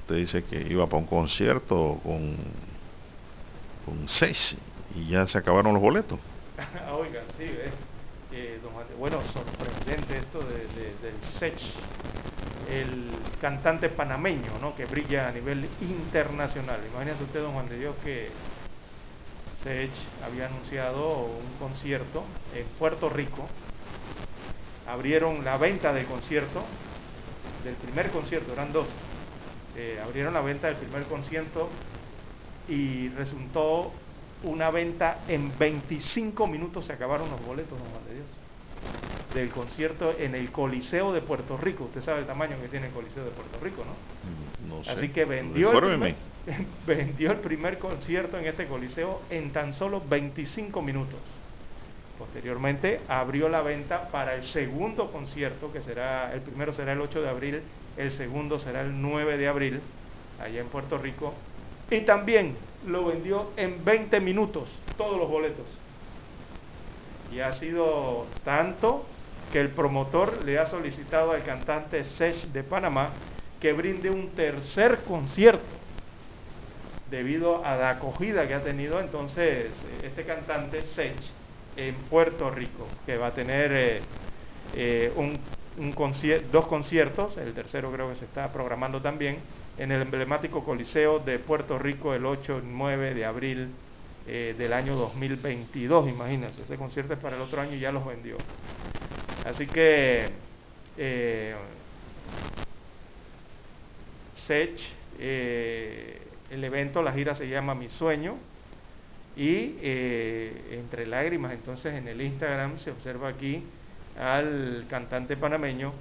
[0.00, 2.36] Usted dice que iba para un concierto con,
[3.86, 4.54] con seis
[4.90, 6.20] y ya se acabaron los boletos.
[6.92, 7.44] oiga, sí.
[8.30, 8.60] Eh,
[8.98, 11.58] bueno, sorprendente esto de, de- del Sech,
[12.70, 12.92] el
[13.40, 14.74] cantante panameño, ¿no?
[14.76, 16.78] Que brilla a nivel internacional.
[16.92, 18.28] Imagínense usted, don Juan de Dios, que
[19.62, 19.92] Sech
[20.22, 22.22] había anunciado un concierto
[22.54, 23.48] en Puerto Rico.
[24.86, 26.62] Abrieron la venta del concierto,
[27.64, 28.86] del primer concierto, eran dos.
[29.76, 31.68] Eh, abrieron la venta del primer concierto
[32.68, 33.92] y resultó
[34.44, 38.26] una venta en 25 minutos se acabaron los boletos, don Juan de Dios.
[39.34, 41.84] Del concierto en el Coliseo de Puerto Rico.
[41.84, 44.76] Usted sabe el tamaño que tiene el Coliseo de Puerto Rico, ¿no?
[44.76, 44.90] No sé.
[44.90, 46.14] Así que vendió el, primer,
[46.86, 51.18] vendió el primer concierto en este coliseo en tan solo 25 minutos.
[52.18, 57.22] Posteriormente abrió la venta para el segundo concierto, que será, el primero será el 8
[57.22, 57.62] de abril,
[57.96, 59.80] el segundo será el 9 de abril,
[60.40, 61.34] allá en Puerto Rico.
[61.90, 65.66] Y también lo vendió en 20 minutos, todos los boletos.
[67.32, 69.04] Y ha sido tanto
[69.52, 73.10] que el promotor le ha solicitado al cantante Sech de Panamá
[73.60, 75.64] que brinde un tercer concierto
[77.10, 79.70] debido a la acogida que ha tenido entonces
[80.02, 81.16] este cantante Sech
[81.76, 84.02] en Puerto Rico, que va a tener eh,
[84.74, 85.38] eh, un,
[85.78, 85.94] un
[86.52, 89.38] dos conciertos, el tercero creo que se está programando también,
[89.78, 93.68] en el emblemático Coliseo de Puerto Rico el 8 y 9 de abril
[94.28, 98.06] eh, del año 2022, imagínense, ese concierto es para el otro año y ya los
[98.06, 98.36] vendió.
[99.44, 100.28] Así que
[104.46, 104.80] Sech,
[105.18, 108.36] el evento, la gira se llama Mi Sueño
[109.36, 113.62] y eh, entre lágrimas, entonces en el Instagram se observa aquí
[114.18, 115.92] al cantante panameño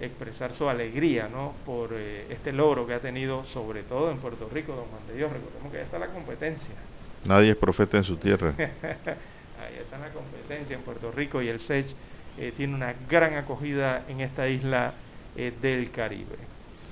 [0.00, 1.54] expresar su alegría ¿no?
[1.64, 5.14] por eh, este logro que ha tenido, sobre todo en Puerto Rico, don Juan de
[5.14, 5.32] Dios.
[5.32, 6.74] Recordemos que ya está la competencia.
[7.24, 8.54] Nadie es profeta en su tierra.
[8.58, 11.94] Ahí está la competencia en Puerto Rico y el SECH
[12.38, 14.94] eh, tiene una gran acogida en esta isla
[15.36, 16.36] eh, del Caribe.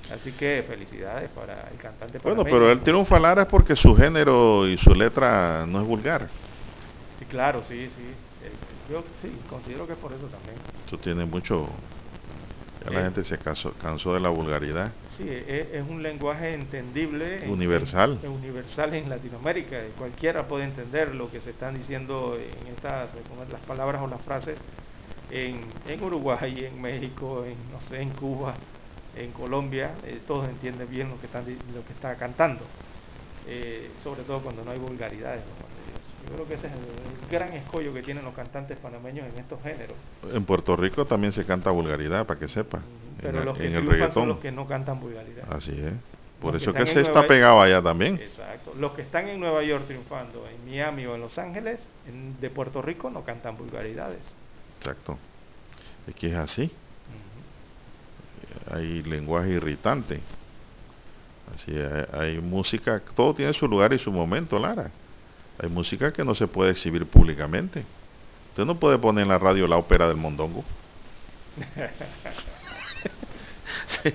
[0.09, 2.17] Así que felicidades para el cantante.
[2.19, 2.53] Bueno, panameño.
[2.57, 6.27] pero él triunfa Lara es porque su género y su letra no es vulgar.
[7.19, 8.13] Sí, claro, sí, sí.
[8.45, 10.57] Es- yo sí, considero que es por eso también.
[10.87, 11.67] Eso tiene mucho...
[12.83, 13.03] Ya la Eh.
[13.03, 14.91] gente se cansó, cansó de la vulgaridad.
[15.15, 17.45] Sí, es, es un lenguaje entendible.
[17.45, 18.17] en- Universal.
[18.23, 19.77] en- universal en Latinoamérica.
[19.99, 23.11] Cualquiera puede entender lo que se están diciendo en estas,
[23.51, 24.57] las palabras o las frases
[25.29, 28.55] en, en Uruguay, en México, en, no sé, en Cuba,
[29.15, 29.91] en Colombia.
[30.05, 31.43] eh, todos entienden bien lo que, están,
[31.73, 32.61] lo que está cantando.
[33.47, 35.41] Eh, sobre todo cuando no hay vulgaridades.
[35.43, 36.29] Dios.
[36.29, 39.39] Yo creo que ese es el, el gran escollo que tienen los cantantes panameños en
[39.39, 39.95] estos géneros.
[40.31, 42.79] En Puerto Rico también se canta vulgaridad, para que sepa.
[43.21, 45.51] Pero en, los que en el son los que no cantan vulgaridad.
[45.51, 45.93] Así es.
[46.41, 48.15] Por Los eso que se está pegado allá también.
[48.15, 48.73] Exacto.
[48.79, 52.49] Los que están en Nueva York triunfando, en Miami o en Los Ángeles, en- de
[52.49, 54.21] Puerto Rico, no cantan vulgaridades.
[54.79, 55.17] Exacto.
[56.07, 56.71] Es que es así.
[58.69, 60.21] Hay lenguaje irritante.
[61.53, 64.91] Así hay, hay música, todo tiene su lugar y su momento, Lara.
[65.57, 67.85] Hay música que no se puede exhibir públicamente.
[68.49, 70.63] Usted no puede poner en la radio la ópera del mondongo.
[73.87, 74.13] Sí.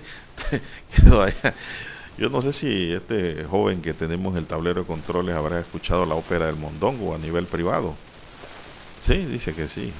[2.18, 6.06] Yo no sé si este joven que tenemos en el tablero de controles habrá escuchado
[6.06, 7.94] la ópera del mondongo a nivel privado.
[9.01, 9.93] Sí, dice que sí.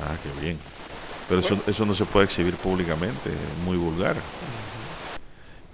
[0.00, 0.58] Ah, qué bien.
[1.30, 4.22] Pero eso, eso no se puede exhibir públicamente, es muy vulgar.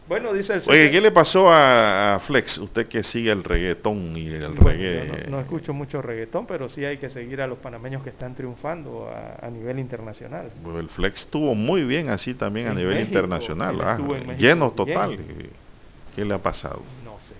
[0.08, 2.58] Bueno, dice el Oye, señor- ¿qué le pasó a, a Flex?
[2.58, 5.22] Usted que sigue el reggaetón y el Bueno, reggae.
[5.26, 8.34] no, no escucho mucho reggaetón, pero sí hay que seguir a los panameños que están
[8.36, 10.50] triunfando a, a nivel internacional.
[10.62, 13.78] Pues el Flex estuvo muy bien así también a En nivel México, internacional.
[13.82, 14.76] ah, México lleno bien.
[14.76, 15.18] total.
[16.14, 16.82] ¿Qué le ha pasado?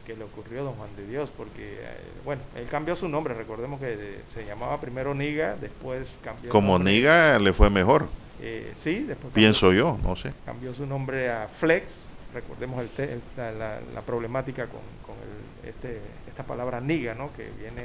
[0.04, 3.34] Qué le ocurrió a don Juan de Dios, porque, eh, bueno, él cambió su nombre,
[3.34, 6.78] recordemos que eh, se llamaba primero Niga, después cambió Como.
[6.78, 8.08] Niga le fue mejor,
[8.40, 10.32] Eh, sí, después cambió pienso su- yo, no sé.
[10.44, 15.16] cambió su nombre a Flex, recordemos el te- el- la, la- la problemática con, con
[15.22, 17.32] el- este, esta palabra niga, ¿no?
[17.32, 17.82] que viene,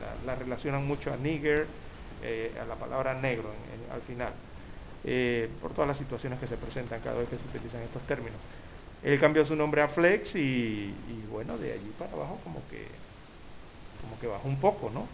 [0.00, 1.66] la, la relacionan mucho a nigger,
[2.22, 4.32] eh, a la palabra negro en- en- al final,
[5.04, 8.40] eh, por todas las situaciones que se presentan cada vez que se utilizan estos términos.
[9.04, 12.86] Él cambió su nombre a Flex y, y bueno, de allí para abajo como que
[14.00, 15.06] como que bajó un poco, ¿no?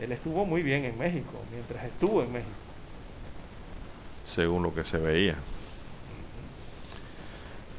[0.00, 2.50] Él estuvo muy bien en México, mientras estuvo en México.
[4.24, 5.36] Según lo que se veía.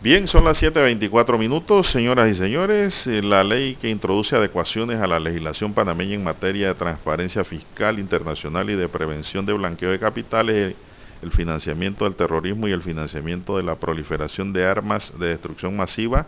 [0.01, 3.05] Bien, son las 7.24 minutos, señoras y señores.
[3.05, 7.99] Eh, la ley que introduce adecuaciones a la legislación panameña en materia de transparencia fiscal
[7.99, 10.75] internacional y de prevención de blanqueo de capitales,
[11.21, 16.27] el financiamiento del terrorismo y el financiamiento de la proliferación de armas de destrucción masiva,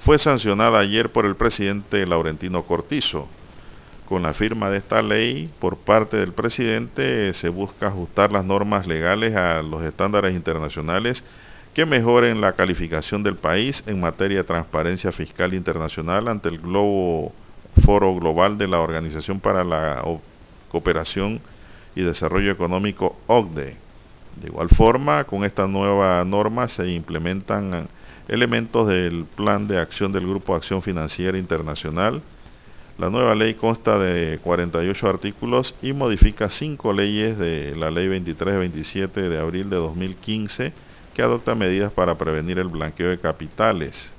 [0.00, 3.28] fue sancionada ayer por el presidente Laurentino Cortizo.
[4.08, 8.86] Con la firma de esta ley por parte del presidente se busca ajustar las normas
[8.86, 11.22] legales a los estándares internacionales
[11.74, 17.32] que mejoren la calificación del país en materia de transparencia fiscal internacional ante el Globo
[17.84, 20.02] Foro Global de la Organización para la
[20.70, 21.40] Cooperación
[21.94, 23.87] y Desarrollo Económico OCDE.
[24.40, 27.88] De igual forma, con esta nueva norma se implementan
[28.28, 32.22] elementos del Plan de Acción del Grupo Acción Financiera Internacional.
[32.98, 39.28] La nueva ley consta de 48 artículos y modifica cinco leyes de la Ley 2327
[39.28, 40.72] de abril de 2015
[41.14, 44.12] que adopta medidas para prevenir el blanqueo de capitales.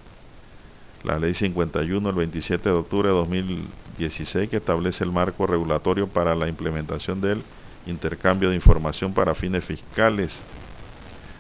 [1.04, 6.36] La Ley 51 el 27 de octubre de 2016 que establece el marco regulatorio para
[6.36, 7.44] la implementación del
[7.85, 10.41] intercambio de información para fines fiscales.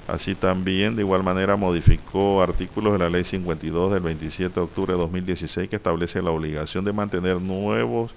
[0.07, 4.93] Así también, de igual manera, modificó artículos de la Ley 52 del 27 de octubre
[4.93, 8.11] de 2016 que establece la obligación de mantener nuevos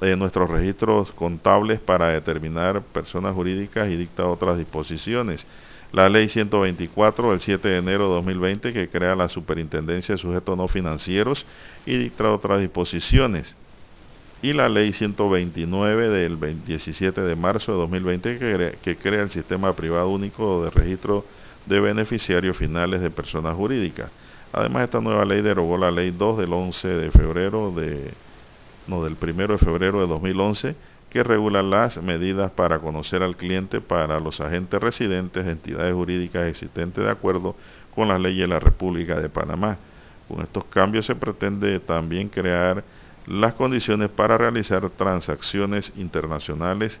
[0.00, 5.46] eh, nuestros registros contables para determinar personas jurídicas y dicta otras disposiciones
[5.94, 10.56] la ley 124 del 7 de enero de 2020 que crea la Superintendencia de Sujetos
[10.56, 11.46] No Financieros
[11.86, 13.56] y dicta otras disposiciones.
[14.44, 19.30] Y la ley 129 del 17 de marzo de 2020 que crea, que crea el
[19.30, 21.24] Sistema Privado Único de Registro
[21.64, 24.10] de Beneficiarios Finales de Personas Jurídicas.
[24.52, 28.12] Además, esta nueva ley derogó la ley 2 del 11 de febrero de,
[28.86, 30.76] no, del 1 de febrero de 2011
[31.08, 36.48] que regula las medidas para conocer al cliente para los agentes residentes de entidades jurídicas
[36.48, 37.56] existentes de acuerdo
[37.94, 39.78] con las leyes de la República de Panamá.
[40.28, 42.84] Con estos cambios se pretende también crear
[43.26, 47.00] las condiciones para realizar transacciones internacionales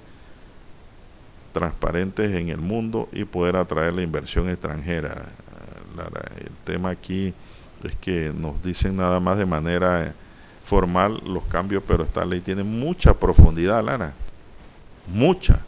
[1.52, 5.26] transparentes en el mundo y poder atraer la inversión extranjera.
[6.40, 7.32] el tema aquí
[7.84, 10.12] es que nos dicen nada más de manera
[10.64, 14.14] formal los cambios, pero esta ley tiene mucha profundidad, Lara.
[15.06, 15.60] Mucha.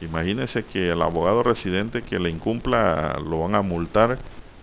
[0.00, 4.18] Imagínese que el abogado residente que le incumpla lo van a multar.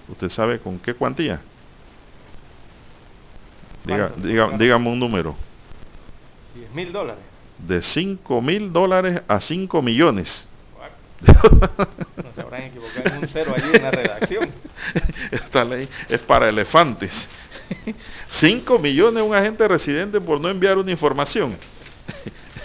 [0.09, 1.41] ¿Usted sabe con qué cuantía?
[3.83, 5.35] Diga, diga, dígame un número.
[6.55, 7.23] 10 mil dólares.
[7.57, 10.47] De 5 mil dólares a 5 millones.
[11.21, 14.49] No se habrán equivocado en un cero allí en la redacción.
[15.31, 17.27] Esta ley es para elefantes.
[18.29, 21.57] 5 millones un agente residente por no enviar una información.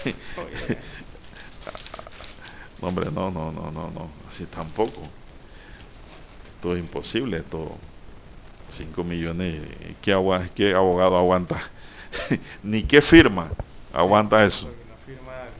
[2.81, 5.01] hombre, no, no, no, no, no, así tampoco.
[6.55, 7.77] Esto es imposible, esto
[8.69, 9.61] 5 millones,
[10.01, 10.15] ¿qué,
[10.55, 11.61] ¿qué abogado aguanta?
[12.63, 13.49] Ni qué firma
[13.93, 14.69] aguanta eso.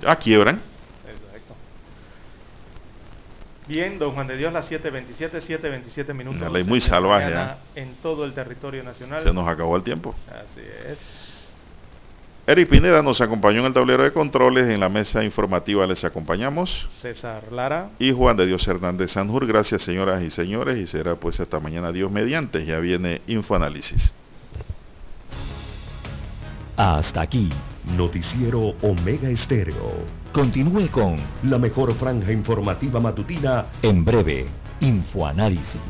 [0.01, 0.61] Ya quiebran.
[3.67, 6.39] Bien, don Juan de Dios, las 7.27, 7.27 minutos.
[6.39, 7.33] Una ley muy salvaje.
[7.33, 7.55] ¿eh?
[7.75, 9.23] En todo el territorio nacional.
[9.23, 10.15] Se nos acabó el tiempo.
[10.29, 11.36] Así es.
[12.49, 14.69] Eric Pineda nos acompañó en el tablero de controles.
[14.69, 16.87] En la mesa informativa les acompañamos.
[17.01, 17.89] César Lara.
[17.99, 19.45] Y Juan de Dios Hernández Sanjur.
[19.45, 20.77] Gracias, señoras y señores.
[20.77, 22.65] Y será pues esta mañana Dios mediante.
[22.65, 24.13] Ya viene Infoanálisis.
[26.77, 27.49] Hasta aquí,
[27.97, 30.05] Noticiero Omega Estéreo.
[30.31, 34.45] Continúe con la mejor franja informativa matutina en breve,
[34.79, 35.81] Infoanálisis.